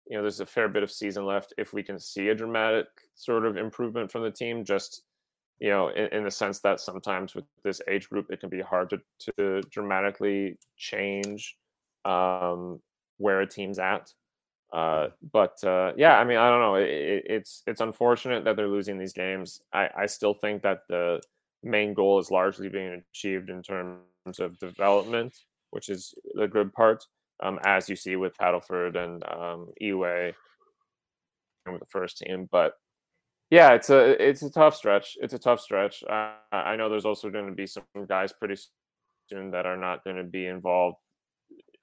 You 0.08 0.18
know, 0.18 0.24
there's 0.24 0.40
a 0.40 0.46
fair 0.46 0.68
bit 0.68 0.84
of 0.84 0.92
season 0.92 1.26
left. 1.26 1.54
If 1.58 1.74
we 1.74 1.84
can 1.84 2.00
see 2.00 2.30
a 2.30 2.36
dramatic 2.36 2.88
sort 3.16 3.46
of 3.46 3.56
improvement 3.56 4.12
from 4.12 4.24
the 4.24 4.32
team, 4.32 4.66
just 4.66 5.04
you 5.60 5.70
know, 5.70 5.90
in, 5.90 6.08
in, 6.08 6.24
the 6.24 6.32
sense 6.32 6.60
that 6.62 6.80
sometimes 6.80 7.36
with 7.36 7.46
this 7.64 7.82
age 7.88 8.10
group, 8.10 8.26
it 8.32 8.40
can 8.40 8.50
be 8.50 8.62
hard 8.62 8.90
to, 8.90 9.00
to 9.20 9.62
dramatically 9.70 10.58
change 10.76 11.56
um, 12.04 12.80
where 13.18 13.42
a 13.42 13.48
team's 13.48 13.78
at. 13.78 14.12
Uh, 14.74 15.10
but 15.32 15.64
uh, 15.64 15.92
yeah, 15.96 16.18
I 16.18 16.24
mean, 16.24 16.38
I 16.38 16.50
don't 16.50 16.62
know. 16.62 16.76
It, 16.76 17.24
it's 17.26 17.62
it's 17.68 17.82
unfortunate 17.82 18.44
that 18.46 18.56
they're 18.56 18.68
losing 18.68 18.98
these 18.98 19.14
games. 19.14 19.62
I, 19.72 19.90
I 19.96 20.06
still 20.08 20.34
think 20.34 20.64
that 20.64 20.80
the 20.90 21.22
main 21.62 21.94
goal 21.94 22.20
is 22.20 22.32
largely 22.32 22.68
being 22.68 23.04
achieved 23.12 23.50
in 23.50 23.62
terms 23.62 24.00
of 24.40 24.60
development, 24.60 25.36
which 25.72 25.90
is 25.90 26.14
the 26.36 26.48
good 26.48 26.74
part. 26.74 27.04
Um, 27.44 27.60
as 27.66 27.90
you 27.90 27.96
see 27.96 28.16
with 28.18 28.38
Padelford 28.38 28.96
and 28.96 29.24
um, 29.24 29.70
Iwe 29.82 30.34
with 31.66 31.80
the 31.80 31.86
first 31.88 32.20
team, 32.20 32.48
but 32.52 32.74
yeah, 33.52 33.74
it's 33.74 33.90
a 33.90 34.12
it's 34.26 34.44
a 34.44 34.50
tough 34.50 34.76
stretch. 34.76 35.18
It's 35.20 35.34
a 35.34 35.40
tough 35.40 35.60
stretch. 35.60 36.04
Uh, 36.10 36.32
I 36.54 36.78
know 36.78 36.90
there's 36.90 37.06
also 37.06 37.30
going 37.30 37.48
to 37.48 37.52
be 37.52 37.68
some 37.68 37.84
guys 38.08 38.32
pretty 38.32 38.56
soon 39.30 39.52
that 39.52 39.66
are 39.66 39.76
not 39.78 40.04
going 40.06 40.16
to 40.16 40.24
be 40.24 40.46
involved. 40.46 40.98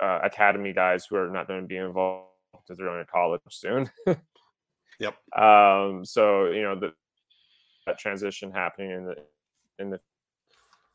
Uh, 0.01 0.20
academy 0.22 0.72
guys 0.72 1.07
who 1.07 1.16
are 1.16 1.28
not 1.28 1.47
going 1.47 1.61
to 1.61 1.66
be 1.66 1.76
involved 1.76 2.28
because 2.53 2.78
they're 2.78 2.86
going 2.86 3.05
to 3.05 3.11
college 3.11 3.43
soon. 3.51 3.91
yep. 4.99 5.16
Um. 5.36 6.05
So 6.05 6.47
you 6.47 6.62
know 6.62 6.78
the 6.78 6.93
that 7.86 7.99
transition 7.99 8.51
happening 8.51 8.93
in 8.93 9.05
the 9.05 9.16
in 9.78 9.91
the 9.91 10.01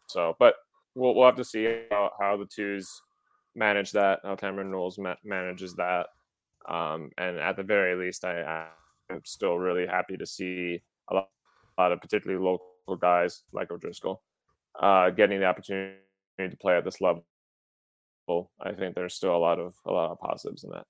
so, 0.08 0.36
but 0.40 0.56
we'll 0.96 1.16
we'll 1.16 1.26
have 1.26 1.36
to 1.36 1.44
see 1.46 1.84
how, 1.92 2.12
how 2.20 2.38
the 2.38 2.46
twos 2.46 3.02
manage 3.56 3.92
that. 3.92 4.20
How 4.24 4.36
Cameron 4.36 4.72
Knowles 4.72 4.98
ma- 4.98 5.16
manages 5.24 5.76
that. 5.76 6.08
Um. 6.68 7.10
And 7.18 7.38
at 7.38 7.58
the 7.58 7.64
very 7.64 7.96
least, 7.96 8.26
I, 8.26 8.68
I'm 9.10 9.22
still 9.26 9.58
really 9.58 9.86
happy 9.88 10.18
to 10.18 10.26
see 10.26 10.82
a 11.10 11.16
lot, 11.16 11.30
a 11.78 11.82
lot 11.82 11.92
of 11.92 12.02
particularly 12.02 12.44
local 12.44 12.98
guys 12.98 13.44
like 13.52 13.72
O'Driscoll 13.72 14.22
uh, 14.80 15.10
getting 15.10 15.40
the 15.40 15.46
opportunity 15.46 15.98
to 16.40 16.58
play 16.60 16.78
at 16.78 16.86
this 16.86 17.02
level. 17.02 17.24
I 18.62 18.72
think 18.72 18.96
there's 18.96 19.14
still 19.14 19.36
a 19.36 19.38
lot 19.38 19.60
of 19.60 19.76
a 19.86 19.92
lot 19.92 20.12
of 20.12 20.20
positives 20.20 20.64
in 20.64 20.72
that. 20.72 20.86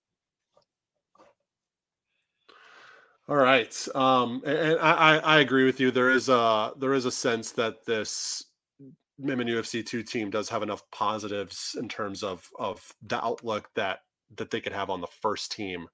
All 3.27 3.35
right, 3.35 3.87
um, 3.95 4.41
and 4.45 4.77
I, 4.79 5.17
I 5.17 5.39
agree 5.39 5.65
with 5.65 5.79
you. 5.79 5.91
There 5.91 6.11
is 6.11 6.29
a 6.29 6.73
there 6.77 6.93
is 6.93 7.05
a 7.05 7.11
sense 7.11 7.51
that 7.53 7.85
this 7.85 8.45
MNUFC 9.23 9.85
two 9.85 10.03
team 10.03 10.29
does 10.29 10.49
have 10.49 10.63
enough 10.63 10.83
positives 10.91 11.75
in 11.79 11.87
terms 11.87 12.23
of 12.23 12.49
of 12.59 12.93
the 13.07 13.23
outlook 13.23 13.69
that 13.75 13.99
that 14.37 14.51
they 14.51 14.61
could 14.61 14.73
have 14.73 14.89
on 14.89 15.01
the 15.01 15.07
first 15.21 15.51
team 15.51 15.87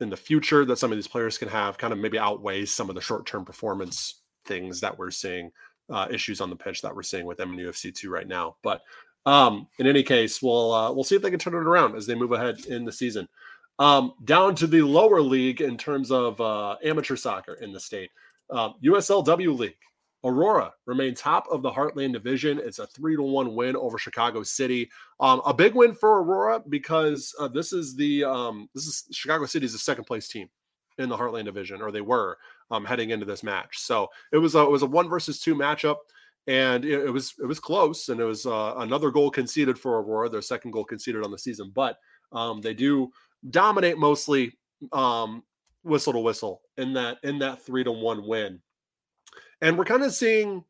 in 0.00 0.10
the 0.10 0.16
future 0.16 0.64
that 0.64 0.78
some 0.78 0.92
of 0.92 0.96
these 0.96 1.08
players 1.08 1.38
can 1.38 1.48
have 1.48 1.78
kind 1.78 1.92
of 1.92 1.98
maybe 1.98 2.18
outweighs 2.18 2.72
some 2.72 2.88
of 2.88 2.94
the 2.94 3.00
short 3.00 3.26
term 3.26 3.44
performance 3.44 4.22
things 4.46 4.80
that 4.80 4.96
we're 4.96 5.10
seeing, 5.10 5.50
uh, 5.90 6.06
issues 6.10 6.40
on 6.40 6.50
the 6.50 6.56
pitch 6.56 6.82
that 6.82 6.94
we're 6.94 7.02
seeing 7.02 7.26
with 7.26 7.38
MNUFC 7.38 7.94
two 7.94 8.10
right 8.10 8.28
now. 8.28 8.56
But 8.62 8.82
um, 9.26 9.66
in 9.78 9.86
any 9.86 10.02
case, 10.02 10.40
we'll 10.40 10.72
uh, 10.72 10.92
we'll 10.92 11.04
see 11.04 11.16
if 11.16 11.22
they 11.22 11.30
can 11.30 11.38
turn 11.38 11.54
it 11.54 11.58
around 11.58 11.96
as 11.96 12.06
they 12.06 12.14
move 12.14 12.32
ahead 12.32 12.64
in 12.66 12.84
the 12.84 12.92
season. 12.92 13.28
Um, 13.78 14.14
down 14.24 14.54
to 14.56 14.66
the 14.66 14.82
lower 14.82 15.20
league 15.20 15.60
in 15.60 15.76
terms 15.76 16.10
of 16.10 16.40
uh, 16.40 16.76
amateur 16.82 17.14
soccer 17.14 17.54
in 17.54 17.72
the 17.72 17.78
state, 17.78 18.10
USLW 18.50 19.50
um, 19.50 19.56
League. 19.56 19.76
Aurora 20.24 20.72
remain 20.86 21.14
top 21.14 21.46
of 21.50 21.62
the 21.62 21.70
Heartland 21.70 22.12
Division. 22.12 22.58
It's 22.58 22.80
a 22.80 22.86
three 22.86 23.14
to 23.16 23.22
one 23.22 23.54
win 23.54 23.76
over 23.76 23.98
Chicago 23.98 24.42
City. 24.42 24.90
Um, 25.20 25.40
a 25.46 25.54
big 25.54 25.74
win 25.74 25.94
for 25.94 26.22
Aurora 26.22 26.60
because 26.68 27.34
uh, 27.38 27.48
this 27.48 27.72
is 27.72 27.94
the 27.94 28.24
um, 28.24 28.68
this 28.74 28.86
is 28.86 29.04
Chicago 29.12 29.46
City 29.46 29.66
is 29.66 29.72
the 29.72 29.78
second 29.78 30.04
place 30.04 30.28
team 30.28 30.48
in 30.98 31.08
the 31.08 31.16
Heartland 31.16 31.44
Division, 31.44 31.80
or 31.80 31.92
they 31.92 32.00
were 32.00 32.36
um, 32.70 32.84
heading 32.84 33.10
into 33.10 33.26
this 33.26 33.44
match. 33.44 33.78
So 33.78 34.08
it 34.32 34.38
was 34.38 34.56
a, 34.56 34.60
it 34.60 34.70
was 34.70 34.82
a 34.82 34.86
one 34.86 35.08
versus 35.08 35.38
two 35.38 35.54
matchup, 35.54 35.96
and 36.48 36.84
it, 36.84 37.04
it 37.04 37.10
was 37.10 37.34
it 37.40 37.46
was 37.46 37.60
close, 37.60 38.08
and 38.08 38.20
it 38.20 38.24
was 38.24 38.44
uh, 38.44 38.74
another 38.78 39.12
goal 39.12 39.30
conceded 39.30 39.78
for 39.78 40.00
Aurora, 40.00 40.28
their 40.28 40.42
second 40.42 40.72
goal 40.72 40.84
conceded 40.84 41.24
on 41.24 41.30
the 41.30 41.38
season, 41.38 41.70
but 41.74 41.98
um, 42.32 42.60
they 42.60 42.74
do 42.74 43.08
dominate 43.50 43.98
mostly 43.98 44.58
um, 44.92 45.44
whistle 45.84 46.12
to 46.12 46.18
whistle 46.18 46.62
in 46.76 46.92
that 46.94 47.18
in 47.22 47.38
that 47.38 47.64
three 47.64 47.84
to 47.84 47.92
one 47.92 48.26
win 48.26 48.60
and 49.60 49.78
we're 49.78 49.84
kind 49.84 50.02
of 50.02 50.12
seeing 50.12 50.64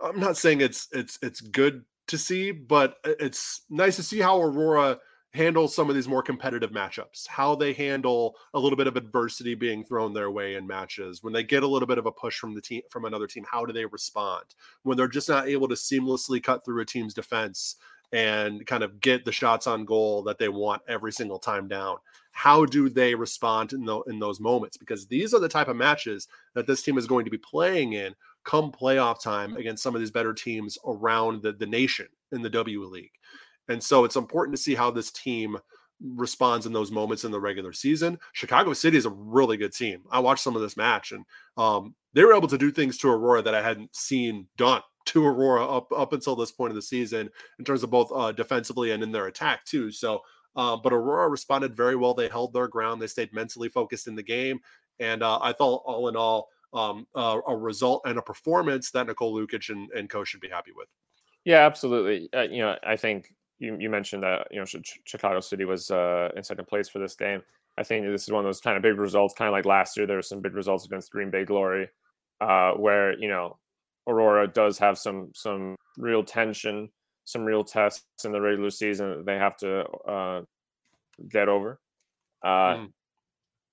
i'm 0.00 0.20
not 0.20 0.36
saying 0.36 0.60
it's 0.60 0.88
it's 0.92 1.18
it's 1.22 1.40
good 1.40 1.84
to 2.06 2.18
see 2.18 2.50
but 2.52 2.96
it's 3.04 3.62
nice 3.70 3.96
to 3.96 4.02
see 4.02 4.20
how 4.20 4.40
aurora 4.40 4.98
handles 5.36 5.74
some 5.74 5.90
of 5.90 5.94
these 5.94 6.08
more 6.08 6.22
competitive 6.22 6.70
matchups 6.70 7.28
how 7.28 7.54
they 7.54 7.72
handle 7.72 8.36
a 8.54 8.58
little 8.58 8.76
bit 8.76 8.86
of 8.86 8.96
adversity 8.96 9.54
being 9.54 9.84
thrown 9.84 10.14
their 10.14 10.30
way 10.30 10.54
in 10.54 10.66
matches. 10.66 11.22
When 11.22 11.32
they 11.32 11.42
get 11.42 11.62
a 11.62 11.66
little 11.66 11.86
bit 11.86 11.98
of 11.98 12.06
a 12.06 12.12
push 12.12 12.38
from 12.38 12.54
the 12.54 12.60
team 12.62 12.82
from 12.90 13.04
another 13.04 13.26
team 13.26 13.44
how 13.50 13.66
do 13.66 13.72
they 13.72 13.84
respond? 13.84 14.44
When 14.82 14.96
they're 14.96 15.08
just 15.08 15.28
not 15.28 15.48
able 15.48 15.68
to 15.68 15.74
seamlessly 15.74 16.42
cut 16.42 16.64
through 16.64 16.80
a 16.80 16.86
team's 16.86 17.12
defense 17.12 17.76
and 18.12 18.66
kind 18.66 18.82
of 18.82 19.00
get 19.00 19.24
the 19.24 19.32
shots 19.32 19.66
on 19.66 19.84
goal 19.84 20.22
that 20.22 20.38
they 20.38 20.48
want 20.48 20.82
every 20.88 21.12
single 21.12 21.38
time 21.38 21.68
down 21.68 21.96
how 22.36 22.66
do 22.66 22.90
they 22.90 23.14
respond 23.14 23.72
in, 23.72 23.86
the, 23.86 23.98
in 24.08 24.18
those 24.18 24.40
moments 24.40 24.76
because 24.76 25.06
these 25.06 25.32
are 25.32 25.40
the 25.40 25.48
type 25.48 25.68
of 25.68 25.76
matches 25.76 26.28
that 26.54 26.66
this 26.66 26.82
team 26.82 26.98
is 26.98 27.06
going 27.06 27.24
to 27.24 27.30
be 27.30 27.38
playing 27.38 27.94
in 27.94 28.14
come 28.44 28.70
playoff 28.70 29.22
time 29.22 29.56
against 29.56 29.82
some 29.82 29.94
of 29.94 30.02
these 30.02 30.10
better 30.10 30.34
teams 30.34 30.76
around 30.86 31.40
the, 31.40 31.52
the 31.52 31.64
nation 31.64 32.06
in 32.32 32.42
the 32.42 32.50
W 32.50 32.84
League. 32.84 33.10
And 33.70 33.82
so 33.82 34.04
it's 34.04 34.16
important 34.16 34.54
to 34.54 34.62
see 34.62 34.74
how 34.74 34.90
this 34.90 35.10
team 35.12 35.56
responds 35.98 36.66
in 36.66 36.74
those 36.74 36.90
moments 36.90 37.24
in 37.24 37.30
the 37.30 37.40
regular 37.40 37.72
season. 37.72 38.18
Chicago 38.34 38.74
City 38.74 38.98
is 38.98 39.06
a 39.06 39.10
really 39.10 39.56
good 39.56 39.72
team. 39.72 40.02
I 40.10 40.20
watched 40.20 40.44
some 40.44 40.54
of 40.54 40.60
this 40.60 40.76
match 40.76 41.12
and 41.12 41.24
um, 41.56 41.94
they 42.12 42.22
were 42.22 42.34
able 42.34 42.48
to 42.48 42.58
do 42.58 42.70
things 42.70 42.98
to 42.98 43.08
Aurora 43.08 43.40
that 43.40 43.54
I 43.54 43.62
hadn't 43.62 43.96
seen 43.96 44.46
done 44.58 44.82
to 45.06 45.24
Aurora 45.24 45.66
up 45.66 45.90
up 45.92 46.12
until 46.12 46.36
this 46.36 46.52
point 46.52 46.70
of 46.70 46.74
the 46.74 46.82
season 46.82 47.30
in 47.58 47.64
terms 47.64 47.82
of 47.82 47.90
both 47.90 48.10
uh, 48.14 48.32
defensively 48.32 48.90
and 48.90 49.02
in 49.02 49.12
their 49.12 49.28
attack 49.28 49.64
too. 49.64 49.90
So, 49.90 50.20
uh, 50.56 50.76
but 50.76 50.92
Aurora 50.92 51.28
responded 51.28 51.76
very 51.76 51.96
well. 51.96 52.14
They 52.14 52.28
held 52.28 52.52
their 52.52 52.68
ground. 52.68 53.00
They 53.00 53.06
stayed 53.06 53.32
mentally 53.32 53.68
focused 53.68 54.08
in 54.08 54.14
the 54.14 54.22
game, 54.22 54.60
and 54.98 55.22
uh, 55.22 55.38
I 55.40 55.52
thought 55.52 55.82
all 55.84 56.08
in 56.08 56.16
all, 56.16 56.48
um, 56.72 57.06
a, 57.14 57.40
a, 57.48 57.56
result 57.56 58.02
and 58.04 58.18
a 58.18 58.22
performance 58.22 58.90
that 58.90 59.06
Nicole 59.06 59.34
Lukic 59.34 59.70
and, 59.70 59.90
and 59.92 60.10
co 60.10 60.24
should 60.24 60.40
be 60.40 60.48
happy 60.48 60.72
with. 60.74 60.88
Yeah, 61.44 61.64
absolutely. 61.64 62.28
Uh, 62.34 62.42
you 62.42 62.58
know, 62.58 62.76
I 62.84 62.96
think 62.96 63.32
you, 63.58 63.76
you 63.78 63.88
mentioned 63.88 64.22
that 64.22 64.48
you 64.50 64.58
know 64.58 64.66
Chicago 65.04 65.40
City 65.40 65.64
was 65.64 65.90
uh, 65.90 66.30
in 66.36 66.42
second 66.42 66.66
place 66.66 66.88
for 66.88 66.98
this 66.98 67.14
game. 67.14 67.42
I 67.78 67.82
think 67.82 68.06
this 68.06 68.24
is 68.24 68.32
one 68.32 68.44
of 68.44 68.48
those 68.48 68.60
kind 68.60 68.76
of 68.76 68.82
big 68.82 68.98
results, 68.98 69.34
kind 69.34 69.48
of 69.48 69.52
like 69.52 69.66
last 69.66 69.96
year. 69.96 70.06
There 70.06 70.16
were 70.16 70.22
some 70.22 70.40
big 70.40 70.54
results 70.54 70.86
against 70.86 71.10
Green 71.10 71.30
Bay 71.30 71.44
Glory, 71.44 71.88
uh, 72.40 72.72
where 72.72 73.18
you 73.18 73.28
know 73.28 73.58
Aurora 74.06 74.48
does 74.48 74.78
have 74.78 74.98
some 74.98 75.30
some 75.34 75.76
real 75.98 76.24
tension, 76.24 76.88
some 77.26 77.44
real 77.44 77.64
tests 77.64 78.24
in 78.24 78.32
the 78.32 78.40
regular 78.40 78.70
season 78.70 79.10
that 79.10 79.26
they 79.26 79.36
have 79.36 79.56
to 79.58 79.84
uh, 80.08 80.42
get 81.28 81.48
over. 81.48 81.78
Uh, 82.42 82.48
mm. 82.48 82.92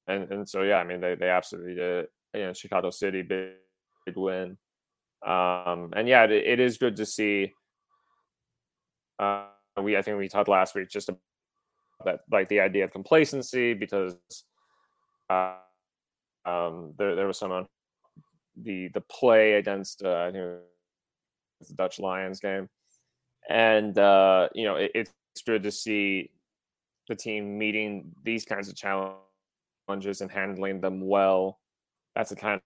And 0.07 0.31
and 0.31 0.49
so 0.49 0.63
yeah, 0.63 0.77
I 0.77 0.83
mean 0.83 0.99
they 0.99 1.15
they 1.15 1.29
absolutely 1.29 1.75
did. 1.75 2.07
You 2.33 2.47
know, 2.47 2.53
Chicago 2.53 2.89
City 2.89 3.21
big, 3.21 3.51
big 4.05 4.17
win. 4.17 4.57
Um, 5.25 5.93
and 5.95 6.09
yeah, 6.09 6.25
it, 6.25 6.31
it 6.31 6.59
is 6.59 6.77
good 6.77 6.97
to 6.97 7.05
see. 7.05 7.53
Uh, 9.17 9.45
we 9.81 9.95
I 9.95 10.01
think 10.01 10.17
we 10.17 10.27
talked 10.27 10.49
last 10.49 10.75
week 10.75 10.89
just 10.89 11.07
about 11.07 11.21
that 12.05 12.19
like 12.29 12.49
the 12.49 12.59
idea 12.59 12.83
of 12.83 12.91
complacency 12.91 13.73
because 13.73 14.17
uh, 15.29 15.55
um, 16.45 16.93
there 16.97 17.15
there 17.15 17.27
was 17.27 17.37
some 17.37 17.51
on 17.51 17.67
the 18.61 18.89
the 18.89 19.01
play 19.01 19.53
against 19.53 20.03
uh, 20.03 20.23
I 20.23 20.25
think 20.25 20.43
it 20.43 20.61
was 21.59 21.69
the 21.69 21.75
Dutch 21.75 21.99
Lions 21.99 22.39
game, 22.39 22.67
and 23.49 23.97
uh, 23.97 24.49
you 24.53 24.65
know 24.65 24.75
it, 24.75 24.91
it's 24.93 25.11
good 25.45 25.63
to 25.63 25.71
see 25.71 26.31
the 27.07 27.15
team 27.15 27.57
meeting 27.57 28.11
these 28.23 28.45
kinds 28.45 28.69
of 28.69 28.75
challenges 28.75 30.21
and 30.21 30.31
handling 30.31 30.79
them 30.81 31.01
well. 31.07 31.59
That's 32.15 32.29
the 32.29 32.35
kind 32.35 32.61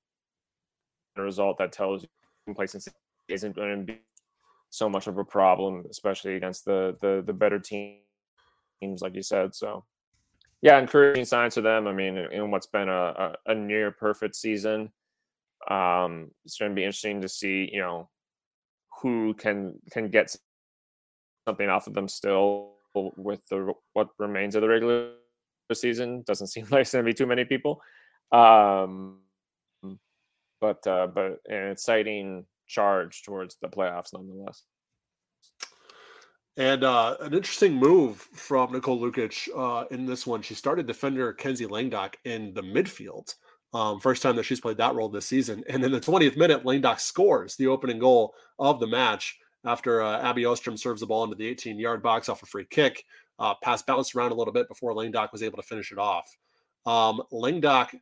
of 1.15 1.23
result 1.23 1.57
that 1.57 1.71
tells 1.71 2.03
you 2.03 2.09
complacency 2.45 2.91
isn't 3.27 3.55
going 3.55 3.85
to 3.85 3.93
be 3.93 3.99
so 4.69 4.89
much 4.89 5.07
of 5.07 5.17
a 5.17 5.23
problem, 5.23 5.85
especially 5.89 6.35
against 6.35 6.65
the 6.65 6.95
the 7.01 7.23
the 7.25 7.33
better 7.33 7.59
teams, 7.59 8.01
like 9.01 9.15
you 9.15 9.23
said. 9.23 9.55
So, 9.55 9.85
yeah, 10.61 10.77
encouraging 10.77 11.25
signs 11.25 11.55
for 11.55 11.61
them. 11.61 11.87
I 11.87 11.93
mean, 11.93 12.17
in 12.17 12.51
what's 12.51 12.67
been 12.67 12.89
a, 12.89 12.91
a, 12.91 13.35
a 13.47 13.55
near 13.55 13.91
perfect 13.91 14.35
season, 14.35 14.91
um, 15.69 16.31
it's 16.45 16.57
going 16.57 16.71
to 16.71 16.75
be 16.75 16.83
interesting 16.83 17.21
to 17.21 17.29
see, 17.29 17.69
you 17.71 17.79
know, 17.79 18.09
who 19.01 19.33
can 19.33 19.79
can 19.91 20.09
get 20.09 20.35
something 21.47 21.69
off 21.69 21.87
of 21.87 21.93
them 21.93 22.07
still 22.07 22.73
with 23.15 23.39
the 23.49 23.73
what 23.93 24.09
remains 24.19 24.55
of 24.55 24.61
the 24.61 24.67
regular 24.67 25.11
season. 25.73 26.23
Doesn't 26.27 26.47
seem 26.53 26.67
like 26.69 26.81
it's 26.81 26.91
going 26.91 27.05
to 27.05 27.09
be 27.09 27.13
too 27.13 27.25
many 27.25 27.45
people. 27.45 27.81
Um, 28.31 29.19
but 30.59 30.85
uh, 30.85 31.07
but 31.07 31.39
an 31.47 31.71
exciting 31.71 32.45
charge 32.67 33.23
towards 33.23 33.55
the 33.61 33.69
playoffs 33.69 34.13
nonetheless. 34.13 34.63
And 36.57 36.83
uh, 36.83 37.17
an 37.21 37.35
interesting 37.35 37.75
move 37.75 38.17
from 38.33 38.71
Nicole 38.71 38.99
Lukic 38.99 39.47
uh, 39.55 39.85
in 39.91 40.07
this 40.07 40.25
one. 40.25 40.41
She 40.41 40.55
started 40.55 40.87
defender 40.87 41.31
Kenzie 41.31 41.67
Langdock 41.67 42.17
in 42.25 42.51
the 42.55 42.63
midfield. 42.63 43.35
Um, 43.73 43.99
first 43.99 44.23
time 44.23 44.35
that 44.37 44.43
she's 44.43 44.59
played 44.59 44.77
that 44.77 44.95
role 44.95 45.07
this 45.07 45.27
season. 45.27 45.63
And 45.69 45.83
in 45.83 45.91
the 45.91 45.99
20th 45.99 46.35
minute, 46.35 46.65
Langdock 46.65 46.99
scores 46.99 47.55
the 47.55 47.67
opening 47.67 47.99
goal 47.99 48.33
of 48.57 48.79
the 48.79 48.87
match 48.87 49.37
after 49.67 50.01
uh, 50.01 50.21
Abby 50.21 50.45
Ostrom 50.45 50.77
serves 50.77 51.01
the 51.01 51.07
ball 51.07 51.23
into 51.23 51.35
the 51.35 51.47
18 51.47 51.77
yard 51.77 52.01
box 52.01 52.29
off 52.29 52.41
a 52.41 52.45
free 52.45 52.65
kick. 52.69 53.03
Uh, 53.37 53.53
pass 53.61 53.83
bounced 53.83 54.15
around 54.15 54.31
a 54.31 54.35
little 54.35 54.53
bit 54.53 54.67
before 54.67 54.93
Langdock 54.93 55.31
was 55.31 55.43
able 55.43 55.57
to 55.57 55.67
finish 55.67 55.91
it 55.91 55.99
off. 55.99 56.35
Um, 56.85 57.21
Langdock, 57.31 57.93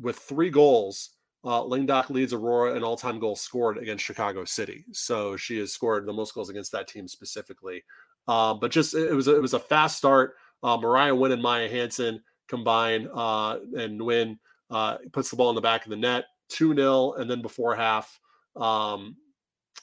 with 0.00 0.18
three 0.18 0.50
goals, 0.50 1.10
uh, 1.44 1.62
Langdock 1.64 2.10
leads 2.10 2.32
Aurora 2.32 2.74
in 2.74 2.82
all-time 2.82 3.20
goals 3.20 3.40
scored 3.40 3.78
against 3.78 4.04
Chicago 4.04 4.44
City. 4.44 4.84
So 4.92 5.36
she 5.36 5.58
has 5.60 5.72
scored 5.72 6.06
the 6.06 6.12
most 6.12 6.34
goals 6.34 6.50
against 6.50 6.72
that 6.72 6.88
team 6.88 7.06
specifically. 7.06 7.84
Uh, 8.28 8.54
but 8.54 8.72
just 8.72 8.94
it 8.94 9.14
was 9.14 9.28
a, 9.28 9.36
it 9.36 9.42
was 9.42 9.54
a 9.54 9.60
fast 9.60 9.96
start. 9.96 10.34
Uh, 10.62 10.76
Mariah 10.76 11.14
Wynn 11.14 11.32
and 11.32 11.42
Maya 11.42 11.68
Hansen 11.68 12.20
combine, 12.48 13.08
uh, 13.14 13.58
and 13.76 14.02
Wynn 14.02 14.38
uh, 14.70 14.98
puts 15.12 15.30
the 15.30 15.36
ball 15.36 15.50
in 15.50 15.54
the 15.54 15.60
back 15.60 15.84
of 15.84 15.90
the 15.90 15.96
net, 15.96 16.24
two 16.48 16.74
0 16.74 17.12
and 17.12 17.30
then 17.30 17.42
before 17.42 17.76
half, 17.76 18.18
um, 18.56 19.16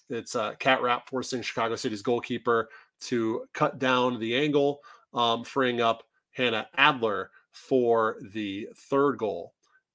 it's 0.10 0.36
uh, 0.36 0.54
Cat 0.56 0.82
Rapp 0.82 1.10
forcing 1.10 1.42
Chicago 1.42 1.76
City's 1.76 2.02
goalkeeper 2.02 2.70
to 3.02 3.46
cut 3.54 3.80
down 3.80 4.20
the 4.20 4.36
angle, 4.36 4.80
um, 5.14 5.44
freeing 5.44 5.82
up 5.82 6.04
Hannah 6.32 6.68
Adler 6.78 7.32
for 7.52 8.18
the 8.32 8.68
third 8.76 9.18
goal 9.18 9.54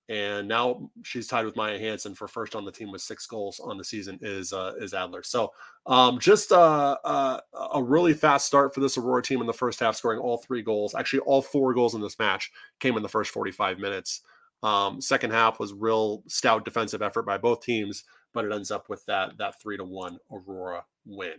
and 0.09 0.49
now 0.49 0.91
she's 1.03 1.27
tied 1.27 1.45
with 1.45 1.57
Maya 1.57 1.79
Hanson 1.79 2.15
for 2.15 2.27
first 2.27 2.57
on 2.57 2.65
the 2.65 2.73
team 2.73 2.91
with 2.91 3.03
six 3.03 3.27
goals 3.27 3.61
on 3.61 3.77
the 3.77 3.85
season 3.85 4.19
is 4.23 4.53
uh, 4.55 4.73
is 4.81 4.95
Adler. 4.95 5.23
So 5.23 5.53
um, 5.87 6.19
just 6.19 6.51
uh, 6.51 6.97
uh, 7.05 7.41
a 7.75 7.83
really 7.83 8.15
fast 8.15 8.47
start 8.47 8.75
for 8.75 8.81
this 8.81 8.97
Aurora 8.97 9.23
team 9.23 9.41
in 9.43 9.47
the 9.47 9.53
first 9.53 9.81
half, 9.81 9.97
scoring 9.97 10.19
all 10.19 10.39
three 10.39 10.63
goals. 10.63 10.95
Actually, 10.95 11.21
all 11.21 11.43
four 11.43 11.75
goals 11.75 11.95
in 11.95 12.01
this 12.01 12.19
match 12.19 12.51
came 12.81 12.97
in 12.97 13.03
the 13.03 13.09
first 13.09 13.31
45 13.33 13.79
minutes. 13.79 14.23
Um, 14.63 15.01
second 15.01 15.31
half 15.33 15.61
was 15.61 15.75
real 15.75 16.23
stout 16.27 16.65
defensive 16.65 17.03
effort 17.03 17.25
by 17.25 17.37
both 17.37 17.63
teams, 17.63 18.05
but 18.39 18.45
it 18.45 18.55
ends 18.55 18.71
up 18.71 18.89
with 18.89 19.05
that 19.07 19.37
that 19.39 19.61
three 19.61 19.77
to 19.77 19.83
one 19.85 20.17
Aurora 20.31 20.85
win. 21.05 21.35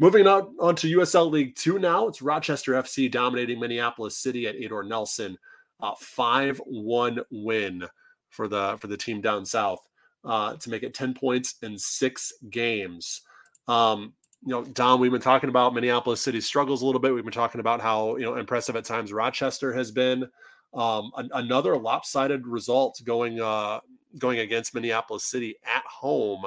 Moving 0.00 0.26
on, 0.26 0.56
on 0.58 0.74
to 0.76 0.98
USL 0.98 1.30
League 1.30 1.54
Two 1.54 1.78
now, 1.78 2.08
it's 2.08 2.20
Rochester 2.20 2.72
FC 2.72 3.08
dominating 3.08 3.60
Minneapolis 3.60 4.18
City 4.18 4.48
at 4.48 4.56
Edor 4.56 4.86
Nelson 4.86 5.38
uh, 5.80 5.92
five 6.00 6.60
one 6.66 7.20
win 7.30 7.84
for 8.30 8.48
the 8.48 8.76
for 8.80 8.88
the 8.88 8.96
team 8.96 9.20
down 9.20 9.46
south 9.46 9.86
uh, 10.24 10.56
to 10.56 10.68
make 10.68 10.82
it 10.82 10.94
ten 10.94 11.14
points 11.14 11.54
in 11.62 11.78
six 11.78 12.32
games. 12.50 13.22
Um, 13.68 14.14
you 14.44 14.50
know, 14.50 14.64
Dom, 14.64 15.00
we've 15.00 15.12
been 15.12 15.20
talking 15.20 15.48
about 15.48 15.74
Minneapolis 15.74 16.20
City 16.20 16.40
struggles 16.40 16.82
a 16.82 16.86
little 16.86 17.00
bit. 17.00 17.14
We've 17.14 17.22
been 17.22 17.32
talking 17.32 17.60
about 17.60 17.80
how 17.80 18.16
you 18.16 18.24
know 18.24 18.34
impressive 18.34 18.74
at 18.74 18.84
times 18.84 19.12
Rochester 19.12 19.72
has 19.72 19.92
been. 19.92 20.28
Um, 20.74 21.12
an, 21.16 21.30
another 21.32 21.76
lopsided 21.76 22.48
result 22.48 23.00
going 23.04 23.40
uh, 23.40 23.80
going 24.18 24.38
against 24.40 24.74
Minneapolis 24.74 25.24
City 25.24 25.56
at 25.64 25.84
home, 25.84 26.44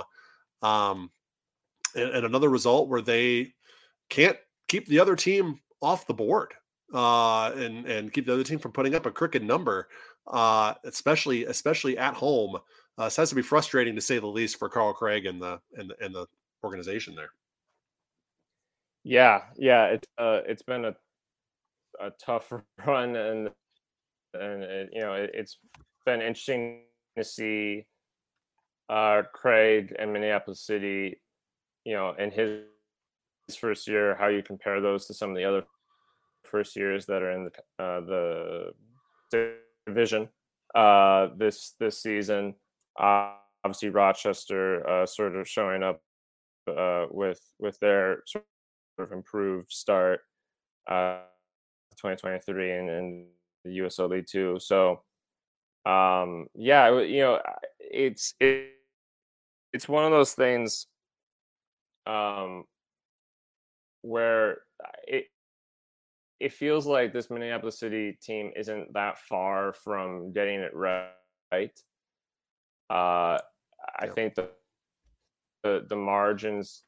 um, 0.62 1.12
and, 1.96 2.10
and 2.12 2.26
another 2.26 2.50
result 2.50 2.90
where 2.90 3.02
they 3.02 3.54
can't 4.10 4.38
keep 4.68 4.88
the 4.88 5.00
other 5.00 5.16
team 5.16 5.60
off 5.82 6.08
the 6.08 6.14
board 6.14 6.54
uh, 6.94 7.52
and 7.56 7.86
and 7.86 8.14
keep 8.14 8.26
the 8.26 8.34
other 8.34 8.44
team 8.44 8.60
from 8.60 8.72
putting 8.72 8.96
up 8.96 9.06
a 9.06 9.12
crooked 9.12 9.44
number, 9.44 9.88
uh, 10.28 10.74
especially 10.86 11.46
especially 11.46 11.98
at 11.98 12.14
home. 12.14 12.56
Uh, 13.00 13.06
it 13.06 13.16
has 13.16 13.30
to 13.30 13.36
be 13.36 13.42
frustrating 13.42 13.96
to 13.96 14.02
say 14.02 14.20
the 14.20 14.28
least 14.28 14.58
for 14.58 14.70
Carl 14.70 14.94
Craig 14.94 15.26
and 15.26 15.42
the 15.42 15.60
and 15.76 15.90
the, 15.90 15.96
and 16.04 16.14
the 16.14 16.26
organization 16.64 17.16
there. 17.16 17.32
Yeah, 19.04 19.42
yeah, 19.58 19.86
it's 19.86 20.08
uh, 20.18 20.42
it's 20.46 20.64
been 20.64 20.86
a 20.86 20.96
a 22.00 22.12
tough 22.24 22.52
run, 22.86 23.16
and 23.16 23.50
and 24.34 24.64
it, 24.64 24.90
you 24.94 25.02
know 25.02 25.14
it, 25.14 25.32
has 25.36 25.58
been 26.06 26.22
interesting 26.22 26.84
to 27.20 27.24
see 27.24 27.86
uh, 28.90 29.24
Craig 29.34 29.96
and 29.98 30.12
Minneapolis 30.12 30.62
City, 30.62 31.22
you 31.86 31.94
know, 31.94 32.14
in 32.18 32.32
his 32.32 32.64
first 33.58 33.88
year, 33.88 34.16
how 34.16 34.28
you 34.28 34.44
compare 34.44 34.82
those 34.82 35.06
to 35.08 35.14
some 35.14 35.30
of 35.30 35.36
the 35.36 35.46
other 35.46 35.64
first 36.44 36.76
years 36.76 37.06
that 37.06 37.22
are 37.22 37.32
in 37.32 37.46
the 37.46 37.84
uh, 37.84 38.02
the 38.02 38.72
division 39.86 40.30
uh, 40.76 41.28
this 41.38 41.76
this 41.80 42.02
season. 42.02 42.56
Uh, 43.00 43.34
obviously, 43.64 43.90
Rochester 43.90 44.88
uh, 44.88 45.06
sort 45.06 45.36
of 45.36 45.48
showing 45.48 45.84
up 45.84 46.02
uh, 46.68 47.06
with 47.12 47.42
with 47.60 47.80
their 47.80 48.24
sort 48.26 48.46
of 48.98 49.12
improved 49.12 49.72
start, 49.72 50.22
uh, 50.88 51.20
2023 51.98 52.72
and, 52.72 52.90
and 52.90 53.26
the 53.64 53.80
USL 53.80 54.10
League 54.10 54.28
Two. 54.30 54.58
So, 54.60 55.02
um, 55.86 56.48
yeah, 56.56 57.00
you 57.02 57.22
know, 57.22 57.40
it's 57.80 58.34
it, 58.40 58.74
it's 59.74 59.88
one 59.88 60.06
of 60.06 60.12
those 60.12 60.34
things 60.34 60.88
um, 62.06 62.66
where 64.02 64.60
it 65.08 65.26
it 66.40 66.54
feels 66.54 66.86
like 66.86 67.12
this 67.12 67.30
Minneapolis 67.30 67.80
City 67.80 68.18
team 68.22 68.52
isn't 68.56 68.94
that 68.94 69.18
far 69.20 69.74
from 69.74 70.32
getting 70.32 70.60
it 70.62 70.74
right. 70.74 71.72
Uh, 72.90 73.38
I 74.00 74.08
think 74.14 74.36
the, 74.36 74.50
the 75.64 75.86
the 75.90 75.96
margins 75.96 76.84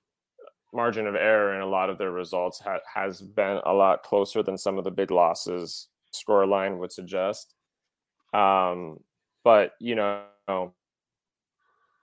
margin 0.74 1.06
of 1.06 1.16
error 1.16 1.56
in 1.56 1.62
a 1.62 1.66
lot 1.66 1.90
of 1.90 1.98
their 1.98 2.12
results 2.12 2.60
ha- 2.60 2.80
has 2.94 3.22
been 3.22 3.60
a 3.66 3.74
lot 3.74 4.04
closer 4.04 4.42
than 4.42 4.58
some 4.58 4.78
of 4.78 4.84
the 4.84 4.92
big 4.92 5.12
losses 5.12 5.90
score 6.12 6.46
line 6.46 6.78
would 6.78 6.92
suggest. 6.92 7.56
Um, 8.34 9.00
but 9.44 9.74
you 9.80 9.96
know, 9.96 10.24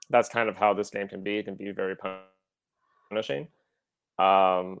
that's 0.09 0.29
kind 0.29 0.49
of 0.49 0.57
how 0.57 0.73
this 0.73 0.89
game 0.89 1.07
can 1.07 1.23
be. 1.23 1.37
It 1.37 1.45
can 1.45 1.55
be 1.55 1.71
very 1.71 1.95
punishing. 3.09 3.47
Um, 4.17 4.79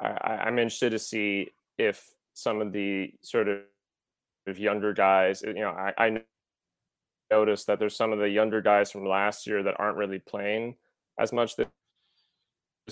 I, 0.00 0.42
I'm 0.44 0.58
interested 0.58 0.90
to 0.90 0.98
see 0.98 1.48
if 1.78 2.04
some 2.34 2.60
of 2.60 2.72
the 2.72 3.12
sort 3.22 3.48
of 3.48 4.58
younger 4.58 4.92
guys, 4.92 5.42
you 5.42 5.54
know, 5.54 5.70
I, 5.70 5.92
I 5.98 6.22
noticed 7.30 7.66
that 7.66 7.78
there's 7.78 7.96
some 7.96 8.12
of 8.12 8.18
the 8.18 8.28
younger 8.28 8.60
guys 8.60 8.90
from 8.90 9.06
last 9.06 9.46
year 9.46 9.62
that 9.62 9.76
aren't 9.78 9.96
really 9.96 10.18
playing 10.18 10.76
as 11.18 11.32
much 11.32 11.56
this 11.56 11.68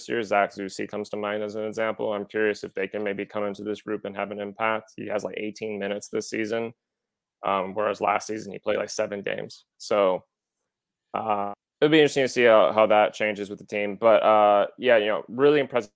year. 0.09 0.23
Zach 0.23 0.55
Zusi 0.55 0.89
comes 0.89 1.09
to 1.11 1.17
mind 1.17 1.43
as 1.43 1.57
an 1.57 1.65
example. 1.65 2.13
I'm 2.13 2.27
curious 2.27 2.63
if 2.63 2.75
they 2.75 2.87
can 2.87 3.03
maybe 3.03 3.25
come 3.25 3.45
into 3.45 3.65
this 3.65 3.83
group 3.83 4.05
and 4.05 4.17
have 4.17 4.31
an 4.31 4.41
impact. 4.41 4.93
He 4.97 5.09
has 5.09 5.25
like 5.25 5.37
18 5.37 5.79
minutes 5.79 6.09
this 6.09 6.31
season, 6.31 6.73
um, 7.47 7.75
whereas 7.75 8.01
last 8.01 8.27
season 8.27 8.53
he 8.53 8.59
played 8.59 8.79
like 8.79 8.91
seven 8.91 9.23
games. 9.23 9.65
So 9.79 10.25
uh, 11.15 11.53
it'll 11.81 11.93
be 11.93 11.99
interesting 11.99 12.25
to 12.25 12.29
see 12.29 12.45
how, 12.45 12.73
how 12.73 12.87
that 12.87 13.15
changes 13.15 13.51
with 13.51 13.59
the 13.59 13.67
team. 13.67 13.97
But 14.01 14.23
uh, 14.23 14.67
yeah, 14.79 14.97
you 14.97 15.07
know, 15.07 15.25
really 15.29 15.61
impressive 15.61 15.91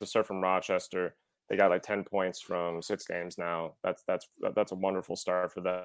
to 0.00 0.06
start 0.06 0.26
from 0.26 0.40
Rochester. 0.40 1.14
They 1.48 1.56
got 1.56 1.70
like 1.70 1.82
10 1.82 2.04
points 2.04 2.40
from 2.40 2.82
six 2.82 3.06
games 3.06 3.38
now. 3.38 3.74
That's 3.84 4.02
that's 4.06 4.26
that's 4.54 4.72
a 4.72 4.76
wonderful 4.76 5.16
start 5.16 5.52
for 5.52 5.60
them. 5.60 5.82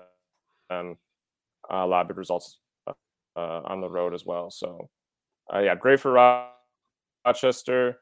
Um, 0.70 0.98
a 1.70 1.86
lot 1.86 2.02
of 2.02 2.08
good 2.08 2.18
results 2.18 2.60
uh, 2.88 2.92
on 3.36 3.82
the 3.82 3.90
road 3.90 4.14
as 4.14 4.26
well. 4.26 4.50
So 4.50 4.90
uh, 5.54 5.60
yeah, 5.60 5.76
great 5.76 6.00
for 6.00 6.46
Rochester. 7.26 8.00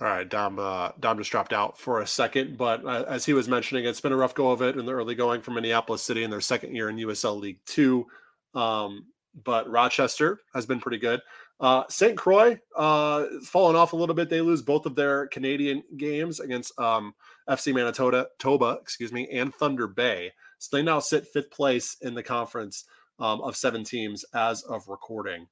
All 0.00 0.06
right, 0.06 0.28
Dom. 0.28 0.58
Uh, 0.60 0.92
Dom 1.00 1.18
just 1.18 1.32
dropped 1.32 1.52
out 1.52 1.76
for 1.76 2.00
a 2.00 2.06
second, 2.06 2.56
but 2.56 2.84
uh, 2.84 3.04
as 3.08 3.24
he 3.24 3.32
was 3.32 3.48
mentioning, 3.48 3.84
it's 3.84 4.00
been 4.00 4.12
a 4.12 4.16
rough 4.16 4.34
go 4.34 4.52
of 4.52 4.62
it 4.62 4.76
in 4.76 4.86
the 4.86 4.92
early 4.92 5.16
going 5.16 5.40
for 5.40 5.50
Minneapolis 5.50 6.02
City 6.02 6.22
in 6.22 6.30
their 6.30 6.40
second 6.40 6.74
year 6.74 6.88
in 6.88 6.96
USL 6.96 7.40
League 7.40 7.58
Two. 7.66 8.06
Um, 8.54 9.06
but 9.44 9.68
Rochester 9.68 10.40
has 10.54 10.66
been 10.66 10.80
pretty 10.80 10.98
good. 10.98 11.20
Uh, 11.60 11.82
St. 11.88 12.16
Croix 12.16 12.58
uh, 12.76 13.24
fallen 13.44 13.74
off 13.74 13.92
a 13.92 13.96
little 13.96 14.14
bit. 14.14 14.30
They 14.30 14.40
lose 14.40 14.62
both 14.62 14.86
of 14.86 14.94
their 14.94 15.26
Canadian 15.26 15.82
games 15.96 16.38
against 16.38 16.78
um, 16.78 17.14
FC 17.48 17.74
Manitoba, 17.74 18.28
Toba, 18.38 18.78
excuse 18.80 19.12
me, 19.12 19.28
and 19.32 19.52
Thunder 19.52 19.88
Bay. 19.88 20.30
So 20.58 20.76
they 20.76 20.82
now 20.82 21.00
sit 21.00 21.26
fifth 21.26 21.50
place 21.50 21.96
in 22.00 22.14
the 22.14 22.22
conference 22.22 22.84
um, 23.18 23.40
of 23.40 23.56
seven 23.56 23.82
teams 23.82 24.24
as 24.32 24.62
of 24.62 24.86
recording. 24.86 25.48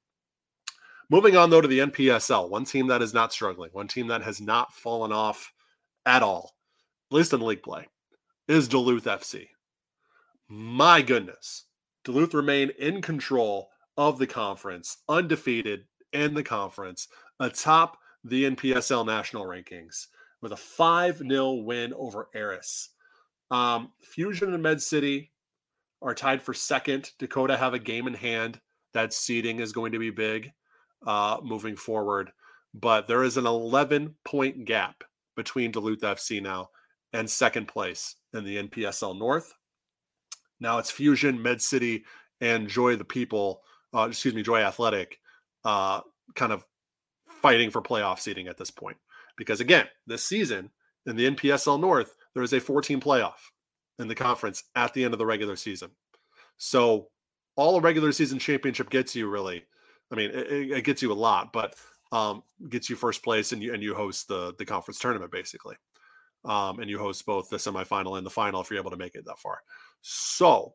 Moving 1.09 1.37
on, 1.37 1.49
though, 1.49 1.61
to 1.61 1.67
the 1.67 1.79
NPSL, 1.79 2.49
one 2.49 2.65
team 2.65 2.87
that 2.87 3.01
is 3.01 3.13
not 3.13 3.31
struggling, 3.31 3.69
one 3.71 3.87
team 3.87 4.07
that 4.07 4.23
has 4.23 4.41
not 4.41 4.73
fallen 4.73 5.13
off 5.13 5.53
at 6.05 6.21
all, 6.21 6.55
at 7.09 7.15
least 7.15 7.31
in 7.31 7.39
league 7.39 7.63
play, 7.63 7.87
is 8.49 8.67
Duluth 8.67 9.05
FC. 9.05 9.47
My 10.49 11.01
goodness. 11.01 11.63
Duluth 12.03 12.33
remain 12.33 12.71
in 12.77 13.01
control 13.01 13.69
of 13.95 14.19
the 14.19 14.27
conference, 14.27 14.97
undefeated 15.07 15.85
in 16.11 16.33
the 16.33 16.43
conference, 16.43 17.07
atop 17.39 17.97
the 18.25 18.43
NPSL 18.43 19.05
national 19.05 19.45
rankings 19.45 20.07
with 20.41 20.51
a 20.51 20.57
5 20.57 21.19
0 21.19 21.53
win 21.53 21.93
over 21.93 22.27
Eris. 22.33 22.89
Um, 23.49 23.91
Fusion 24.01 24.53
and 24.53 24.63
Med 24.63 24.81
City 24.81 25.31
are 26.01 26.13
tied 26.13 26.41
for 26.41 26.53
second. 26.53 27.11
Dakota 27.17 27.55
have 27.55 27.73
a 27.73 27.79
game 27.79 28.07
in 28.07 28.13
hand. 28.13 28.59
That 28.93 29.13
seeding 29.13 29.59
is 29.59 29.71
going 29.71 29.93
to 29.93 29.99
be 29.99 30.09
big 30.09 30.51
uh, 31.05 31.37
moving 31.43 31.75
forward. 31.75 32.31
But 32.73 33.07
there 33.07 33.23
is 33.23 33.37
an 33.37 33.45
11 33.45 34.15
point 34.25 34.65
gap 34.65 35.03
between 35.35 35.71
Duluth 35.71 36.01
FC 36.01 36.41
now 36.41 36.69
and 37.13 37.29
second 37.29 37.67
place 37.67 38.15
in 38.33 38.43
the 38.43 38.57
NPSL 38.63 39.17
North. 39.17 39.53
Now 40.59 40.77
it's 40.77 40.91
Fusion, 40.91 41.41
Med 41.41 41.61
City, 41.61 42.03
and 42.41 42.67
Joy 42.67 42.95
the 42.95 43.05
People, 43.05 43.61
uh, 43.93 44.07
excuse 44.09 44.33
me, 44.33 44.43
Joy 44.43 44.61
Athletic, 44.61 45.19
uh, 45.63 46.01
kind 46.35 46.51
of 46.51 46.65
fighting 47.41 47.69
for 47.69 47.81
playoff 47.81 48.19
seeding 48.19 48.47
at 48.47 48.57
this 48.57 48.71
point. 48.71 48.97
Because 49.37 49.59
again, 49.59 49.87
this 50.07 50.25
season 50.25 50.69
in 51.05 51.15
the 51.15 51.29
NPSL 51.29 51.79
North, 51.79 52.15
there 52.33 52.43
is 52.43 52.53
a 52.53 52.59
14 52.59 52.99
playoff 52.99 53.51
in 53.99 54.07
the 54.07 54.15
conference 54.15 54.63
at 54.75 54.93
the 54.93 55.03
end 55.03 55.13
of 55.13 55.17
the 55.19 55.25
regular 55.25 55.55
season. 55.55 55.89
So 56.57 57.07
all 57.55 57.77
a 57.77 57.81
regular 57.81 58.11
season 58.11 58.39
championship 58.39 58.89
gets 58.89 59.15
you 59.15 59.27
really 59.29 59.63
I 60.11 60.15
mean, 60.15 60.31
it, 60.31 60.71
it 60.71 60.83
gets 60.83 61.01
you 61.01 61.11
a 61.11 61.13
lot, 61.13 61.51
but 61.51 61.75
um, 62.11 62.43
gets 62.69 62.89
you 62.89 62.95
first 62.95 63.23
place 63.23 63.51
and 63.51 63.61
you 63.61 63.73
and 63.73 63.83
you 63.83 63.93
host 63.93 64.27
the 64.27 64.53
the 64.57 64.65
conference 64.65 64.99
tournament 64.99 65.31
basically, 65.31 65.75
um, 66.45 66.79
and 66.79 66.89
you 66.89 66.97
host 66.97 67.25
both 67.25 67.49
the 67.49 67.57
semifinal 67.57 68.17
and 68.17 68.25
the 68.25 68.31
final 68.31 68.61
if 68.61 68.69
you're 68.69 68.79
able 68.79 68.91
to 68.91 68.97
make 68.97 69.15
it 69.15 69.25
that 69.25 69.39
far. 69.39 69.59
So, 70.01 70.73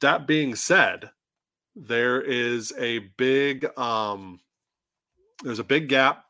that 0.00 0.26
being 0.26 0.54
said, 0.54 1.10
there 1.76 2.22
is 2.22 2.72
a 2.78 3.00
big 3.16 3.66
um, 3.78 4.40
there's 5.42 5.58
a 5.58 5.64
big 5.64 5.88
gap 5.88 6.24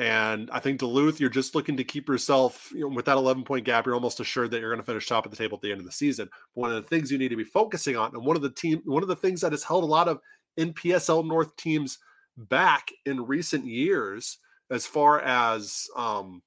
and 0.00 0.50
I 0.50 0.60
think 0.60 0.78
Duluth, 0.78 1.20
you're 1.20 1.28
just 1.28 1.54
looking 1.54 1.76
to 1.76 1.84
keep 1.84 2.08
yourself, 2.08 2.72
you 2.72 2.80
know, 2.80 2.88
with 2.88 3.04
that 3.04 3.18
11 3.18 3.44
point 3.44 3.66
gap, 3.66 3.84
you're 3.84 3.94
almost 3.94 4.18
assured 4.18 4.50
that 4.50 4.60
you're 4.60 4.70
going 4.70 4.80
to 4.80 4.86
finish 4.86 5.06
top 5.06 5.26
of 5.26 5.30
the 5.30 5.36
table 5.36 5.56
at 5.56 5.60
the 5.60 5.70
end 5.70 5.78
of 5.78 5.84
the 5.84 5.92
season. 5.92 6.26
One 6.54 6.70
of 6.70 6.82
the 6.82 6.88
things 6.88 7.12
you 7.12 7.18
need 7.18 7.28
to 7.28 7.36
be 7.36 7.44
focusing 7.44 7.98
on, 7.98 8.14
and 8.14 8.24
one 8.24 8.34
of 8.34 8.40
the 8.40 8.48
team, 8.48 8.80
one 8.86 9.02
of 9.02 9.10
the 9.10 9.16
things 9.16 9.42
that 9.42 9.52
has 9.52 9.62
held 9.62 9.84
a 9.84 9.86
lot 9.86 10.08
of 10.08 10.18
NPSL 10.58 11.26
North 11.26 11.56
teams 11.56 11.98
back 12.36 12.90
in 13.06 13.26
recent 13.26 13.64
years 13.66 14.38
as 14.70 14.86
far 14.86 15.20
as 15.20 15.88
um, 15.96 16.42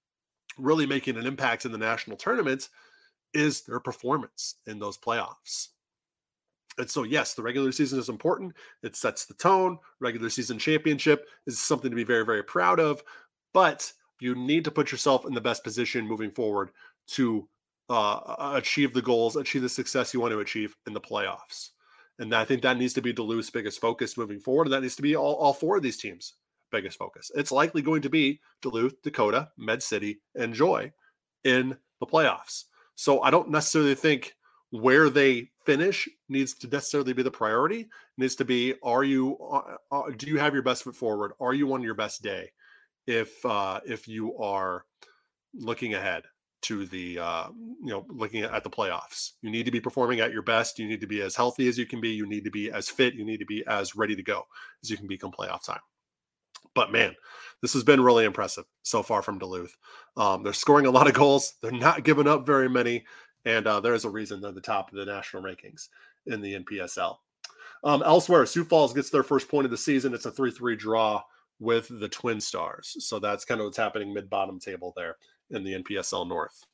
really 0.58 0.86
making 0.86 1.18
an 1.18 1.26
impact 1.26 1.66
in 1.66 1.72
the 1.72 1.78
national 1.78 2.18
tournament 2.18 2.70
is 3.34 3.62
their 3.62 3.80
performance 3.80 4.56
in 4.68 4.80
those 4.80 4.97
playoffs. 4.97 5.70
And 6.78 6.89
so, 6.89 7.04
yes, 7.04 7.34
the 7.34 7.43
regular 7.43 7.72
season 7.72 7.99
is 7.99 8.10
important. 8.10 8.54
It 8.82 8.95
sets 8.95 9.26
the 9.26 9.36
tone. 9.36 9.78
Regular 9.99 10.30
season 10.30 10.58
championship 10.58 11.28
is 11.45 11.60
something 11.60 11.91
to 11.91 11.95
be 11.95 12.04
very, 12.04 12.26
very 12.26 12.43
proud 12.43 12.80
of. 12.80 13.04
But 13.54 13.91
you 14.20 14.36
need 14.36 14.64
to 14.64 14.72
put 14.72 14.91
yourself 14.91 15.26
in 15.26 15.34
the 15.34 15.41
best 15.41 15.64
position 15.64 16.08
moving 16.08 16.32
forward 16.32 16.72
to 17.10 17.47
uh, 17.89 18.54
achieve 18.56 18.93
the 18.93 19.01
goals, 19.01 19.36
achieve 19.36 19.62
the 19.62 19.70
success 19.70 20.14
you 20.14 20.20
want 20.20 20.32
to 20.32 20.39
achieve 20.39 20.76
in 20.88 20.93
the 20.93 21.01
playoffs. 21.01 21.72
And 22.20 22.34
I 22.34 22.45
think 22.45 22.61
that 22.61 22.78
needs 22.78 22.93
to 22.93 23.01
be 23.01 23.14
Duluth's 23.14 23.49
biggest 23.49 23.82
focus 23.82 24.18
moving 24.18 24.39
forward. 24.39 24.68
And 24.68 24.74
that 24.74 24.82
needs 24.82 24.95
to 24.97 25.01
be 25.01 25.16
all, 25.16 25.36
all 25.36 25.53
four 25.53 25.78
of 25.78 25.84
these 25.84 25.97
teams' 25.97 26.34
biggest 26.72 26.97
focus. 26.97 27.32
It's 27.36 27.51
likely 27.51 27.82
going 27.82 28.01
to 28.03 28.09
be 28.09 28.39
Duluth, 28.61 29.01
Dakota, 29.01 29.49
Med 29.57 29.82
City, 29.82 30.20
and 30.36 30.53
Joy 30.53 30.91
in 31.43 31.76
the 31.99 32.05
playoffs. 32.05 32.66
So 32.95 33.22
I 33.22 33.32
don't 33.32 33.49
necessarily 33.49 33.95
think 33.95 34.36
where 34.70 35.09
they 35.09 35.49
finish 35.66 36.09
needs 36.30 36.53
to 36.55 36.68
necessarily 36.68 37.14
be 37.14 37.24
the 37.24 37.32
priority. 37.32 37.82
It 37.82 37.88
needs 38.18 38.36
to 38.36 38.45
be 38.45 38.76
are 38.84 39.03
you 39.03 39.38
uh, 39.38 39.76
uh, 39.91 40.11
do 40.18 40.28
you 40.28 40.38
have 40.39 40.53
your 40.53 40.64
best 40.64 40.84
foot 40.84 40.95
forward? 40.95 41.34
Are 41.39 41.53
you 41.53 41.74
on 41.74 41.82
your 41.82 41.93
best 41.93 42.22
day? 42.22 42.51
If 43.07 43.45
uh, 43.45 43.82
if 43.86 44.07
you 44.07 44.36
are 44.38 44.86
looking 45.53 45.93
ahead 45.93 46.24
to 46.64 46.86
the 46.86 47.20
uh, 47.20 47.47
you 47.82 47.89
know 47.89 48.05
looking 48.09 48.43
at 48.43 48.64
the 48.64 48.70
playoffs. 48.70 49.32
You 49.41 49.51
need 49.51 49.66
to 49.66 49.72
be 49.72 49.80
performing 49.80 50.20
at 50.20 50.32
your 50.32 50.41
best. 50.41 50.80
You 50.80 50.88
need 50.88 51.01
to 51.01 51.07
be 51.07 51.22
as 51.22 51.36
healthy 51.36 51.68
as 51.68 51.78
you 51.78 51.86
can 51.86 52.01
be. 52.01 52.09
You 52.09 52.26
need 52.26 52.43
to 52.45 52.51
be 52.51 52.72
as 52.72 52.89
fit. 52.89 53.14
You 53.14 53.26
need 53.26 53.39
to 53.39 53.45
be 53.45 53.64
as 53.68 53.95
ready 53.95 54.16
to 54.16 54.24
go 54.24 54.43
as 54.82 54.89
you 54.89 54.97
can 54.97 55.07
be 55.07 55.18
come 55.18 55.32
playoff 55.32 55.64
time. 55.64 55.82
But 56.76 56.91
man, 56.91 57.16
this 57.61 57.74
has 57.74 57.84
been 57.84 58.01
really 58.01 58.26
impressive 58.26 58.66
so 58.82 59.03
far 59.03 59.22
from 59.22 59.38
Duluth. 59.38 59.76
Um, 60.18 60.43
they're 60.43 60.53
scoring 60.53 60.86
a 60.86 60.91
lot 60.91 61.07
of 61.07 61.14
goals. 61.14 61.53
They're 61.61 61.72
not 61.72 62.03
giving 62.03 62.28
up 62.28 62.45
very 62.45 62.70
many, 62.70 63.05
and 63.45 63.68
uh, 63.68 63.80
there 63.80 63.93
is 63.93 64.05
a 64.05 64.09
reason 64.09 64.41
they're 64.41 64.51
the 64.51 64.61
top 64.61 64.91
of 64.91 64.97
the 64.97 65.05
national 65.05 65.43
rankings 65.43 65.89
in 66.26 66.41
the 66.41 66.59
NPSL. 66.59 67.18
Um, 67.84 68.01
elsewhere, 68.03 68.45
Sioux 68.45 68.64
Falls 68.64 68.93
gets 68.93 69.09
their 69.09 69.24
first 69.24 69.49
point 69.49 69.66
of 69.66 69.72
the 69.72 69.78
season. 69.78 70.14
It's 70.14 70.26
a 70.26 70.32
three-three 70.32 70.78
draw 70.78 71.22
with 71.59 71.88
the 71.99 72.07
Twin 72.07 72.39
Stars. 72.39 72.95
So 72.99 73.20
that's 73.20 73.45
kind 73.45 73.59
of 73.59 73.66
what's 73.66 73.78
happening 73.78 74.14
mid-bottom 74.14 74.59
table 74.59 74.93
there 74.95 75.18
in 75.50 75.64
the 75.64 75.74
NPSL 75.82 76.28
North. 76.28 76.66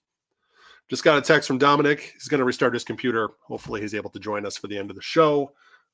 Just 0.89 1.03
got 1.03 1.17
a 1.17 1.21
text 1.21 1.47
from 1.47 1.57
Dominic. 1.57 2.11
He's 2.13 2.27
going 2.27 2.39
to 2.39 2.45
restart 2.45 2.73
his 2.73 2.83
computer. 2.83 3.29
Hopefully, 3.43 3.81
he's 3.81 3.93
able 3.93 4.09
to 4.09 4.19
join 4.19 4.45
us 4.45 4.57
for 4.57 4.67
the 4.67 4.77
end 4.77 4.89
of 4.89 4.95
the 4.95 5.01
show 5.01 5.51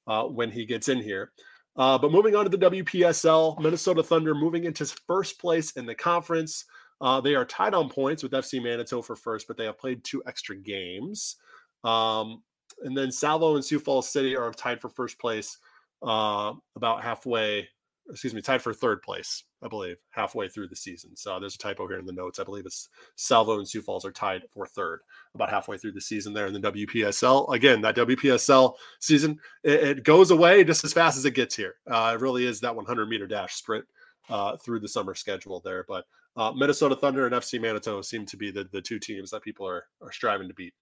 uh, 0.07 0.23
when 0.23 0.49
he 0.49 0.65
gets 0.65 0.87
in 0.87 1.01
here. 1.01 1.31
Uh, 1.75 1.97
but 1.97 2.11
moving 2.11 2.35
on 2.35 2.49
to 2.49 2.57
the 2.57 2.69
WPSL, 2.69 3.59
Minnesota 3.59 4.01
Thunder 4.01 4.33
moving 4.33 4.63
into 4.63 4.85
first 5.07 5.39
place 5.39 5.71
in 5.71 5.85
the 5.85 5.95
conference. 5.95 6.65
Uh, 7.01 7.19
they 7.19 7.35
are 7.35 7.43
tied 7.43 7.73
on 7.73 7.89
points 7.89 8.23
with 8.23 8.31
FC 8.31 8.63
Manitou 8.63 9.01
for 9.01 9.17
first, 9.17 9.47
but 9.47 9.57
they 9.57 9.65
have 9.65 9.77
played 9.77 10.01
two 10.05 10.23
extra 10.25 10.55
games. 10.55 11.35
Um, 11.83 12.41
and 12.83 12.95
then 12.95 13.11
Salvo 13.11 13.55
and 13.55 13.65
Sioux 13.65 13.79
Falls 13.79 14.09
City 14.09 14.37
are 14.37 14.51
tied 14.51 14.79
for 14.79 14.87
first 14.87 15.19
place 15.19 15.57
uh, 16.01 16.53
about 16.77 17.03
halfway 17.03 17.67
excuse 18.09 18.33
me, 18.33 18.41
tied 18.41 18.61
for 18.61 18.73
third 18.73 19.01
place, 19.01 19.43
I 19.65 19.67
believe, 19.67 19.97
halfway 20.11 20.47
through 20.47 20.67
the 20.67 20.75
season. 20.75 21.15
So 21.15 21.39
there's 21.39 21.55
a 21.55 21.57
typo 21.57 21.87
here 21.87 21.97
in 21.97 22.05
the 22.05 22.13
notes. 22.13 22.39
I 22.39 22.43
believe 22.43 22.67
it's 22.67 22.89
Salvo 23.15 23.57
and 23.57 23.67
Sioux 23.67 23.81
Falls 23.81 24.05
are 24.05 24.11
tied 24.11 24.43
for 24.51 24.67
third 24.67 24.99
about 25.33 25.49
halfway 25.49 25.77
through 25.77 25.93
the 25.93 26.01
season 26.01 26.33
there 26.33 26.45
in 26.45 26.53
the 26.53 26.71
WPSL. 26.71 27.51
Again, 27.51 27.81
that 27.81 27.95
WPSL 27.95 28.75
season, 28.99 29.39
it, 29.63 29.83
it 29.83 30.03
goes 30.03 30.29
away 30.29 30.63
just 30.63 30.85
as 30.85 30.93
fast 30.93 31.17
as 31.17 31.25
it 31.25 31.31
gets 31.31 31.55
here. 31.55 31.75
Uh, 31.89 32.13
it 32.15 32.21
really 32.21 32.45
is 32.45 32.59
that 32.61 32.75
100 32.75 33.09
meter 33.09 33.25
dash 33.25 33.55
sprint 33.55 33.85
uh, 34.29 34.55
through 34.57 34.79
the 34.79 34.87
summer 34.87 35.15
schedule 35.15 35.61
there. 35.65 35.83
But 35.87 36.05
uh, 36.37 36.51
Minnesota 36.51 36.95
Thunder 36.95 37.25
and 37.25 37.33
FC 37.33 37.59
Manitou 37.59 38.03
seem 38.03 38.25
to 38.27 38.37
be 38.37 38.51
the, 38.51 38.65
the 38.71 38.81
two 38.81 38.99
teams 38.99 39.31
that 39.31 39.41
people 39.41 39.67
are, 39.67 39.85
are 40.01 40.11
striving 40.11 40.47
to 40.47 40.53
beat. 40.53 40.73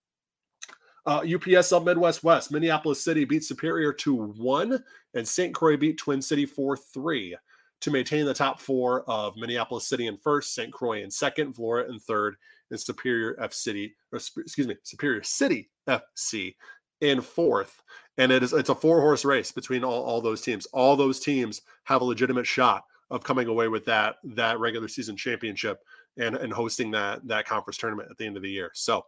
Uh, 1.06 1.22
UPSL 1.22 1.84
Midwest 1.84 2.24
West, 2.24 2.52
Minneapolis 2.52 3.04
City 3.04 3.26
beat 3.26 3.44
Superior 3.44 3.92
2 3.92 4.16
1, 4.38 4.84
and 5.14 5.28
St. 5.28 5.54
Croix 5.54 5.76
beat 5.76 5.98
Twin 5.98 6.22
City 6.22 6.46
4 6.46 6.78
3 6.78 7.36
to 7.84 7.92
maintain 7.92 8.26
the 8.26 8.34
top 8.34 8.62
four 8.62 9.04
of 9.10 9.36
Minneapolis 9.36 9.86
City 9.86 10.08
in 10.08 10.16
first, 10.16 10.56
St. 10.56 10.72
Croix 10.72 11.04
in 11.04 11.12
second, 11.12 11.54
Vlora 11.54 11.90
in 11.90 12.00
third, 12.00 12.38
and 12.72 12.80
Superior 12.80 13.36
F 13.42 13.54
City, 13.54 13.94
or 14.14 14.18
excuse 14.18 14.68
me, 14.68 14.78
Superior 14.84 15.22
City 15.22 15.70
FC 15.88 16.56
in 17.02 17.20
fourth. 17.20 17.84
And 18.18 18.32
it 18.32 18.42
is 18.42 18.54
it's 18.54 18.70
a 18.70 18.76
four 18.76 19.02
horse 19.02 19.26
race 19.26 19.52
between 19.52 19.84
all, 19.84 20.02
all 20.02 20.22
those 20.22 20.42
teams. 20.42 20.66
All 20.68 20.96
those 20.96 21.20
teams 21.20 21.62
have 21.84 22.02
a 22.02 22.06
legitimate 22.06 22.48
shot 22.48 22.86
of 23.10 23.26
coming 23.26 23.50
away 23.50 23.68
with 23.68 23.84
that 23.86 24.16
that 24.24 24.60
regular 24.60 24.88
season 24.88 25.18
championship 25.18 25.82
and 26.18 26.38
and 26.38 26.54
hosting 26.54 26.90
that 26.92 27.28
that 27.28 27.46
conference 27.46 27.78
tournament 27.78 28.08
at 28.10 28.18
the 28.18 28.26
end 28.26 28.38
of 28.38 28.44
the 28.44 28.50
year. 28.50 28.72
So 28.74 29.06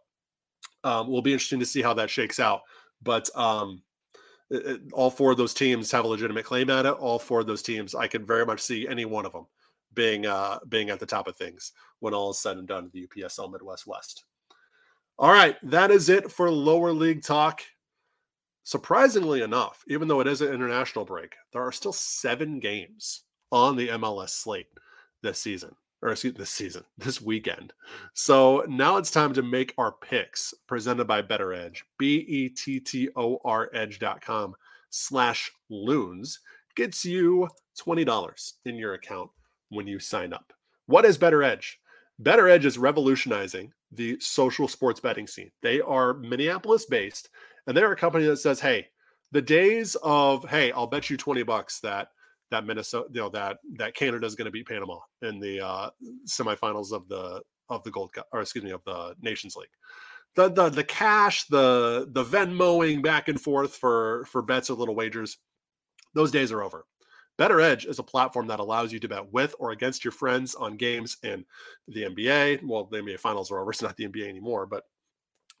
um, 0.84 1.08
will 1.08 1.22
be 1.22 1.32
interesting 1.32 1.60
to 1.60 1.66
see 1.66 1.80
how 1.80 1.94
that 1.94 2.10
shakes 2.10 2.38
out. 2.38 2.60
But 3.02 3.30
um, 3.34 3.82
all 4.92 5.10
four 5.10 5.32
of 5.32 5.36
those 5.36 5.54
teams 5.54 5.90
have 5.90 6.04
a 6.04 6.08
legitimate 6.08 6.44
claim 6.44 6.70
at 6.70 6.86
it. 6.86 6.92
All 6.92 7.18
four 7.18 7.40
of 7.40 7.46
those 7.46 7.62
teams, 7.62 7.94
I 7.94 8.06
could 8.06 8.26
very 8.26 8.46
much 8.46 8.60
see 8.60 8.86
any 8.86 9.04
one 9.04 9.26
of 9.26 9.32
them 9.32 9.46
being 9.94 10.26
uh, 10.26 10.58
being 10.68 10.90
at 10.90 11.00
the 11.00 11.06
top 11.06 11.26
of 11.26 11.36
things 11.36 11.72
when 12.00 12.14
all 12.14 12.30
is 12.30 12.38
said 12.38 12.56
and 12.56 12.68
done. 12.68 12.90
The 12.92 13.06
UPSL 13.06 13.50
Midwest 13.50 13.86
West. 13.86 14.24
All 15.18 15.30
right, 15.30 15.56
that 15.62 15.90
is 15.90 16.08
it 16.08 16.30
for 16.30 16.50
lower 16.50 16.92
league 16.92 17.22
talk. 17.22 17.62
Surprisingly 18.64 19.42
enough, 19.42 19.84
even 19.88 20.08
though 20.08 20.20
it 20.20 20.26
is 20.26 20.40
an 20.40 20.52
international 20.52 21.04
break, 21.04 21.34
there 21.52 21.62
are 21.62 21.72
still 21.72 21.92
seven 21.92 22.58
games 22.58 23.22
on 23.52 23.76
the 23.76 23.88
MLS 23.88 24.30
slate 24.30 24.66
this 25.22 25.38
season, 25.38 25.74
or 26.02 26.10
excuse 26.10 26.34
this 26.34 26.50
season, 26.50 26.84
this 26.98 27.20
weekend. 27.20 27.72
So 28.14 28.64
now 28.68 28.96
it's 28.96 29.10
time 29.10 29.32
to 29.34 29.42
make 29.42 29.74
our 29.78 29.92
picks 29.92 30.54
presented 30.66 31.06
by 31.06 31.22
Bettor 31.22 31.52
Edge, 31.52 31.84
B 31.98 32.24
E 32.28 32.48
T 32.48 32.80
T 32.80 33.08
O 33.16 33.38
R 33.44 33.70
Edge.com 33.72 34.54
slash 34.90 35.50
loons 35.68 36.40
gets 36.74 37.04
you 37.04 37.48
$20 37.80 38.52
in 38.64 38.76
your 38.76 38.94
account 38.94 39.30
when 39.70 39.86
you 39.86 39.98
sign 39.98 40.32
up. 40.32 40.52
What 40.86 41.04
is 41.04 41.18
Bettor 41.18 41.42
Edge? 41.42 41.80
Bettor 42.18 42.48
Edge 42.48 42.64
is 42.64 42.78
revolutionizing 42.78 43.72
the 43.92 44.18
social 44.20 44.68
sports 44.68 45.00
betting 45.00 45.26
scene. 45.26 45.50
They 45.62 45.80
are 45.80 46.14
Minneapolis 46.14 46.86
based 46.86 47.28
and 47.66 47.76
they're 47.76 47.92
a 47.92 47.96
company 47.96 48.26
that 48.26 48.36
says, 48.36 48.60
hey, 48.60 48.86
the 49.32 49.42
days 49.42 49.96
of, 50.02 50.48
hey, 50.48 50.70
I'll 50.72 50.86
bet 50.86 51.10
you 51.10 51.16
20 51.16 51.42
bucks 51.42 51.80
that 51.80 52.08
that 52.50 52.66
Minnesota, 52.66 53.08
you 53.12 53.20
know, 53.20 53.28
that 53.30 53.58
that 53.76 53.94
Canada 53.94 54.26
is 54.26 54.34
going 54.34 54.46
to 54.46 54.50
beat 54.50 54.68
Panama 54.68 54.98
in 55.22 55.40
the 55.40 55.64
uh, 55.64 55.90
semifinals 56.26 56.92
of 56.92 57.08
the 57.08 57.42
of 57.68 57.82
the 57.82 57.90
Gold 57.90 58.12
Cup, 58.12 58.26
or 58.32 58.40
excuse 58.40 58.64
me, 58.64 58.70
of 58.70 58.84
the 58.84 59.14
Nations 59.20 59.56
League. 59.56 59.68
The 60.36 60.50
the 60.50 60.68
the 60.68 60.84
cash, 60.84 61.46
the 61.46 62.08
the 62.10 62.24
Venmoing 62.24 63.02
back 63.02 63.28
and 63.28 63.40
forth 63.40 63.74
for 63.76 64.24
for 64.26 64.42
bets 64.42 64.70
or 64.70 64.74
little 64.74 64.94
wagers, 64.94 65.38
those 66.14 66.30
days 66.30 66.52
are 66.52 66.62
over. 66.62 66.84
Bettor 67.38 67.60
Edge 67.60 67.84
is 67.84 67.98
a 67.98 68.02
platform 68.02 68.46
that 68.46 68.60
allows 68.60 68.92
you 68.92 68.98
to 69.00 69.08
bet 69.08 69.30
with 69.30 69.54
or 69.58 69.72
against 69.72 70.04
your 70.04 70.12
friends 70.12 70.54
on 70.54 70.76
games 70.76 71.18
in 71.22 71.44
the 71.88 72.04
NBA. 72.04 72.66
Well, 72.66 72.88
the 72.90 72.98
NBA 72.98 73.20
finals 73.20 73.50
are 73.50 73.58
over. 73.58 73.72
It's 73.72 73.82
not 73.82 73.96
the 73.96 74.08
NBA 74.08 74.26
anymore, 74.26 74.64
but 74.64 74.84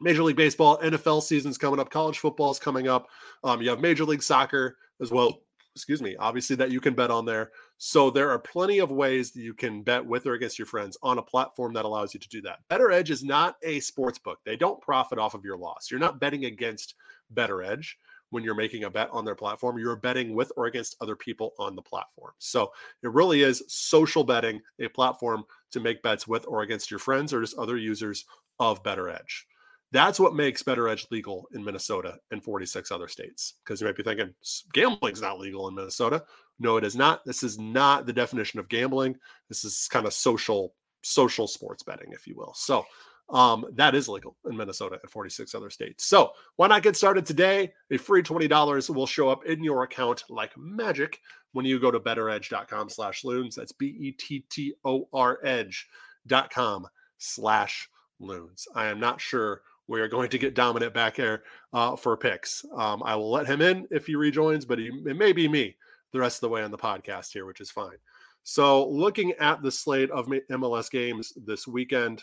Major 0.00 0.22
League 0.22 0.36
Baseball, 0.36 0.78
NFL 0.78 1.22
season's 1.22 1.58
coming 1.58 1.78
up, 1.78 1.90
college 1.90 2.18
football 2.18 2.50
is 2.50 2.58
coming 2.58 2.88
up. 2.88 3.08
Um, 3.44 3.60
you 3.60 3.68
have 3.68 3.80
Major 3.80 4.04
League 4.04 4.22
Soccer 4.22 4.76
as 5.02 5.10
well 5.10 5.40
excuse 5.76 6.00
me, 6.00 6.16
obviously 6.16 6.56
that 6.56 6.70
you 6.70 6.80
can 6.80 6.94
bet 6.94 7.10
on 7.10 7.26
there. 7.26 7.50
So 7.76 8.08
there 8.08 8.30
are 8.30 8.38
plenty 8.38 8.78
of 8.78 8.90
ways 8.90 9.32
that 9.32 9.42
you 9.42 9.52
can 9.52 9.82
bet 9.82 10.04
with 10.04 10.26
or 10.26 10.32
against 10.32 10.58
your 10.58 10.64
friends 10.64 10.96
on 11.02 11.18
a 11.18 11.22
platform 11.22 11.74
that 11.74 11.84
allows 11.84 12.14
you 12.14 12.20
to 12.20 12.28
do 12.30 12.40
that. 12.40 12.60
Bettor 12.70 12.90
Edge 12.90 13.10
is 13.10 13.22
not 13.22 13.56
a 13.62 13.78
sports 13.80 14.18
book. 14.18 14.38
They 14.46 14.56
don't 14.56 14.80
profit 14.80 15.18
off 15.18 15.34
of 15.34 15.44
your 15.44 15.58
loss. 15.58 15.90
You're 15.90 16.00
not 16.00 16.18
betting 16.18 16.46
against 16.46 16.94
Bettor 17.28 17.62
Edge 17.62 17.98
when 18.30 18.42
you're 18.42 18.54
making 18.54 18.84
a 18.84 18.90
bet 18.90 19.10
on 19.12 19.26
their 19.26 19.34
platform. 19.34 19.78
You're 19.78 19.96
betting 19.96 20.34
with 20.34 20.50
or 20.56 20.64
against 20.64 20.96
other 21.02 21.14
people 21.14 21.52
on 21.58 21.76
the 21.76 21.82
platform. 21.82 22.32
So 22.38 22.72
it 23.02 23.12
really 23.12 23.42
is 23.42 23.62
social 23.68 24.24
betting, 24.24 24.62
a 24.80 24.88
platform 24.88 25.44
to 25.72 25.80
make 25.80 26.02
bets 26.02 26.26
with 26.26 26.46
or 26.48 26.62
against 26.62 26.90
your 26.90 27.00
friends 27.00 27.34
or 27.34 27.42
just 27.42 27.58
other 27.58 27.76
users 27.76 28.24
of 28.58 28.82
Bettor 28.82 29.10
Edge. 29.10 29.46
That's 29.92 30.18
what 30.18 30.34
makes 30.34 30.62
Bettor 30.62 30.88
Edge 30.88 31.06
legal 31.10 31.46
in 31.54 31.64
Minnesota 31.64 32.18
and 32.30 32.42
46 32.42 32.90
other 32.90 33.08
states. 33.08 33.54
Because 33.64 33.80
you 33.80 33.86
might 33.86 33.96
be 33.96 34.02
thinking 34.02 34.34
gambling's 34.72 35.22
not 35.22 35.38
legal 35.38 35.68
in 35.68 35.74
Minnesota. 35.74 36.24
No, 36.58 36.76
it 36.76 36.84
is 36.84 36.96
not. 36.96 37.24
This 37.24 37.42
is 37.42 37.58
not 37.58 38.06
the 38.06 38.12
definition 38.12 38.58
of 38.58 38.68
gambling. 38.68 39.16
This 39.48 39.64
is 39.64 39.88
kind 39.90 40.06
of 40.06 40.12
social 40.12 40.74
social 41.02 41.46
sports 41.46 41.82
betting, 41.82 42.12
if 42.12 42.26
you 42.26 42.34
will. 42.36 42.52
So 42.54 42.84
um, 43.28 43.66
that 43.74 43.94
is 43.94 44.08
legal 44.08 44.36
in 44.48 44.56
Minnesota 44.56 44.98
and 45.02 45.10
46 45.10 45.54
other 45.54 45.70
states. 45.70 46.04
So 46.04 46.32
why 46.56 46.68
not 46.68 46.82
get 46.82 46.96
started 46.96 47.26
today? 47.26 47.72
A 47.90 47.96
free 47.96 48.22
$20 48.22 48.94
will 48.94 49.06
show 49.06 49.28
up 49.28 49.44
in 49.46 49.62
your 49.62 49.82
account 49.82 50.24
like 50.28 50.56
magic 50.56 51.20
when 51.52 51.64
you 51.64 51.80
go 51.80 51.90
to 51.90 52.00
bettoredge.com 52.00 52.88
slash 52.88 53.24
loons. 53.24 53.56
That's 53.56 53.72
B-E-T-T-O-R 53.72 55.38
edge.com 55.44 56.86
slash 57.18 57.88
loons. 58.20 58.68
I 58.74 58.86
am 58.86 59.00
not 59.00 59.20
sure 59.20 59.62
we 59.88 60.00
are 60.00 60.08
going 60.08 60.30
to 60.30 60.38
get 60.38 60.54
Dominic 60.54 60.92
back 60.92 61.16
there 61.16 61.42
uh, 61.72 61.96
for 61.96 62.16
picks. 62.16 62.64
Um, 62.76 63.02
I 63.04 63.14
will 63.16 63.30
let 63.30 63.46
him 63.46 63.60
in 63.60 63.86
if 63.90 64.06
he 64.06 64.16
rejoins, 64.16 64.64
but 64.64 64.78
he, 64.78 64.86
it 65.06 65.16
may 65.16 65.32
be 65.32 65.48
me 65.48 65.76
the 66.12 66.20
rest 66.20 66.38
of 66.38 66.40
the 66.42 66.48
way 66.48 66.62
on 66.62 66.70
the 66.70 66.78
podcast 66.78 67.32
here, 67.32 67.46
which 67.46 67.60
is 67.60 67.70
fine. 67.70 67.96
So, 68.42 68.88
looking 68.88 69.32
at 69.32 69.62
the 69.62 69.72
slate 69.72 70.10
of 70.10 70.26
MLS 70.26 70.90
games 70.90 71.32
this 71.44 71.66
weekend, 71.66 72.22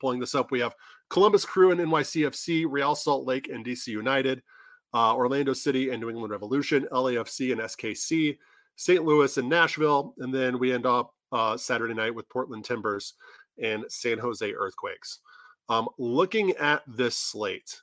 pulling 0.00 0.20
this 0.20 0.34
up, 0.34 0.50
we 0.50 0.60
have 0.60 0.74
Columbus 1.10 1.44
Crew 1.44 1.72
and 1.72 1.80
NYCFC, 1.80 2.66
Real 2.68 2.94
Salt 2.94 3.26
Lake 3.26 3.48
and 3.48 3.64
DC 3.64 3.88
United, 3.88 4.42
uh, 4.94 5.14
Orlando 5.14 5.52
City 5.52 5.90
and 5.90 6.00
New 6.00 6.08
England 6.08 6.30
Revolution, 6.30 6.86
LAFC 6.92 7.52
and 7.52 7.60
SKC, 7.60 8.38
St. 8.76 9.04
Louis 9.04 9.36
and 9.36 9.48
Nashville, 9.48 10.14
and 10.18 10.32
then 10.32 10.58
we 10.58 10.72
end 10.72 10.86
up 10.86 11.12
uh, 11.32 11.56
Saturday 11.56 11.94
night 11.94 12.14
with 12.14 12.28
Portland 12.28 12.64
Timbers 12.64 13.14
and 13.60 13.84
San 13.88 14.18
Jose 14.18 14.52
Earthquakes. 14.52 15.20
Um, 15.68 15.88
looking 15.98 16.52
at 16.52 16.82
this 16.86 17.16
slate, 17.16 17.80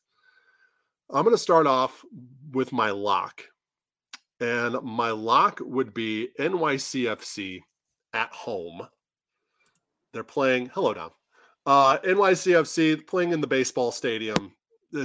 I'm 1.10 1.24
going 1.24 1.36
to 1.36 1.42
start 1.42 1.68
off 1.68 2.04
with 2.52 2.72
my 2.72 2.92
lock. 2.92 3.44
And 4.40 4.82
my 4.82 5.12
lock 5.12 5.60
would 5.62 5.94
be 5.94 6.30
NYCFC 6.40 7.62
at 8.14 8.32
home. 8.32 8.88
They're 10.14 10.24
playing, 10.24 10.72
hello, 10.74 10.94
Dom. 10.94 11.12
Uh, 11.66 11.98
NYCFC 12.00 13.06
playing 13.06 13.34
in 13.34 13.42
the 13.42 13.48
baseball 13.48 13.92
stadium. 13.92 14.54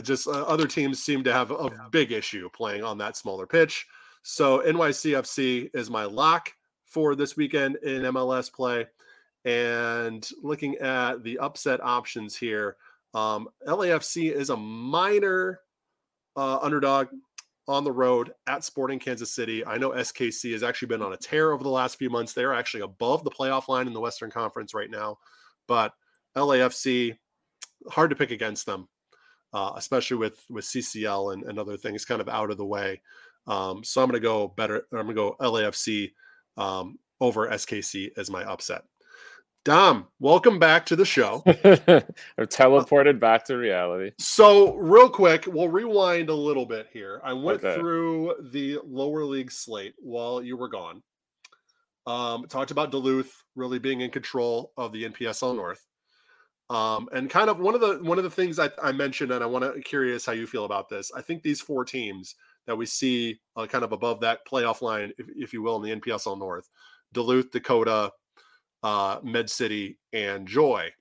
Just 0.03 0.27
uh, 0.27 0.43
other 0.43 0.67
teams 0.67 1.03
seem 1.03 1.23
to 1.25 1.33
have 1.33 1.51
a 1.51 1.71
big 1.91 2.13
issue 2.13 2.49
playing 2.51 2.83
on 2.83 2.99
that 2.99 3.17
smaller 3.17 3.47
pitch. 3.47 3.87
So 4.23 4.61
NYCFC 4.63 5.71
is 5.75 5.91
my 5.91 6.05
lock 6.05 6.53
for 6.87 7.15
this 7.15 7.37
weekend 7.37 7.77
in 7.77 8.03
MLS 8.03 8.53
play. 8.53 8.87
And 9.47 10.29
looking 10.43 10.75
at 10.79 11.23
the 11.23 11.39
upset 11.39 11.81
options 11.83 12.37
here, 12.37 12.77
um, 13.15 13.49
LAFC 13.67 14.33
is 14.33 14.51
a 14.51 14.57
minor 14.57 15.61
uh, 16.37 16.59
underdog 16.59 17.07
on 17.69 17.85
the 17.85 17.93
road 17.93 18.33
at 18.49 18.65
Sporting 18.65 18.99
Kansas 18.99 19.33
City. 19.33 19.65
I 19.65 19.79
know 19.79 19.91
SKC 19.91 20.53
has 20.53 20.65
actually 20.65 20.89
been 20.89 21.03
on 21.03 21.13
a 21.13 21.17
tear 21.17 21.53
over 21.53 21.63
the 21.63 21.71
last 21.71 21.97
few 21.97 22.11
months. 22.11 22.33
They're 22.33 22.55
actually 22.55 22.83
above 22.83 23.23
the 23.23 23.31
playoff 23.31 23.69
line 23.69 23.87
in 23.87 23.93
the 23.93 24.01
Western 24.01 24.31
Conference 24.31 24.75
right 24.75 24.91
now, 24.91 25.19
but 25.69 25.93
LAFC 26.37 27.17
hard 27.89 28.11
to 28.11 28.17
pick 28.17 28.33
against 28.33 28.67
them, 28.67 28.89
uh, 29.53 29.73
especially 29.77 30.17
with 30.17 30.45
with 30.51 30.65
CCL 30.65 31.35
and, 31.35 31.45
and 31.45 31.59
other 31.59 31.77
things 31.77 32.05
kind 32.05 32.21
of 32.21 32.29
out 32.29 32.51
of 32.51 32.57
the 32.57 32.67
way. 32.67 33.01
Um, 33.47 33.85
so 33.85 34.03
I'm 34.03 34.09
going 34.09 34.21
to 34.21 34.27
go 34.27 34.49
better. 34.49 34.87
I'm 34.93 35.07
going 35.07 35.09
to 35.09 35.15
go 35.15 35.37
LAFC 35.41 36.13
um, 36.57 36.99
over 37.21 37.49
SKC 37.49 38.11
as 38.17 38.29
my 38.29 38.45
upset. 38.45 38.83
Dom, 39.67 40.07
welcome 40.21 40.61
back 40.61 40.87
to 40.87 40.95
the 40.95 41.05
show. 41.05 41.43
I've 41.49 42.49
teleported 42.49 43.19
back 43.19 43.45
to 43.47 43.57
reality. 43.57 44.13
So, 44.17 44.77
real 44.77 45.11
quick, 45.11 45.49
we'll 45.49 45.69
rewind 45.69 46.29
a 46.29 46.35
little 46.35 46.67
bit 46.67 46.87
here. 46.93 47.21
I 47.25 47.33
went 47.33 47.65
okay. 47.65 47.75
through 47.75 48.35
the 48.53 48.79
lower 48.87 49.25
league 49.25 49.51
slate 49.51 49.95
while 49.99 50.41
you 50.41 50.57
were 50.57 50.69
gone. 50.69 51.03
Um, 52.07 52.47
talked 52.47 52.71
about 52.71 52.93
Duluth 52.93 53.43
really 53.57 53.81
being 53.81 54.03
in 54.03 54.13
control 54.13 54.71
of 54.77 54.93
the 54.93 55.03
NPSL 55.03 55.57
North. 55.57 55.85
Um, 56.71 57.09
and 57.13 57.29
kind 57.29 57.51
of 57.51 57.59
one 57.59 57.75
of 57.75 57.81
the 57.81 57.99
one 58.05 58.19
of 58.19 58.25
the 58.25 58.31
things 58.31 58.61
I, 58.61 58.71
I 58.81 58.93
mentioned, 58.93 59.33
and 59.33 59.43
I 59.43 59.49
want 59.49 59.65
to 59.65 59.81
curious 59.81 60.25
how 60.25 60.31
you 60.31 60.47
feel 60.47 60.65
about 60.65 60.89
this. 60.89 61.11
I 61.13 61.23
think 61.23 61.43
these 61.43 61.61
four 61.61 61.85
teams 61.85 62.37
that 62.69 62.77
we 62.77 62.87
see 62.87 63.41
uh, 63.57 63.67
kind 63.67 63.83
of 63.83 63.91
above 63.91 64.21
that 64.21 64.47
playoff 64.47 64.81
line, 64.81 65.11
if, 65.19 65.27
if 65.35 65.53
you 65.53 65.61
will, 65.61 65.83
in 65.83 65.91
the 65.91 66.01
NPSL 66.01 66.39
North, 66.39 66.71
Duluth, 67.13 67.51
Dakota, 67.51 68.13
uh, 68.87 69.19
Med 69.25 69.51
City, 69.51 69.99
and 70.13 70.47
Joy. 70.47 70.93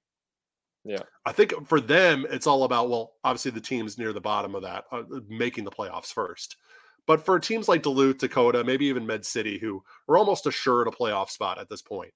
Yeah. 0.83 1.03
I 1.23 1.33
think 1.33 1.67
for 1.67 1.79
them, 1.79 2.25
it's 2.31 2.47
all 2.47 2.63
about, 2.63 2.89
well, 2.89 3.13
obviously 3.23 3.51
the 3.51 3.61
teams 3.61 3.99
near 3.99 4.11
the 4.11 4.19
bottom 4.19 4.55
of 4.55 4.63
that, 4.63 4.85
uh, 4.91 5.03
making 5.29 5.65
the 5.65 5.71
playoffs 5.71 6.11
first. 6.11 6.57
But 7.05 7.23
for 7.23 7.39
teams 7.39 7.67
like 7.67 7.83
Duluth, 7.83 8.17
Dakota, 8.17 8.63
maybe 8.63 8.87
even 8.87 9.05
Med 9.05 9.23
City, 9.23 9.59
who 9.59 9.83
are 10.09 10.17
almost 10.17 10.47
assured 10.47 10.87
a 10.87 10.91
playoff 10.91 11.29
spot 11.29 11.59
at 11.59 11.69
this 11.69 11.83
point, 11.83 12.11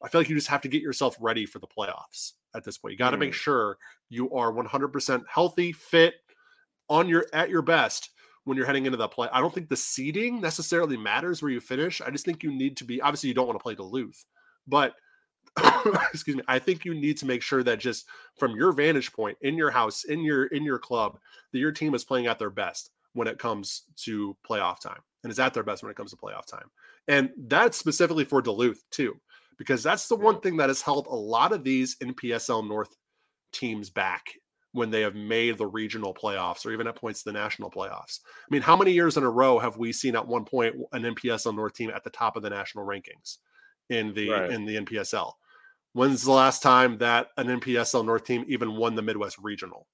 I 0.00 0.08
feel 0.08 0.20
like 0.20 0.28
you 0.28 0.36
just 0.36 0.46
have 0.46 0.60
to 0.60 0.68
get 0.68 0.80
yourself 0.80 1.16
ready 1.20 1.44
for 1.44 1.58
the 1.58 1.66
playoffs 1.66 2.34
at 2.54 2.62
this 2.62 2.78
point. 2.78 2.92
You 2.92 2.98
got 2.98 3.10
to 3.10 3.16
mm. 3.16 3.20
make 3.20 3.34
sure 3.34 3.78
you 4.10 4.32
are 4.32 4.52
100% 4.52 5.24
healthy, 5.28 5.72
fit, 5.72 6.14
on 6.88 7.08
your 7.08 7.26
at 7.32 7.50
your 7.50 7.62
best 7.62 8.10
when 8.44 8.56
you're 8.56 8.66
heading 8.66 8.86
into 8.86 8.98
that 8.98 9.10
play. 9.10 9.28
I 9.32 9.40
don't 9.40 9.52
think 9.52 9.68
the 9.68 9.76
seeding 9.76 10.40
necessarily 10.40 10.96
matters 10.96 11.42
where 11.42 11.50
you 11.50 11.60
finish. 11.60 12.00
I 12.00 12.10
just 12.10 12.24
think 12.24 12.44
you 12.44 12.52
need 12.52 12.76
to 12.76 12.84
be 12.84 13.00
obviously 13.00 13.28
you 13.28 13.34
don't 13.34 13.48
want 13.48 13.58
to 13.58 13.62
play 13.62 13.74
Duluth, 13.74 14.24
but 14.70 14.94
excuse 16.12 16.36
me, 16.36 16.42
I 16.48 16.58
think 16.58 16.84
you 16.84 16.94
need 16.94 17.18
to 17.18 17.26
make 17.26 17.42
sure 17.42 17.62
that 17.62 17.80
just 17.80 18.06
from 18.38 18.56
your 18.56 18.72
vantage 18.72 19.12
point 19.12 19.36
in 19.42 19.56
your 19.56 19.70
house, 19.70 20.04
in 20.04 20.20
your 20.20 20.46
in 20.46 20.64
your 20.64 20.78
club, 20.78 21.18
that 21.52 21.58
your 21.58 21.72
team 21.72 21.94
is 21.94 22.04
playing 22.04 22.26
at 22.26 22.38
their 22.38 22.50
best 22.50 22.90
when 23.12 23.28
it 23.28 23.38
comes 23.38 23.82
to 23.96 24.36
playoff 24.48 24.80
time 24.80 25.00
and 25.22 25.30
is 25.30 25.38
at 25.38 25.52
their 25.52 25.64
best 25.64 25.82
when 25.82 25.90
it 25.90 25.96
comes 25.96 26.10
to 26.10 26.16
playoff 26.16 26.46
time. 26.46 26.70
And 27.08 27.30
that's 27.48 27.76
specifically 27.76 28.24
for 28.24 28.40
Duluth 28.40 28.82
too, 28.90 29.16
because 29.58 29.82
that's 29.82 30.06
the 30.08 30.16
one 30.16 30.40
thing 30.40 30.56
that 30.58 30.70
has 30.70 30.82
held 30.82 31.06
a 31.06 31.14
lot 31.14 31.52
of 31.52 31.64
these 31.64 31.96
NPSL 31.96 32.66
North 32.68 32.94
teams 33.52 33.90
back 33.90 34.24
when 34.72 34.90
they 34.90 35.00
have 35.00 35.16
made 35.16 35.58
the 35.58 35.66
regional 35.66 36.14
playoffs 36.14 36.64
or 36.64 36.70
even 36.70 36.86
at 36.86 36.94
points 36.94 37.24
the 37.24 37.32
national 37.32 37.70
playoffs. 37.70 38.20
I 38.24 38.48
mean, 38.50 38.62
how 38.62 38.76
many 38.76 38.92
years 38.92 39.16
in 39.16 39.24
a 39.24 39.30
row 39.30 39.58
have 39.58 39.76
we 39.76 39.92
seen 39.92 40.14
at 40.14 40.26
one 40.26 40.44
point 40.44 40.76
an 40.92 41.02
NPSL 41.02 41.56
North 41.56 41.74
team 41.74 41.90
at 41.90 42.04
the 42.04 42.10
top 42.10 42.36
of 42.36 42.44
the 42.44 42.50
national 42.50 42.86
rankings 42.86 43.38
in 43.90 44.14
the 44.14 44.30
right. 44.30 44.50
in 44.50 44.64
the 44.64 44.76
NPSL? 44.76 45.32
When's 45.92 46.22
the 46.22 46.32
last 46.32 46.62
time 46.62 46.98
that 46.98 47.28
an 47.36 47.48
NPSL 47.48 48.04
North 48.04 48.24
team 48.24 48.44
even 48.48 48.76
won 48.76 48.94
the 48.94 49.02
Midwest 49.02 49.38
Regional? 49.38 49.86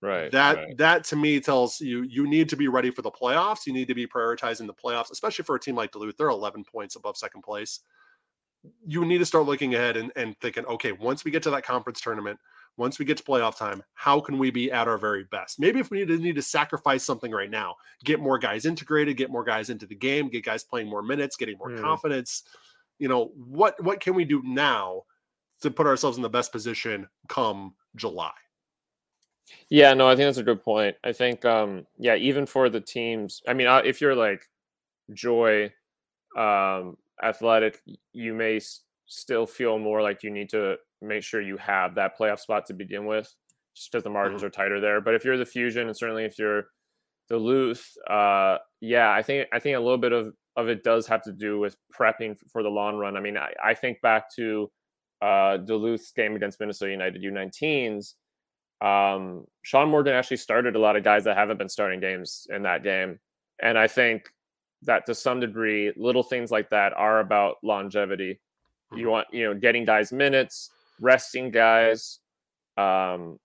Right. 0.00 0.30
That 0.32 0.56
right. 0.56 0.78
that 0.78 1.04
to 1.04 1.16
me 1.16 1.40
tells 1.40 1.80
you 1.80 2.02
you 2.02 2.26
need 2.26 2.48
to 2.50 2.56
be 2.56 2.68
ready 2.68 2.90
for 2.90 3.02
the 3.02 3.10
playoffs. 3.10 3.66
You 3.66 3.72
need 3.72 3.88
to 3.88 3.94
be 3.94 4.06
prioritizing 4.06 4.66
the 4.66 4.74
playoffs, 4.74 5.10
especially 5.10 5.44
for 5.44 5.56
a 5.56 5.60
team 5.60 5.76
like 5.76 5.92
Duluth. 5.92 6.16
They're 6.16 6.28
11 6.28 6.64
points 6.64 6.94
above 6.96 7.16
second 7.16 7.42
place. 7.42 7.80
You 8.86 9.04
need 9.04 9.18
to 9.18 9.26
start 9.26 9.46
looking 9.46 9.74
ahead 9.74 9.96
and, 9.96 10.12
and 10.14 10.38
thinking, 10.40 10.64
okay, 10.66 10.92
once 10.92 11.24
we 11.24 11.30
get 11.30 11.42
to 11.44 11.50
that 11.50 11.64
conference 11.64 12.00
tournament, 12.00 12.38
once 12.76 12.98
we 12.98 13.04
get 13.04 13.16
to 13.16 13.22
playoff 13.22 13.56
time, 13.56 13.82
how 13.94 14.20
can 14.20 14.38
we 14.38 14.50
be 14.50 14.70
at 14.70 14.88
our 14.88 14.98
very 14.98 15.24
best? 15.24 15.60
Maybe 15.60 15.80
if 15.80 15.90
we 15.90 15.98
need 15.98 16.08
to 16.08 16.18
need 16.18 16.36
to 16.36 16.42
sacrifice 16.42 17.04
something 17.04 17.30
right 17.30 17.50
now, 17.50 17.76
get 18.04 18.20
more 18.20 18.38
guys 18.38 18.66
integrated, 18.66 19.16
get 19.16 19.30
more 19.30 19.44
guys 19.44 19.70
into 19.70 19.86
the 19.86 19.94
game, 19.94 20.28
get 20.28 20.44
guys 20.44 20.64
playing 20.64 20.88
more 20.88 21.02
minutes, 21.02 21.36
getting 21.36 21.56
more 21.58 21.70
mm. 21.70 21.80
confidence. 21.80 22.42
You 22.98 23.08
know, 23.08 23.32
what 23.34 23.82
what 23.82 24.00
can 24.00 24.14
we 24.14 24.24
do 24.24 24.42
now 24.44 25.02
to 25.62 25.70
put 25.70 25.86
ourselves 25.86 26.16
in 26.16 26.22
the 26.22 26.28
best 26.28 26.52
position 26.52 27.08
come 27.28 27.74
July? 27.96 28.32
Yeah, 29.68 29.94
no, 29.94 30.08
I 30.08 30.16
think 30.16 30.26
that's 30.26 30.38
a 30.38 30.42
good 30.42 30.62
point. 30.62 30.96
I 31.04 31.12
think, 31.12 31.44
um, 31.44 31.86
yeah, 31.98 32.16
even 32.16 32.46
for 32.46 32.68
the 32.68 32.80
teams, 32.80 33.42
I 33.46 33.52
mean, 33.54 33.66
uh, 33.66 33.82
if 33.84 34.00
you're 34.00 34.14
like 34.14 34.48
Joy, 35.12 35.72
um, 36.36 36.96
Athletic, 37.22 37.80
you 38.12 38.34
may 38.34 38.56
s- 38.56 38.80
still 39.06 39.46
feel 39.46 39.78
more 39.78 40.02
like 40.02 40.22
you 40.22 40.30
need 40.30 40.48
to 40.50 40.76
make 41.02 41.22
sure 41.22 41.40
you 41.40 41.56
have 41.58 41.94
that 41.94 42.18
playoff 42.18 42.40
spot 42.40 42.66
to 42.66 42.74
begin 42.74 43.06
with, 43.06 43.32
just 43.74 43.92
because 43.92 44.04
the 44.04 44.10
margins 44.10 44.40
mm-hmm. 44.40 44.46
are 44.46 44.50
tighter 44.50 44.80
there. 44.80 45.00
But 45.00 45.14
if 45.14 45.24
you're 45.24 45.38
the 45.38 45.44
Fusion, 45.44 45.88
and 45.88 45.96
certainly 45.96 46.24
if 46.24 46.38
you're 46.38 46.68
Duluth, 47.28 47.96
uh, 48.08 48.58
yeah, 48.80 49.10
I 49.10 49.22
think 49.22 49.48
I 49.52 49.58
think 49.58 49.76
a 49.76 49.80
little 49.80 49.98
bit 49.98 50.12
of 50.12 50.34
of 50.56 50.68
it 50.68 50.84
does 50.84 51.06
have 51.06 51.22
to 51.22 51.32
do 51.32 51.58
with 51.58 51.76
prepping 51.92 52.36
for 52.52 52.62
the 52.62 52.68
long 52.68 52.96
run. 52.96 53.16
I 53.16 53.20
mean, 53.20 53.36
I, 53.36 53.52
I 53.62 53.74
think 53.74 54.00
back 54.00 54.34
to 54.36 54.70
uh, 55.20 55.58
Duluth's 55.58 56.12
game 56.12 56.36
against 56.36 56.60
Minnesota 56.60 56.90
United 56.90 57.22
U19s. 57.22 58.14
Um, 58.80 59.46
Sean 59.62 59.88
Morgan 59.88 60.14
actually 60.14 60.36
started 60.36 60.76
a 60.76 60.78
lot 60.78 60.96
of 60.96 61.04
guys 61.04 61.24
that 61.24 61.36
haven't 61.36 61.58
been 61.58 61.68
starting 61.68 62.00
games 62.00 62.46
in 62.50 62.62
that 62.62 62.82
game, 62.82 63.18
and 63.62 63.78
I 63.78 63.86
think 63.86 64.28
that 64.82 65.06
to 65.06 65.14
some 65.14 65.40
degree, 65.40 65.92
little 65.96 66.22
things 66.22 66.50
like 66.50 66.68
that 66.70 66.92
are 66.92 67.20
about 67.20 67.56
longevity. 67.62 68.40
You 68.92 68.98
mm-hmm. 68.98 69.10
want 69.10 69.28
you 69.32 69.44
know 69.44 69.54
getting 69.54 69.84
guys 69.84 70.12
minutes, 70.12 70.70
resting 71.00 71.50
guys 71.50 72.18
um, 72.76 73.38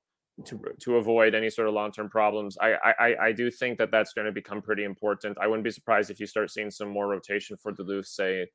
to 0.45 0.61
to 0.81 0.97
avoid 0.97 1.35
any 1.35 1.49
sort 1.49 1.67
of 1.67 1.73
long 1.73 1.91
term 1.91 2.09
problems. 2.09 2.57
I, 2.59 2.73
I 2.99 3.15
I 3.27 3.31
do 3.31 3.51
think 3.51 3.77
that 3.77 3.91
that's 3.91 4.13
going 4.13 4.25
to 4.25 4.31
become 4.31 4.61
pretty 4.61 4.83
important. 4.83 5.37
I 5.39 5.47
wouldn't 5.47 5.63
be 5.63 5.71
surprised 5.71 6.09
if 6.09 6.19
you 6.19 6.25
start 6.25 6.51
seeing 6.51 6.71
some 6.71 6.89
more 6.89 7.07
rotation 7.07 7.57
for 7.57 7.71
Duluth, 7.71 8.07
say, 8.07 8.47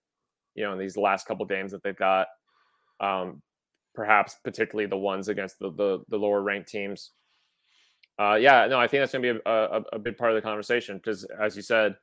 you 0.54 0.64
know, 0.64 0.72
in 0.72 0.78
these 0.78 0.96
last 0.96 1.26
couple 1.26 1.46
games 1.46 1.72
that 1.72 1.82
they've 1.82 1.96
got. 1.96 2.28
Um, 3.00 3.42
perhaps 3.94 4.36
particularly 4.42 4.88
the 4.88 4.96
ones 4.96 5.28
against 5.28 5.58
the 5.58 5.70
the, 5.70 5.98
the 6.08 6.16
lower 6.16 6.42
ranked 6.42 6.68
teams. 6.68 7.12
Uh, 8.18 8.34
yeah, 8.34 8.66
no, 8.68 8.78
I 8.78 8.86
think 8.86 9.00
that's 9.02 9.12
going 9.12 9.24
to 9.24 9.34
be 9.34 9.40
a, 9.44 9.50
a, 9.50 9.82
a, 9.94 9.98
big 9.98 10.16
part 10.16 10.30
of 10.30 10.36
the 10.36 10.42
conversation 10.42 10.98
because, 10.98 11.26
as 11.42 11.56
you 11.56 11.62
said, 11.62 11.96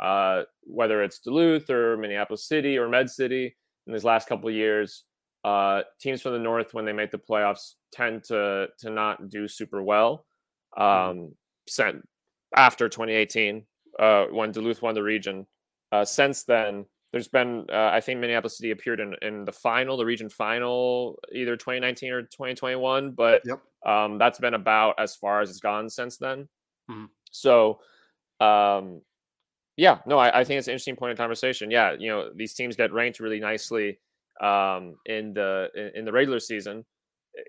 uh, 0.00 0.44
whether 0.62 1.02
it's 1.02 1.18
Duluth 1.18 1.68
or 1.70 1.96
Minneapolis 1.96 2.46
City 2.46 2.78
or 2.78 2.88
Med 2.88 3.10
City 3.10 3.56
in 3.86 3.92
these 3.92 4.04
last 4.04 4.28
couple 4.28 4.48
years, 4.48 5.06
uh, 5.44 5.82
teams 6.00 6.22
from 6.22 6.32
the 6.32 6.38
north 6.38 6.74
when 6.74 6.84
they 6.84 6.92
make 6.92 7.10
the 7.10 7.18
playoffs 7.18 7.74
tend 7.92 8.24
to 8.24 8.68
to 8.78 8.90
not 8.90 9.28
do 9.28 9.48
super 9.48 9.82
well. 9.82 10.26
Mm-hmm. 10.78 11.10
Um, 11.10 11.32
sent 11.68 12.06
after 12.56 12.88
2018 12.88 13.64
uh, 13.98 14.24
when 14.26 14.52
Duluth 14.52 14.82
won 14.82 14.94
the 14.94 15.02
region. 15.02 15.46
Uh, 15.92 16.04
since 16.04 16.44
then, 16.44 16.84
there's 17.12 17.28
been 17.28 17.66
uh, 17.72 17.90
I 17.92 18.00
think 18.00 18.20
Minneapolis 18.20 18.58
City 18.58 18.70
appeared 18.70 19.00
in 19.00 19.14
in 19.22 19.44
the 19.44 19.52
final, 19.52 19.96
the 19.96 20.04
region 20.04 20.28
final, 20.28 21.18
either 21.32 21.56
2019 21.56 22.12
or 22.12 22.22
2021, 22.22 23.12
but 23.12 23.42
yep. 23.44 23.60
um, 23.86 24.18
that's 24.18 24.38
been 24.38 24.54
about 24.54 24.94
as 24.98 25.16
far 25.16 25.40
as 25.40 25.50
it's 25.50 25.60
gone 25.60 25.88
since 25.88 26.16
then. 26.16 26.48
Mm-hmm. 26.90 27.06
So. 27.30 27.80
Um, 28.40 29.02
yeah, 29.76 29.98
no, 30.06 30.18
I, 30.18 30.40
I, 30.40 30.44
think 30.44 30.58
it's 30.58 30.66
an 30.66 30.72
interesting 30.72 30.96
point 30.96 31.12
of 31.12 31.18
conversation. 31.18 31.70
Yeah, 31.70 31.92
you 31.92 32.08
know, 32.08 32.30
these 32.34 32.54
teams 32.54 32.74
get 32.74 32.90
ranked 32.90 33.20
really 33.20 33.38
nicely 33.38 33.98
um, 34.40 34.96
in 35.06 35.34
the 35.34 35.68
in, 35.94 36.04
the 36.04 36.12
regular 36.12 36.40
season, 36.40 36.84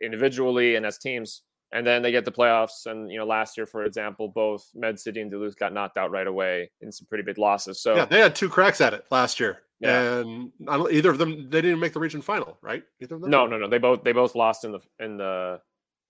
individually 0.02 0.76
and 0.76 0.86
as 0.86 0.98
teams, 0.98 1.44
and 1.72 1.86
then 1.86 2.02
they 2.02 2.12
get 2.12 2.26
the 2.26 2.32
playoffs. 2.32 2.86
And 2.86 3.10
you 3.12 3.18
know, 3.18 3.26
last 3.26 3.58
year, 3.58 3.66
for 3.66 3.84
example, 3.84 4.28
both 4.28 4.68
Med 4.76 5.00
City 5.00 5.22
and 5.22 5.32
Duluth 5.32 5.58
got 5.58 5.74
knocked 5.74 5.98
out 5.98 6.12
right 6.12 6.28
away 6.28 6.70
in 6.82 6.92
some 6.92 7.08
pretty 7.08 7.24
big 7.24 7.38
losses. 7.38 7.82
So 7.82 7.96
yeah, 7.96 8.06
they 8.06 8.20
had 8.20 8.36
two 8.36 8.50
cracks 8.50 8.82
at 8.82 8.94
it 8.94 9.06
last 9.10 9.39
year, 9.39 9.60
yeah. 9.80 10.20
and 10.20 10.52
either 10.92 11.10
of 11.10 11.18
them 11.18 11.50
they 11.50 11.62
didn't 11.62 11.80
make 11.80 11.94
the 11.94 12.00
region 12.00 12.22
final, 12.22 12.58
right? 12.62 12.84
Either 13.02 13.16
of 13.16 13.22
them? 13.22 13.30
No, 13.30 13.48
no, 13.48 13.58
no. 13.58 13.70
They 13.70 13.78
both 13.78 14.04
they 14.04 14.14
both 14.14 14.36
lost 14.36 14.66
in 14.66 14.74
the 14.74 14.80
in 15.00 15.18
the 15.18 15.60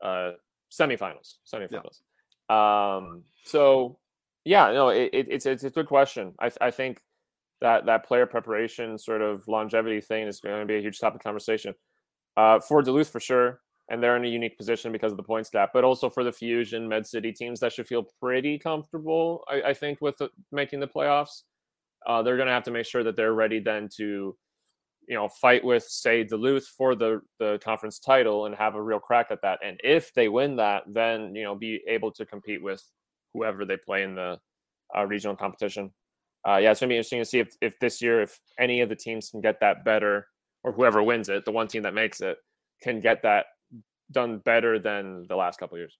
uh, 0.03 0.31
semifinals. 0.71 1.35
Semifinals. 1.51 1.99
Yeah. 2.49 2.95
Um. 2.97 3.23
So 3.43 3.99
yeah, 4.45 4.71
no, 4.71 4.89
it, 4.89 5.09
it, 5.13 5.27
it's 5.29 5.45
it's 5.45 5.63
a 5.63 5.69
good 5.69 5.87
question. 5.87 6.33
I 6.39 6.51
I 6.59 6.71
think 6.71 7.01
that 7.61 7.85
that 7.85 8.05
player 8.05 8.25
preparation 8.25 8.97
sort 8.97 9.21
of 9.21 9.47
longevity 9.47 10.01
thing 10.01 10.27
is 10.27 10.39
going 10.39 10.59
to 10.59 10.65
be 10.65 10.77
a 10.77 10.81
huge 10.81 10.99
topic 10.99 11.23
conversation 11.23 11.73
uh, 12.37 12.59
for 12.59 12.81
Duluth 12.81 13.09
for 13.09 13.19
sure. 13.19 13.61
And 13.89 14.01
they're 14.01 14.15
in 14.15 14.23
a 14.23 14.29
unique 14.29 14.57
position 14.57 14.91
because 14.91 15.11
of 15.11 15.17
the 15.17 15.23
points 15.23 15.49
gap, 15.49 15.71
but 15.73 15.83
also 15.83 16.09
for 16.09 16.23
the 16.23 16.31
Fusion 16.31 16.87
Med 16.87 17.05
City 17.05 17.33
teams 17.33 17.59
that 17.59 17.73
should 17.73 17.87
feel 17.87 18.05
pretty 18.21 18.57
comfortable, 18.57 19.43
I, 19.49 19.61
I 19.69 19.73
think, 19.73 19.99
with 19.99 20.17
the, 20.17 20.29
making 20.51 20.79
the 20.79 20.87
playoffs. 20.87 21.41
Uh, 22.07 22.23
they're 22.23 22.37
going 22.37 22.47
to 22.47 22.53
have 22.53 22.63
to 22.63 22.71
make 22.71 22.85
sure 22.85 23.03
that 23.03 23.17
they're 23.17 23.33
ready 23.33 23.59
then 23.59 23.89
to, 23.97 24.35
you 25.09 25.15
know, 25.15 25.27
fight 25.27 25.63
with 25.63 25.83
say 25.83 26.23
Duluth 26.23 26.67
for 26.77 26.95
the 26.95 27.21
the 27.37 27.59
conference 27.63 27.99
title 27.99 28.45
and 28.45 28.55
have 28.55 28.75
a 28.75 28.81
real 28.81 28.99
crack 28.99 29.27
at 29.29 29.41
that. 29.41 29.59
And 29.63 29.77
if 29.83 30.13
they 30.13 30.29
win 30.29 30.55
that, 30.55 30.83
then 30.87 31.35
you 31.35 31.43
know 31.43 31.53
be 31.53 31.81
able 31.87 32.11
to 32.13 32.25
compete 32.25 32.63
with 32.63 32.81
whoever 33.33 33.65
they 33.65 33.77
play 33.77 34.03
in 34.03 34.15
the 34.15 34.39
uh, 34.97 35.05
regional 35.05 35.35
competition 35.35 35.91
uh, 36.47 36.57
yeah, 36.57 36.71
it's 36.71 36.79
gonna 36.79 36.89
be 36.89 36.95
interesting 36.95 37.21
to 37.21 37.25
see 37.25 37.39
if 37.39 37.55
if 37.61 37.79
this 37.79 38.01
year 38.01 38.21
if 38.21 38.39
any 38.59 38.81
of 38.81 38.89
the 38.89 38.95
teams 38.95 39.29
can 39.29 39.41
get 39.41 39.59
that 39.61 39.85
better, 39.85 40.27
or 40.63 40.71
whoever 40.71 41.03
wins 41.03 41.29
it, 41.29 41.45
the 41.45 41.51
one 41.51 41.67
team 41.67 41.83
that 41.83 41.93
makes 41.93 42.21
it, 42.21 42.37
can 42.81 42.99
get 42.99 43.21
that 43.23 43.45
done 44.11 44.39
better 44.39 44.79
than 44.79 45.25
the 45.27 45.35
last 45.35 45.59
couple 45.59 45.77
years. 45.77 45.97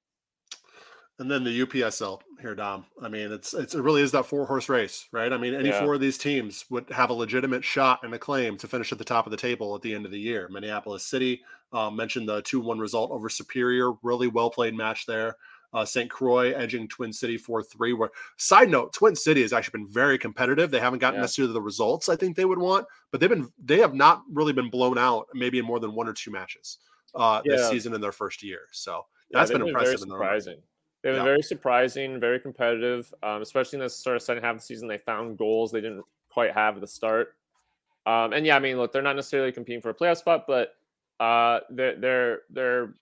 And 1.20 1.30
then 1.30 1.44
the 1.44 1.66
UPSL 1.66 2.20
here, 2.42 2.56
Dom. 2.56 2.86
I 3.00 3.08
mean, 3.08 3.32
it's, 3.32 3.54
it's 3.54 3.76
it 3.76 3.82
really 3.82 4.02
is 4.02 4.12
that 4.14 4.26
four 4.26 4.48
horse 4.48 4.70
race, 4.70 5.08
right? 5.12 5.32
I 5.32 5.38
mean, 5.38 5.54
any 5.54 5.70
yeah. 5.70 5.80
four 5.80 5.94
of 5.94 6.02
these 6.02 6.18
teams 6.18 6.66
would 6.72 6.89
have 6.89 7.12
a 7.12 7.14
legitimate 7.14 7.64
shot 7.64 8.00
and 8.02 8.12
a 8.16 8.20
claim 8.20 8.58
to 8.58 8.68
finish 8.68 8.92
at 8.92 8.98
the 8.98 9.04
top 9.04 9.28
of 9.28 9.32
the 9.32 9.38
table 9.38 9.76
at 9.76 9.84
the 9.84 9.94
end 9.94 10.06
of 10.06 10.12
the 10.12 10.20
year. 10.20 10.50
Minneapolis 10.50 11.06
City 11.06 11.44
um, 11.74 11.96
mentioned 11.96 12.28
the 12.28 12.42
two 12.42 12.60
one 12.60 12.80
result 12.80 13.12
over 13.12 13.30
Superior, 13.30 13.92
really 14.02 14.28
well 14.28 14.50
played 14.50 14.74
match 14.74 15.06
there 15.06 15.36
uh, 15.74 15.86
St. 15.86 16.10
Croix 16.10 16.52
edging 16.52 16.88
Twin 16.88 17.14
City 17.14 17.38
4 17.38 17.64
3. 17.64 17.94
Where, 17.94 18.10
side 18.38 18.70
note, 18.70 18.94
Twin 18.94 19.16
City 19.16 19.42
has 19.42 19.54
actually 19.54 19.80
been 19.80 19.88
very 19.88 20.18
competitive. 20.18 20.72
They 20.72 20.80
haven't 20.80 21.00
gotten 21.00 21.18
yeah. 21.18 21.22
necessarily 21.22 21.54
the 21.54 21.62
results 21.62 22.10
I 22.10 22.16
think 22.16 22.36
they 22.36 22.46
would 22.46 22.60
want, 22.60 22.86
but 23.12 23.20
they've 23.20 23.30
been, 23.30 23.52
they 23.64 23.80
have 23.80 23.94
not 23.94 24.24
really 24.32 24.54
been 24.54 24.70
blown 24.70 24.98
out 24.98 25.28
maybe 25.34 25.60
in 25.60 25.66
more 25.66 25.80
than 25.80 25.94
one 25.94 26.08
or 26.08 26.14
two 26.14 26.32
matches 26.32 26.80
uh, 27.16 27.42
yeah. 27.46 27.56
this 27.56 27.70
season 27.70 27.94
in 27.94 28.02
their 28.02 28.12
first 28.12 28.44
year. 28.44 28.62
So 28.72 29.06
that's 29.32 29.50
yeah, 29.50 29.58
been, 29.58 29.68
been 29.68 29.70
impressive. 29.70 30.00
Very 30.00 30.10
surprising. 30.10 30.58
They've 31.02 31.16
been 31.16 31.24
very 31.24 31.42
surprising, 31.42 32.20
very 32.20 32.40
competitive, 32.40 33.12
um, 33.24 33.42
especially 33.42 33.78
in 33.78 33.84
the 33.84 33.90
sort 33.90 34.16
of 34.16 34.22
second 34.22 34.44
half 34.44 34.56
of 34.56 34.62
the 34.62 34.66
season. 34.66 34.88
They 34.88 35.00
found 35.00 35.38
goals 35.38 35.72
they 35.72 35.82
didn't 35.82 36.04
quite 36.30 36.54
have 36.54 36.76
at 36.76 36.82
the 36.82 36.88
start. 36.88 37.36
Um, 38.06 38.34
and 38.34 38.46
yeah, 38.46 38.56
I 38.56 38.60
mean, 38.60 38.78
look, 38.78 38.92
they're 38.92 39.02
not 39.02 39.16
necessarily 39.16 39.52
competing 39.52 39.82
for 39.82 39.90
a 39.90 39.96
playoff 39.96 40.18
spot, 40.18 40.46
but 40.48 40.76
uh, 41.20 41.62
they're 41.70 41.96
they're 41.96 42.42
they're 42.50 42.94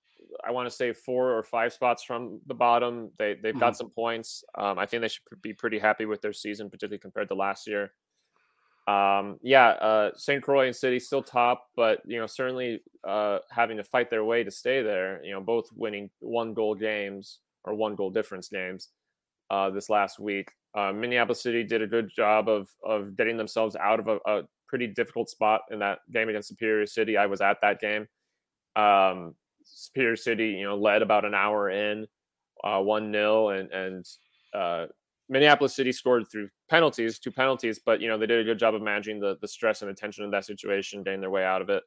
I 0.46 0.52
want 0.52 0.70
to 0.70 0.76
say 0.76 0.94
four 0.94 1.32
or 1.32 1.44
five 1.44 1.74
spots 1.74 2.04
from 2.04 2.40
the 2.48 2.54
bottom. 2.54 3.12
They 3.18 3.36
they've 3.36 3.54
mm-hmm. 3.54 3.60
got 3.60 3.78
some 3.78 3.90
points. 3.90 4.44
Um, 4.58 4.80
I 4.80 4.86
think 4.86 5.02
they 5.02 5.08
should 5.08 5.24
be 5.42 5.54
pretty 5.54 5.80
happy 5.80 6.06
with 6.06 6.22
their 6.22 6.34
season, 6.34 6.70
particularly 6.70 7.00
compared 7.00 7.30
to 7.30 7.36
last 7.36 7.68
year. 7.68 7.94
Um, 8.88 9.40
yeah, 9.44 9.70
uh, 9.70 10.12
St. 10.16 10.42
Croix 10.42 10.66
and 10.66 10.76
City 10.76 11.00
still 11.00 11.22
top, 11.22 11.68
but 11.76 12.02
you 12.06 12.20
know 12.20 12.28
certainly 12.28 12.82
uh, 13.08 13.40
having 13.52 13.78
to 13.78 13.84
fight 13.84 14.10
their 14.10 14.24
way 14.24 14.44
to 14.44 14.52
stay 14.52 14.82
there. 14.82 15.24
You 15.24 15.34
know, 15.34 15.42
both 15.42 15.70
winning 15.76 16.10
one 16.20 16.54
goal 16.54 16.76
games 16.76 17.40
or 17.64 17.76
one 17.76 17.96
goal 17.96 18.10
difference 18.10 18.48
games. 18.50 18.90
uh, 19.50 19.70
this 19.70 19.90
last 19.90 20.20
week. 20.20 20.52
Uh, 20.76 20.92
Minneapolis 20.92 21.42
City 21.42 21.64
did 21.64 21.82
a 21.82 21.88
good 21.88 22.10
job 22.16 22.48
of 22.48 22.70
of 22.84 23.16
getting 23.18 23.38
themselves 23.38 23.76
out 23.76 24.00
of 24.00 24.08
a, 24.08 24.20
a, 24.26 24.42
pretty 24.68 24.86
difficult 24.86 25.28
spot 25.28 25.62
in 25.72 25.80
that 25.80 25.98
game 26.14 26.30
against 26.30 26.48
Superior 26.48 26.86
City. 26.86 27.18
I 27.18 27.26
was 27.26 27.42
at 27.42 27.58
that 27.64 27.82
game. 27.82 28.08
Um, 28.76 29.34
Superior 29.64 30.16
City, 30.16 30.50
you 30.50 30.64
know, 30.64 30.78
led 30.78 31.02
about 31.02 31.26
an 31.26 31.34
hour 31.34 31.70
in, 31.70 32.08
uh, 32.64 32.80
one 32.80 33.12
0 33.12 33.50
and 33.50 33.72
and 33.72 34.06
uh, 34.54 34.88
Minneapolis 35.30 35.76
City 35.76 35.92
scored 35.92 36.26
through 36.30 36.50
penalties, 36.70 37.20
two 37.20 37.32
penalties, 37.32 37.80
but 37.86 38.02
you 38.02 38.08
know 38.08 38.18
they 38.18 38.26
did 38.26 38.40
a 38.40 38.44
good 38.44 38.60
job 38.60 38.76
of 38.76 38.82
managing 38.82 39.20
the 39.20 39.38
the 39.42 39.48
stress 39.48 39.82
and 39.82 39.90
the 39.90 39.96
tension 39.96 40.26
of 40.26 40.32
that 40.32 40.46
situation, 40.46 41.04
getting 41.04 41.22
their 41.22 41.30
way 41.30 41.44
out 41.44 41.62
of 41.62 41.70
it. 41.70 41.84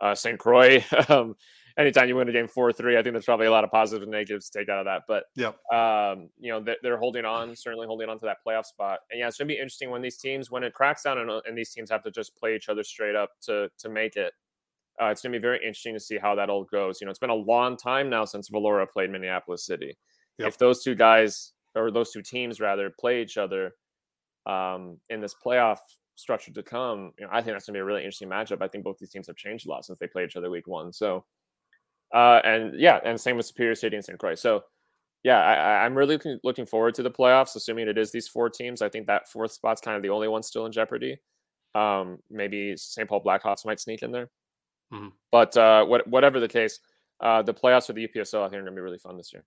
Uh, 0.00 0.14
St. 0.14 0.38
Croix, 0.38 0.84
um, 1.08 1.34
anytime 1.78 2.08
you 2.08 2.16
win 2.16 2.28
a 2.28 2.32
game 2.32 2.48
four 2.48 2.72
three, 2.72 2.98
I 2.98 3.02
think 3.02 3.14
there's 3.14 3.24
probably 3.24 3.46
a 3.46 3.50
lot 3.50 3.64
of 3.64 3.70
positives 3.70 4.02
and 4.02 4.12
negatives 4.12 4.50
to 4.50 4.58
take 4.58 4.68
out 4.68 4.80
of 4.80 4.86
that. 4.86 5.02
But 5.06 5.24
yeah, 5.36 5.52
um, 5.72 6.30
you 6.38 6.50
know, 6.50 6.60
they're, 6.60 6.76
they're, 6.82 6.98
holding 6.98 7.24
on, 7.24 7.54
certainly 7.54 7.86
holding 7.86 8.08
on 8.08 8.18
to 8.18 8.26
that 8.26 8.38
playoff 8.46 8.64
spot. 8.64 9.00
And 9.10 9.20
yeah, 9.20 9.28
it's 9.28 9.38
gonna 9.38 9.48
be 9.48 9.54
interesting 9.54 9.90
when 9.90 10.02
these 10.02 10.18
teams, 10.18 10.50
when 10.50 10.64
it 10.64 10.74
cracks 10.74 11.04
down 11.04 11.18
and, 11.18 11.30
and 11.46 11.56
these 11.56 11.70
teams 11.70 11.90
have 11.90 12.02
to 12.02 12.10
just 12.10 12.36
play 12.36 12.56
each 12.56 12.68
other 12.68 12.82
straight 12.82 13.14
up 13.14 13.30
to 13.42 13.70
to 13.78 13.88
make 13.88 14.16
it. 14.16 14.32
Uh, 15.00 15.06
it's 15.06 15.22
gonna 15.22 15.32
be 15.32 15.38
very 15.38 15.58
interesting 15.58 15.94
to 15.94 16.00
see 16.00 16.18
how 16.18 16.34
that 16.34 16.50
all 16.50 16.64
goes. 16.64 17.00
You 17.00 17.06
know, 17.06 17.10
it's 17.10 17.18
been 17.18 17.30
a 17.30 17.34
long 17.34 17.76
time 17.76 18.10
now 18.10 18.24
since 18.24 18.50
Valora 18.50 18.88
played 18.88 19.10
Minneapolis 19.10 19.64
City. 19.64 19.96
Yep. 20.38 20.48
If 20.48 20.58
those 20.58 20.82
two 20.82 20.94
guys 20.94 21.52
or 21.74 21.90
those 21.90 22.10
two 22.10 22.22
teams 22.22 22.60
rather 22.60 22.92
play 22.98 23.22
each 23.22 23.38
other 23.38 23.72
um, 24.46 24.98
in 25.08 25.20
this 25.20 25.34
playoff 25.44 25.78
structure 26.16 26.52
to 26.52 26.62
come, 26.62 27.12
you 27.18 27.24
know, 27.24 27.30
I 27.32 27.40
think 27.42 27.54
that's 27.54 27.66
gonna 27.66 27.76
be 27.76 27.80
a 27.80 27.84
really 27.84 28.02
interesting 28.02 28.28
matchup. 28.28 28.62
I 28.62 28.68
think 28.68 28.84
both 28.84 28.98
these 28.98 29.10
teams 29.10 29.26
have 29.26 29.36
changed 29.36 29.66
a 29.66 29.70
lot 29.70 29.84
since 29.84 29.98
they 29.98 30.06
played 30.06 30.26
each 30.28 30.36
other 30.36 30.50
week 30.50 30.66
one. 30.66 30.92
So 30.92 31.24
uh, 32.12 32.40
and 32.44 32.78
yeah, 32.78 32.98
and 33.04 33.20
same 33.20 33.36
with 33.36 33.46
Superior 33.46 33.74
City 33.74 33.96
and 33.96 34.04
St. 34.04 34.18
Croix. 34.18 34.34
So 34.34 34.64
yeah, 35.22 35.38
I, 35.38 35.84
am 35.84 35.94
really 35.94 36.14
looking, 36.14 36.38
looking 36.42 36.66
forward 36.66 36.94
to 36.94 37.02
the 37.02 37.10
playoffs, 37.10 37.54
assuming 37.54 37.88
it 37.88 37.98
is 37.98 38.10
these 38.10 38.26
four 38.26 38.48
teams. 38.48 38.82
I 38.82 38.88
think 38.88 39.06
that 39.06 39.28
fourth 39.28 39.52
spot's 39.52 39.80
kind 39.80 39.96
of 39.96 40.02
the 40.02 40.08
only 40.08 40.28
one 40.28 40.42
still 40.42 40.66
in 40.66 40.72
jeopardy. 40.72 41.18
Um, 41.74 42.18
maybe 42.30 42.74
St. 42.76 43.08
Paul 43.08 43.22
Blackhawks 43.22 43.66
might 43.66 43.80
sneak 43.80 44.02
in 44.02 44.12
there. 44.12 44.30
Mm-hmm. 44.92 45.08
But 45.30 45.56
uh, 45.56 45.84
what, 45.84 46.06
whatever 46.08 46.40
the 46.40 46.48
case, 46.48 46.80
uh, 47.20 47.42
the 47.42 47.54
playoffs 47.54 47.86
for 47.86 47.92
the 47.92 48.06
UPSL 48.06 48.40
I 48.40 48.48
think 48.48 48.54
are 48.54 48.62
going 48.62 48.66
to 48.66 48.72
be 48.72 48.80
really 48.80 48.98
fun 48.98 49.16
this 49.16 49.32
year. 49.32 49.44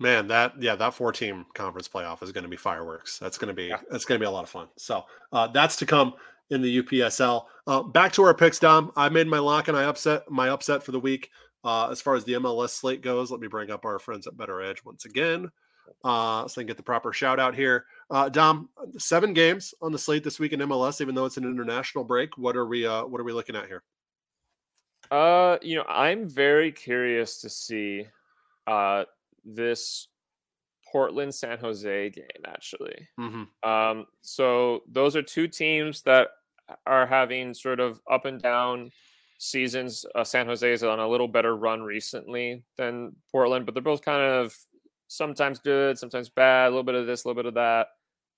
Man, 0.00 0.26
that 0.28 0.60
yeah, 0.60 0.74
that 0.74 0.94
four 0.94 1.12
team 1.12 1.46
conference 1.54 1.88
playoff 1.88 2.22
is 2.22 2.32
going 2.32 2.42
to 2.42 2.50
be 2.50 2.56
fireworks. 2.56 3.18
That's 3.18 3.38
going 3.38 3.48
to 3.48 3.54
be 3.54 3.66
yeah. 3.66 3.78
that's 3.90 4.04
going 4.04 4.18
to 4.18 4.22
be 4.22 4.26
a 4.26 4.30
lot 4.30 4.42
of 4.42 4.50
fun. 4.50 4.66
So 4.76 5.04
uh, 5.32 5.46
that's 5.48 5.76
to 5.76 5.86
come 5.86 6.14
in 6.50 6.60
the 6.60 6.82
UPSL. 6.82 7.44
Uh, 7.66 7.82
back 7.82 8.12
to 8.14 8.24
our 8.24 8.34
picks, 8.34 8.58
Dom. 8.58 8.90
I 8.96 9.08
made 9.08 9.28
my 9.28 9.38
lock 9.38 9.68
and 9.68 9.76
I 9.76 9.84
upset 9.84 10.28
my 10.28 10.48
upset 10.48 10.82
for 10.82 10.92
the 10.92 11.00
week. 11.00 11.30
Uh, 11.64 11.88
as 11.90 12.00
far 12.00 12.16
as 12.16 12.24
the 12.24 12.32
MLS 12.32 12.70
slate 12.70 13.02
goes, 13.02 13.30
let 13.30 13.40
me 13.40 13.46
bring 13.46 13.70
up 13.70 13.84
our 13.84 13.98
friends 13.98 14.26
at 14.26 14.36
Bettor 14.36 14.62
Edge 14.62 14.84
once 14.84 15.04
again. 15.04 15.50
Uh, 16.04 16.48
so 16.48 16.60
I 16.60 16.62
can 16.62 16.66
get 16.66 16.76
the 16.76 16.82
proper 16.82 17.12
shout 17.12 17.38
out 17.38 17.54
here. 17.54 17.86
Uh, 18.10 18.28
Dom, 18.28 18.68
seven 18.98 19.32
games 19.32 19.72
on 19.80 19.92
the 19.92 19.98
slate 19.98 20.24
this 20.24 20.40
week 20.40 20.52
in 20.52 20.60
MLS, 20.60 21.00
even 21.00 21.14
though 21.14 21.26
it's 21.26 21.36
an 21.36 21.44
international 21.44 22.04
break. 22.04 22.36
What 22.36 22.56
are 22.56 22.66
we 22.66 22.86
uh, 22.86 23.04
what 23.04 23.20
are 23.20 23.24
we 23.24 23.32
looking 23.32 23.56
at 23.56 23.66
here? 23.66 23.82
Uh, 25.12 25.58
you 25.60 25.76
know, 25.76 25.84
I'm 25.88 26.28
very 26.28 26.72
curious 26.72 27.40
to 27.42 27.50
see 27.50 28.06
uh 28.66 29.04
this 29.44 30.08
Portland 30.90 31.34
San 31.34 31.58
Jose 31.58 32.10
game 32.10 32.24
actually. 32.46 33.08
Mm-hmm. 33.18 33.68
Um, 33.68 34.06
so 34.22 34.82
those 34.90 35.16
are 35.16 35.22
two 35.22 35.48
teams 35.48 36.02
that 36.02 36.28
are 36.86 37.06
having 37.06 37.54
sort 37.54 37.80
of 37.80 38.00
up 38.10 38.24
and 38.24 38.40
down 38.40 38.90
seasons. 39.38 40.04
Uh, 40.14 40.24
San 40.24 40.46
Jose 40.46 40.70
is 40.70 40.84
on 40.84 41.00
a 41.00 41.08
little 41.08 41.28
better 41.28 41.56
run 41.56 41.82
recently 41.82 42.62
than 42.76 43.14
Portland, 43.30 43.66
but 43.66 43.74
they're 43.74 43.82
both 43.82 44.02
kind 44.02 44.22
of 44.22 44.56
sometimes 45.08 45.58
good, 45.58 45.98
sometimes 45.98 46.28
bad. 46.28 46.66
A 46.66 46.70
little 46.70 46.84
bit 46.84 46.94
of 46.94 47.06
this, 47.06 47.24
a 47.24 47.28
little 47.28 47.42
bit 47.42 47.48
of 47.48 47.54
that. 47.54 47.88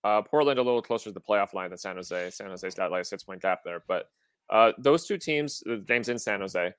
Uh, 0.03 0.23
Portland 0.23 0.59
a 0.59 0.63
little 0.63 0.83
closer 0.83 1.05
to 1.05 1.13
the 1.13 1.21
playoff 1.21 1.55
line 1.55 1.71
than 1.71 1.79
San 1.79 1.97
Jose. 1.97 2.31
San 2.31 2.49
Jose's 2.49 2.75
got 2.75 2.91
like 2.91 3.03
a 3.03 3.05
six 3.05 3.23
point 3.23 3.43
gap 3.43 3.61
there, 3.65 3.83
but 3.87 4.07
uh, 4.51 4.73
those 4.79 5.07
two 5.07 5.19
teams, 5.19 5.63
the 5.67 5.77
games 5.77 6.09
in 6.09 6.19
San 6.19 6.41
Jose. 6.41 6.73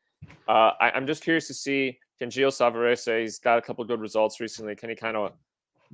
Uh, 0.47 0.71
I, 0.79 0.95
am 0.95 1.05
just 1.05 1.23
curious 1.23 1.47
to 1.47 1.53
see 1.53 1.97
can 2.17 2.29
Gio 2.29 2.47
Savarese, 2.47 3.21
he's 3.21 3.39
got 3.39 3.57
a 3.57 3.61
couple 3.61 3.83
good 3.83 3.99
results 3.99 4.39
recently. 4.39 4.75
Can 4.75 4.89
he 4.89 4.95
kind 4.95 5.17
of 5.17 5.33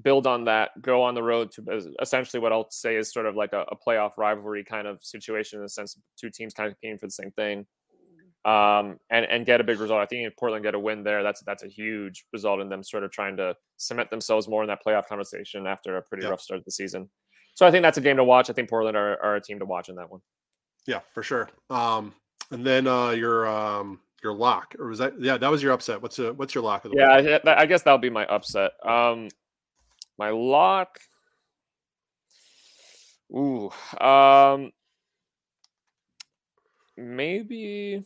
build 0.03 0.27
on 0.27 0.45
that, 0.45 0.69
go 0.81 1.01
on 1.01 1.15
the 1.15 1.23
road 1.23 1.51
to 1.53 1.93
essentially 2.01 2.39
what 2.39 2.53
I'll 2.53 2.69
say 2.69 2.95
is 2.95 3.11
sort 3.11 3.25
of 3.25 3.35
like 3.35 3.53
a, 3.53 3.65
a 3.69 3.75
playoff 3.75 4.17
rivalry 4.17 4.63
kind 4.63 4.87
of 4.87 5.03
situation 5.03 5.57
in 5.57 5.63
the 5.63 5.69
sense 5.69 5.95
of 5.95 6.01
two 6.17 6.29
teams 6.29 6.53
kind 6.53 6.67
of 6.67 6.73
competing 6.75 6.97
for 6.97 7.07
the 7.07 7.11
same 7.11 7.31
thing 7.31 7.65
um, 8.45 8.97
and 9.11 9.25
and 9.25 9.45
get 9.45 9.61
a 9.61 9.63
big 9.63 9.79
result. 9.79 10.01
I 10.01 10.05
think 10.05 10.27
if 10.27 10.35
Portland 10.35 10.63
get 10.63 10.73
a 10.73 10.79
win 10.79 11.03
there, 11.03 11.21
that's 11.21 11.41
that's 11.41 11.63
a 11.63 11.67
huge 11.67 12.25
result 12.33 12.59
in 12.59 12.69
them 12.69 12.83
sort 12.83 13.03
of 13.03 13.11
trying 13.11 13.37
to 13.37 13.55
cement 13.77 14.09
themselves 14.09 14.47
more 14.47 14.63
in 14.63 14.67
that 14.67 14.79
playoff 14.85 15.05
conversation 15.07 15.67
after 15.67 15.97
a 15.97 16.01
pretty 16.01 16.23
yep. 16.23 16.31
rough 16.31 16.41
start 16.41 16.59
of 16.59 16.65
the 16.65 16.71
season. 16.71 17.09
So 17.53 17.67
I 17.67 17.71
think 17.71 17.83
that's 17.83 17.97
a 17.97 18.01
game 18.01 18.17
to 18.17 18.23
watch. 18.23 18.49
I 18.49 18.53
think 18.53 18.69
Portland 18.69 18.97
are, 18.97 19.21
are 19.21 19.35
a 19.35 19.41
team 19.41 19.59
to 19.59 19.65
watch 19.65 19.89
in 19.89 19.95
that 19.95 20.09
one. 20.09 20.21
Yeah, 20.87 20.99
for 21.13 21.23
sure. 21.23 21.49
Um, 21.69 22.13
and 22.51 22.65
then 22.65 22.87
uh, 22.87 23.11
your 23.11 23.47
um, 23.47 23.99
your 24.23 24.33
lock, 24.33 24.75
or 24.79 24.87
was 24.87 24.99
that? 24.99 25.19
Yeah, 25.19 25.37
that 25.37 25.49
was 25.49 25.63
your 25.63 25.71
upset. 25.71 26.01
What's 26.01 26.19
a, 26.19 26.33
what's 26.33 26.53
your 26.53 26.63
lock? 26.63 26.85
Of 26.85 26.91
the 26.91 26.97
yeah, 26.97 27.39
I, 27.51 27.61
I 27.61 27.65
guess 27.65 27.83
that'll 27.83 27.97
be 27.97 28.09
my 28.09 28.25
upset. 28.25 28.71
Um, 28.85 29.29
my 30.17 30.29
lock. 30.29 30.99
Ooh, 33.33 33.71
um, 34.01 34.71
maybe 36.97 38.03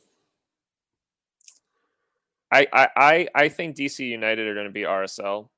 I 2.51 2.67
I 2.95 3.28
I 3.34 3.49
think 3.49 3.76
DC 3.76 3.99
United 3.99 4.47
are 4.47 4.53
going 4.53 4.67
to 4.67 4.71
be 4.71 4.84
RSL. 4.84 5.49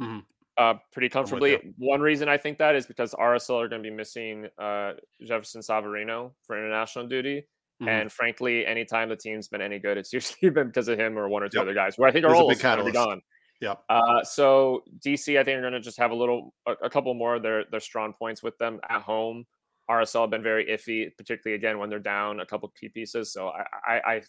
Mm-hmm. 0.00 0.18
Uh, 0.58 0.74
pretty 0.90 1.10
comfortably. 1.10 1.74
One 1.76 2.00
reason 2.00 2.28
I 2.30 2.38
think 2.38 2.56
that 2.58 2.74
is 2.74 2.86
because 2.86 3.12
RSL 3.12 3.62
are 3.62 3.68
going 3.68 3.82
to 3.82 3.90
be 3.90 3.94
missing 3.94 4.46
uh, 4.58 4.92
Jefferson 5.22 5.60
Savarino 5.60 6.32
for 6.46 6.56
international 6.56 7.06
duty. 7.08 7.46
Mm-hmm. 7.80 7.88
And 7.88 8.12
frankly, 8.12 8.64
anytime 8.64 9.10
the 9.10 9.16
team's 9.16 9.48
been 9.48 9.60
any 9.60 9.78
good, 9.78 9.98
it's 9.98 10.12
usually 10.14 10.50
been 10.50 10.68
because 10.68 10.88
of 10.88 10.98
him 10.98 11.18
or 11.18 11.28
one 11.28 11.42
or 11.42 11.48
two 11.48 11.58
yep. 11.58 11.64
other 11.64 11.74
guys 11.74 11.98
where 11.98 12.08
I 12.08 12.12
think 12.12 12.24
are 12.24 12.34
all 12.34 12.54
going 12.54 12.78
to 12.78 12.84
be 12.84 12.92
gone. 12.92 13.20
Yeah. 13.60 13.74
Uh, 13.88 14.22
so 14.22 14.82
DC, 15.04 15.38
I 15.38 15.44
think, 15.44 15.58
are 15.58 15.62
going 15.62 15.72
to 15.72 15.80
just 15.80 15.98
have 15.98 16.10
a 16.10 16.14
little, 16.14 16.54
a, 16.66 16.72
a, 16.84 16.90
couple 16.90 17.12
more 17.14 17.36
of 17.36 17.42
their 17.42 17.64
their 17.70 17.80
strong 17.80 18.12
points 18.12 18.42
with 18.42 18.56
them 18.58 18.80
at 18.88 19.02
home. 19.02 19.44
RSL 19.90 20.22
have 20.22 20.30
been 20.30 20.42
very 20.42 20.66
iffy, 20.66 21.10
particularly 21.16 21.56
again 21.56 21.78
when 21.78 21.88
they're 21.88 21.98
down 21.98 22.40
a 22.40 22.46
couple 22.46 22.70
key 22.78 22.88
pieces. 22.88 23.32
So 23.32 23.48
I, 23.48 23.64
I, 23.86 24.14
I 24.14 24.22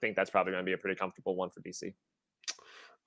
think 0.00 0.16
that's 0.16 0.30
probably 0.30 0.52
going 0.52 0.64
to 0.64 0.68
be 0.68 0.74
a 0.74 0.78
pretty 0.78 0.96
comfortable 0.96 1.34
one 1.34 1.50
for 1.50 1.60
DC. 1.60 1.92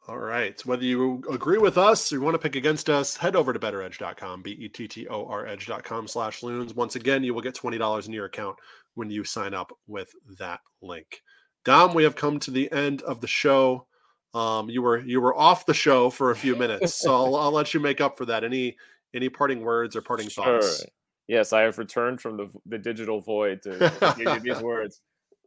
All 0.07 0.17
right. 0.19 0.63
Whether 0.65 0.83
you 0.83 1.23
agree 1.31 1.57
with 1.57 1.79
us 1.79 2.11
or 2.11 2.15
you 2.15 2.21
want 2.21 2.35
to 2.35 2.39
pick 2.39 2.55
against 2.55 2.89
us, 2.89 3.17
head 3.17 3.35
over 3.35 3.51
to 3.51 3.59
bettoredge.com, 3.59 4.43
B 4.43 4.51
E 4.51 4.69
T 4.69 4.87
T 4.87 5.07
O 5.07 5.25
R 5.25 5.47
edge.com 5.47 6.07
slash 6.07 6.43
loons. 6.43 6.75
Once 6.75 6.95
again, 6.95 7.23
you 7.23 7.33
will 7.33 7.41
get 7.41 7.55
$20 7.55 8.05
in 8.05 8.13
your 8.13 8.25
account 8.25 8.55
when 8.93 9.09
you 9.09 9.23
sign 9.23 9.55
up 9.55 9.71
with 9.87 10.13
that 10.37 10.59
link. 10.81 11.23
Dom, 11.63 11.95
we 11.95 12.03
have 12.03 12.15
come 12.15 12.39
to 12.41 12.51
the 12.51 12.71
end 12.71 13.01
of 13.01 13.19
the 13.19 13.27
show. 13.27 13.87
Um, 14.35 14.69
you 14.69 14.83
were 14.83 14.99
you 14.99 15.21
were 15.21 15.35
off 15.35 15.65
the 15.65 15.73
show 15.73 16.09
for 16.09 16.31
a 16.31 16.35
few 16.35 16.55
minutes, 16.55 16.93
so 16.93 17.15
I'll, 17.15 17.35
I'll 17.35 17.51
let 17.51 17.73
you 17.73 17.79
make 17.79 18.01
up 18.01 18.17
for 18.17 18.25
that. 18.25 18.43
Any 18.43 18.77
any 19.15 19.29
parting 19.29 19.61
words 19.61 19.95
or 19.95 20.01
parting 20.01 20.29
sure. 20.29 20.61
thoughts? 20.61 20.85
Yes, 21.27 21.53
I 21.53 21.61
have 21.61 21.79
returned 21.79 22.21
from 22.21 22.37
the 22.37 22.49
the 22.67 22.77
digital 22.77 23.21
void 23.21 23.63
to, 23.63 23.77
to 23.79 24.15
give 24.17 24.45
you 24.45 24.53
these 24.53 24.61
words. 24.61 25.01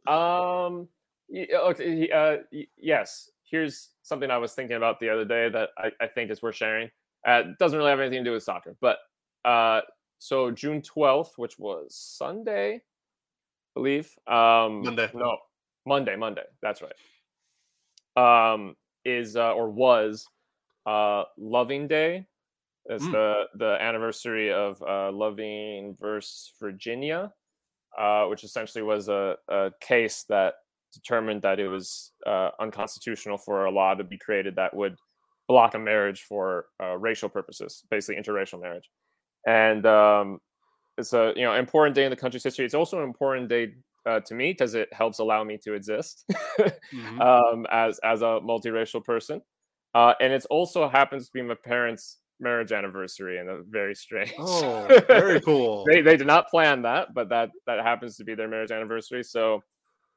Um, 0.07 0.89
okay, 1.31 2.09
uh, 2.11 2.37
yes. 2.77 3.29
Here's 3.49 3.89
something 4.03 4.29
I 4.29 4.37
was 4.37 4.53
thinking 4.53 4.77
about 4.77 4.99
the 4.99 5.09
other 5.09 5.25
day 5.25 5.49
that 5.49 5.69
I, 5.77 5.91
I 6.01 6.07
think 6.07 6.31
is 6.31 6.41
worth 6.41 6.55
sharing. 6.55 6.89
Uh, 7.27 7.43
doesn't 7.59 7.77
really 7.77 7.89
have 7.89 7.99
anything 7.99 8.23
to 8.23 8.29
do 8.29 8.33
with 8.33 8.43
soccer, 8.43 8.75
but 8.79 8.99
uh, 9.45 9.81
so 10.19 10.51
June 10.51 10.81
12th, 10.81 11.31
which 11.37 11.57
was 11.57 11.95
Sunday, 11.95 12.75
I 12.75 12.81
believe. 13.73 14.11
Um, 14.27 14.83
Monday. 14.83 15.09
No, 15.13 15.37
Monday. 15.85 16.15
Monday. 16.15 16.43
That's 16.61 16.81
right. 16.81 16.93
Um, 18.53 18.75
is 19.05 19.35
uh, 19.35 19.53
or 19.53 19.69
was 19.69 20.27
uh, 20.85 21.23
Loving 21.37 21.87
Day. 21.87 22.25
It's 22.85 23.05
mm. 23.05 23.11
the 23.11 23.43
the 23.55 23.77
anniversary 23.81 24.51
of 24.51 24.81
uh, 24.81 25.11
Loving 25.11 25.95
versus 25.99 26.53
Virginia, 26.59 27.31
uh, 27.97 28.25
which 28.25 28.43
essentially 28.43 28.81
was 28.81 29.09
a, 29.09 29.35
a 29.47 29.71
case 29.79 30.23
that 30.29 30.55
determined 30.93 31.41
that 31.41 31.59
it 31.59 31.67
was 31.67 32.11
uh, 32.25 32.49
unconstitutional 32.59 33.37
for 33.37 33.65
a 33.65 33.71
law 33.71 33.93
to 33.95 34.03
be 34.03 34.17
created 34.17 34.55
that 34.55 34.75
would 34.75 34.95
block 35.47 35.73
a 35.73 35.79
marriage 35.79 36.23
for 36.23 36.67
uh, 36.81 36.97
racial 36.97 37.29
purposes, 37.29 37.83
basically 37.89 38.21
interracial 38.21 38.61
marriage. 38.61 38.89
And 39.47 39.85
um, 39.85 40.39
it's 40.97 41.13
a 41.13 41.33
you 41.35 41.43
know 41.43 41.55
important 41.55 41.95
day 41.95 42.05
in 42.05 42.11
the 42.11 42.15
country's 42.15 42.43
history. 42.43 42.65
It's 42.65 42.73
also 42.73 42.97
an 42.97 43.03
important 43.03 43.49
day 43.49 43.73
uh, 44.05 44.19
to 44.21 44.35
me 44.35 44.51
because 44.51 44.75
it 44.75 44.91
helps 44.93 45.19
allow 45.19 45.43
me 45.43 45.57
to 45.63 45.73
exist 45.73 46.25
mm-hmm. 46.59 47.21
um, 47.21 47.65
as 47.71 47.99
as 47.99 48.21
a 48.21 48.39
multiracial 48.43 49.03
person. 49.03 49.41
Uh, 49.95 50.13
and 50.21 50.31
it 50.31 50.45
also 50.49 50.87
happens 50.87 51.27
to 51.27 51.33
be 51.33 51.41
my 51.41 51.55
parents' 51.55 52.17
marriage 52.39 52.71
anniversary 52.71 53.39
and 53.39 53.49
a 53.49 53.63
very 53.63 53.95
strange. 53.95 54.33
Oh, 54.37 54.85
very 55.07 55.41
cool. 55.49 55.85
they 55.89 56.01
they 56.01 56.17
did 56.17 56.27
not 56.27 56.49
plan 56.49 56.83
that, 56.83 57.13
but 57.13 57.29
that 57.29 57.49
that 57.65 57.83
happens 57.83 58.17
to 58.17 58.23
be 58.23 58.35
their 58.35 58.47
marriage 58.47 58.71
anniversary. 58.71 59.23
So 59.23 59.63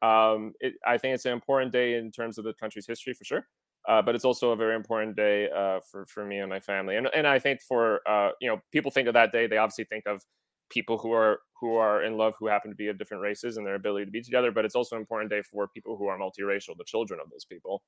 um, 0.03 0.53
it, 0.61 0.75
I 0.87 0.99
think 0.99 1.15
it's 1.15 1.25
an 1.25 1.33
important 1.33 1.73
day 1.73 1.95
in 1.95 2.11
terms 2.11 2.39
of 2.39 2.45
the 2.45 2.55
country's 2.55 2.87
history 2.87 3.15
for 3.15 3.25
sure. 3.25 3.47
uh, 3.89 4.01
but 4.01 4.15
it's 4.15 4.25
also 4.25 4.53
a 4.53 4.57
very 4.57 4.77
important 4.77 5.17
day 5.17 5.49
uh, 5.51 5.81
for 5.91 6.07
for 6.07 6.25
me 6.25 6.39
and 6.39 6.49
my 6.49 6.61
family. 6.61 6.97
And 6.97 7.09
and 7.15 7.27
I 7.27 7.39
think 7.39 7.61
for 7.63 8.01
uh, 8.09 8.31
you 8.41 8.49
know 8.49 8.61
people 8.71 8.91
think 8.91 9.09
of 9.09 9.15
that 9.15 9.33
day, 9.33 9.47
they 9.47 9.59
obviously 9.59 9.85
think 9.85 10.07
of 10.07 10.23
people 10.71 10.99
who 10.99 11.13
are 11.13 11.41
who 11.61 11.77
are 11.77 12.03
in 12.03 12.17
love 12.17 12.35
who 12.39 12.47
happen 12.47 12.71
to 12.71 12.77
be 12.77 12.89
of 12.89 12.99
different 12.99 13.23
races 13.23 13.57
and 13.57 13.67
their 13.67 13.75
ability 13.75 14.05
to 14.05 14.11
be 14.11 14.23
together. 14.23 14.53
But 14.53 14.65
it's 14.65 14.75
also 14.75 14.97
an 14.97 15.01
important 15.01 15.31
day 15.31 15.43
for 15.43 15.69
people 15.69 15.97
who 15.97 16.07
are 16.07 16.19
multiracial, 16.19 16.77
the 16.77 16.85
children 16.85 17.21
of 17.23 17.31
those 17.31 17.45
people. 17.45 17.83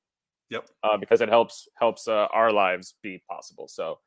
Yep. 0.49 0.69
Uh, 0.83 0.97
because 0.97 1.21
it 1.21 1.29
helps 1.29 1.67
helps 1.75 2.07
uh, 2.07 2.27
our 2.33 2.51
lives 2.51 2.95
be 3.01 3.21
possible. 3.29 3.67
So. 3.67 3.99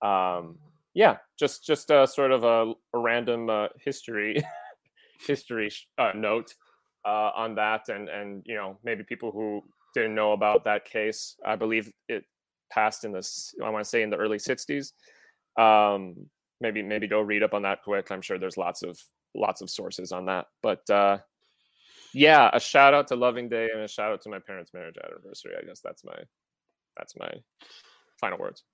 Um, 0.00 0.58
yeah, 0.94 1.18
just 1.38 1.64
just 1.64 1.90
a 1.90 2.06
sort 2.06 2.32
of 2.32 2.44
a, 2.44 2.72
a 2.94 2.98
random 2.98 3.50
uh, 3.50 3.68
history 3.84 4.42
history 5.26 5.70
note 6.14 6.54
on 7.34 7.54
that, 7.56 7.88
and 7.88 8.08
and 8.08 8.42
you 8.46 8.54
know 8.54 8.78
maybe 8.84 9.02
people 9.02 9.30
who 9.30 9.62
didn't 9.94 10.14
know 10.14 10.32
about 10.32 10.64
that 10.64 10.84
case. 10.84 11.36
I 11.44 11.56
believe 11.56 11.92
it 12.08 12.24
passed 12.70 13.04
in 13.04 13.12
this. 13.12 13.54
I 13.64 13.70
want 13.70 13.84
to 13.84 13.88
say 13.88 14.02
in 14.02 14.10
the 14.10 14.16
early 14.16 14.38
'60s. 14.38 14.92
Um, 15.56 16.14
maybe 16.60 16.82
maybe 16.82 17.06
go 17.06 17.20
read 17.20 17.42
up 17.42 17.54
on 17.54 17.62
that 17.62 17.82
quick. 17.82 18.10
I'm 18.10 18.22
sure 18.22 18.38
there's 18.38 18.56
lots 18.56 18.82
of 18.82 18.98
lots 19.34 19.60
of 19.60 19.70
sources 19.70 20.12
on 20.12 20.26
that. 20.26 20.46
But 20.62 20.88
uh, 20.90 21.18
yeah, 22.12 22.50
a 22.52 22.60
shout 22.60 22.94
out 22.94 23.08
to 23.08 23.16
Loving 23.16 23.48
Day 23.48 23.68
and 23.72 23.82
a 23.82 23.88
shout 23.88 24.12
out 24.12 24.22
to 24.22 24.28
my 24.28 24.38
parents' 24.38 24.72
marriage 24.74 24.96
anniversary. 25.04 25.52
I 25.60 25.64
guess 25.64 25.80
that's 25.80 26.04
my 26.04 26.16
that's 26.96 27.16
my 27.18 27.30
final 28.20 28.38
words. 28.38 28.64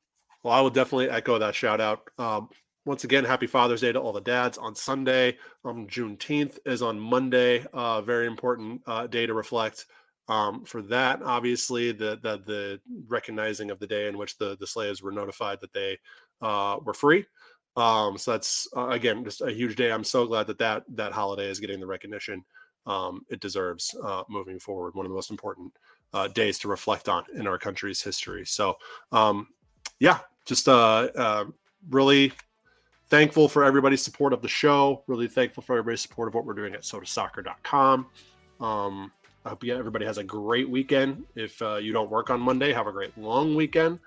Well, 0.42 0.52
I 0.52 0.60
will 0.60 0.70
definitely 0.70 1.10
echo 1.10 1.38
that 1.38 1.54
shout 1.54 1.80
out. 1.80 2.08
Um, 2.18 2.48
once 2.84 3.04
again, 3.04 3.24
happy 3.24 3.46
Father's 3.46 3.80
Day 3.80 3.92
to 3.92 4.00
all 4.00 4.12
the 4.12 4.20
dads 4.20 4.58
on 4.58 4.74
Sunday. 4.74 5.38
Um, 5.64 5.86
Juneteenth 5.86 6.58
is 6.66 6.82
on 6.82 7.00
Monday. 7.00 7.64
Uh, 7.72 8.02
very 8.02 8.26
important 8.26 8.82
uh, 8.86 9.06
day 9.06 9.26
to 9.26 9.34
reflect 9.34 9.86
um, 10.28 10.64
for 10.64 10.80
that, 10.82 11.22
obviously, 11.22 11.92
the, 11.92 12.18
the 12.22 12.42
the 12.46 12.80
recognizing 13.08 13.70
of 13.70 13.78
the 13.78 13.86
day 13.86 14.08
in 14.08 14.16
which 14.16 14.38
the 14.38 14.56
the 14.58 14.66
slaves 14.66 15.02
were 15.02 15.12
notified 15.12 15.60
that 15.60 15.72
they 15.72 15.98
uh, 16.40 16.78
were 16.82 16.94
free. 16.94 17.26
Um, 17.76 18.16
so 18.16 18.32
that's 18.32 18.68
uh, 18.76 18.88
again 18.88 19.24
just 19.24 19.42
a 19.42 19.52
huge 19.52 19.76
day. 19.76 19.92
I'm 19.92 20.04
so 20.04 20.26
glad 20.26 20.46
that 20.46 20.58
that 20.58 20.84
that 20.90 21.12
holiday 21.12 21.48
is 21.48 21.60
getting 21.60 21.80
the 21.80 21.86
recognition 21.86 22.44
um, 22.86 23.22
it 23.30 23.40
deserves 23.40 23.94
uh, 24.02 24.24
moving 24.28 24.58
forward. 24.58 24.94
One 24.94 25.04
of 25.06 25.10
the 25.10 25.16
most 25.16 25.30
important 25.30 25.72
uh, 26.12 26.28
days 26.28 26.58
to 26.60 26.68
reflect 26.68 27.08
on 27.08 27.24
in 27.34 27.46
our 27.46 27.58
country's 27.58 28.02
history. 28.02 28.44
So, 28.46 28.76
um, 29.12 29.48
yeah, 30.00 30.20
just 30.46 30.68
really 31.90 32.32
thankful 33.08 33.48
for 33.48 33.64
everybody's 33.64 34.02
support 34.02 34.32
of 34.32 34.42
the 34.42 34.48
show. 34.48 35.02
Really 35.06 35.28
thankful 35.28 35.62
for 35.62 35.74
everybody's 35.74 36.00
support 36.00 36.28
of 36.28 36.34
what 36.34 36.44
we're 36.44 36.54
doing 36.54 36.74
at 36.74 36.82
sotasoccer.com. 36.82 38.06
Um, 38.60 39.12
I 39.44 39.50
hope 39.50 39.64
everybody 39.64 40.06
has 40.06 40.18
a 40.18 40.24
great 40.24 40.68
weekend. 40.68 41.24
If 41.34 41.60
uh, 41.60 41.76
you 41.76 41.92
don't 41.92 42.10
work 42.10 42.30
on 42.30 42.40
Monday, 42.40 42.72
have 42.72 42.86
a 42.86 42.92
great 42.92 43.16
long 43.18 43.54
weekend. 43.54 43.98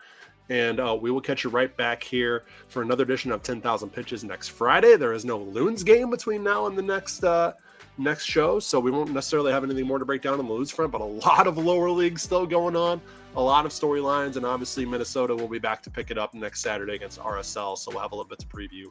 And 0.50 0.80
uh, 0.80 0.98
we 1.00 1.12
will 1.12 1.22
catch 1.22 1.44
you 1.44 1.50
right 1.50 1.76
back 1.76 2.02
here 2.02 2.46
for 2.70 2.82
another 2.82 3.04
edition 3.04 3.32
of 3.32 3.44
10,000 3.44 3.90
Pitches 3.90 4.24
next 4.24 4.50
Friday. 4.50 4.96
There 4.96 5.14
is 5.14 5.26
no 5.26 5.38
Loons 5.38 5.84
game 5.84 6.10
between 6.10 6.44
now 6.44 6.68
and 6.68 6.78
the 6.78 6.82
next 6.82 7.24
uh, 7.24 7.54
next 7.98 8.26
show, 8.26 8.60
so 8.60 8.80
we 8.80 8.92
won't 8.92 9.12
necessarily 9.12 9.52
have 9.52 9.64
anything 9.64 9.86
more 9.86 10.00
to 10.00 10.06
break 10.06 10.22
down 10.22 10.40
on 10.40 10.46
the 10.46 10.54
Loons 10.54 10.72
front, 10.72 10.92
but 10.92 11.02
a 11.02 11.04
lot 11.04 11.48
of 11.48 11.58
lower 11.58 11.90
leagues 11.90 12.22
still 12.22 12.46
going 12.46 12.76
on, 12.76 13.02
a 13.38 13.42
lot 13.42 13.66
of 13.66 13.72
storylines, 13.72 14.36
and 14.36 14.46
obviously 14.46 14.84
Minnesota 14.86 15.36
will 15.36 15.48
be 15.48 15.60
back 15.60 15.82
to 15.84 15.92
pick 15.92 16.10
it 16.10 16.18
up 16.18 16.34
next 16.34 16.62
Saturday 16.62 16.96
against 16.96 17.20
RSL, 17.20 17.78
so 17.78 17.92
we'll 17.92 18.02
have 18.02 18.12
a 18.12 18.16
little 18.16 18.28
bit 18.28 18.40
to 18.40 18.48
preview 18.48 18.88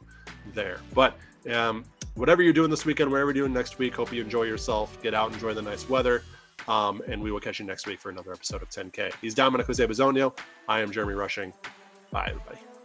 there. 0.53 0.79
But 0.93 1.17
um, 1.53 1.83
whatever 2.15 2.41
you're 2.41 2.53
doing 2.53 2.69
this 2.69 2.85
weekend, 2.85 3.11
whatever 3.11 3.31
you're 3.31 3.45
doing 3.45 3.53
next 3.53 3.77
week, 3.77 3.93
hope 3.93 4.11
you 4.13 4.21
enjoy 4.21 4.43
yourself. 4.43 5.01
Get 5.03 5.13
out, 5.13 5.33
enjoy 5.33 5.53
the 5.53 5.61
nice 5.61 5.87
weather. 5.89 6.23
Um, 6.67 7.01
and 7.07 7.21
we 7.21 7.31
will 7.31 7.39
catch 7.39 7.59
you 7.59 7.65
next 7.65 7.87
week 7.87 7.99
for 7.99 8.09
another 8.09 8.33
episode 8.33 8.61
of 8.61 8.69
10K. 8.69 9.13
He's 9.21 9.35
Dominic 9.35 9.67
Jose 9.67 9.85
Bisogno. 9.85 10.37
I 10.67 10.79
am 10.79 10.91
Jeremy 10.91 11.13
Rushing. 11.13 11.53
Bye, 12.11 12.27
everybody. 12.29 12.76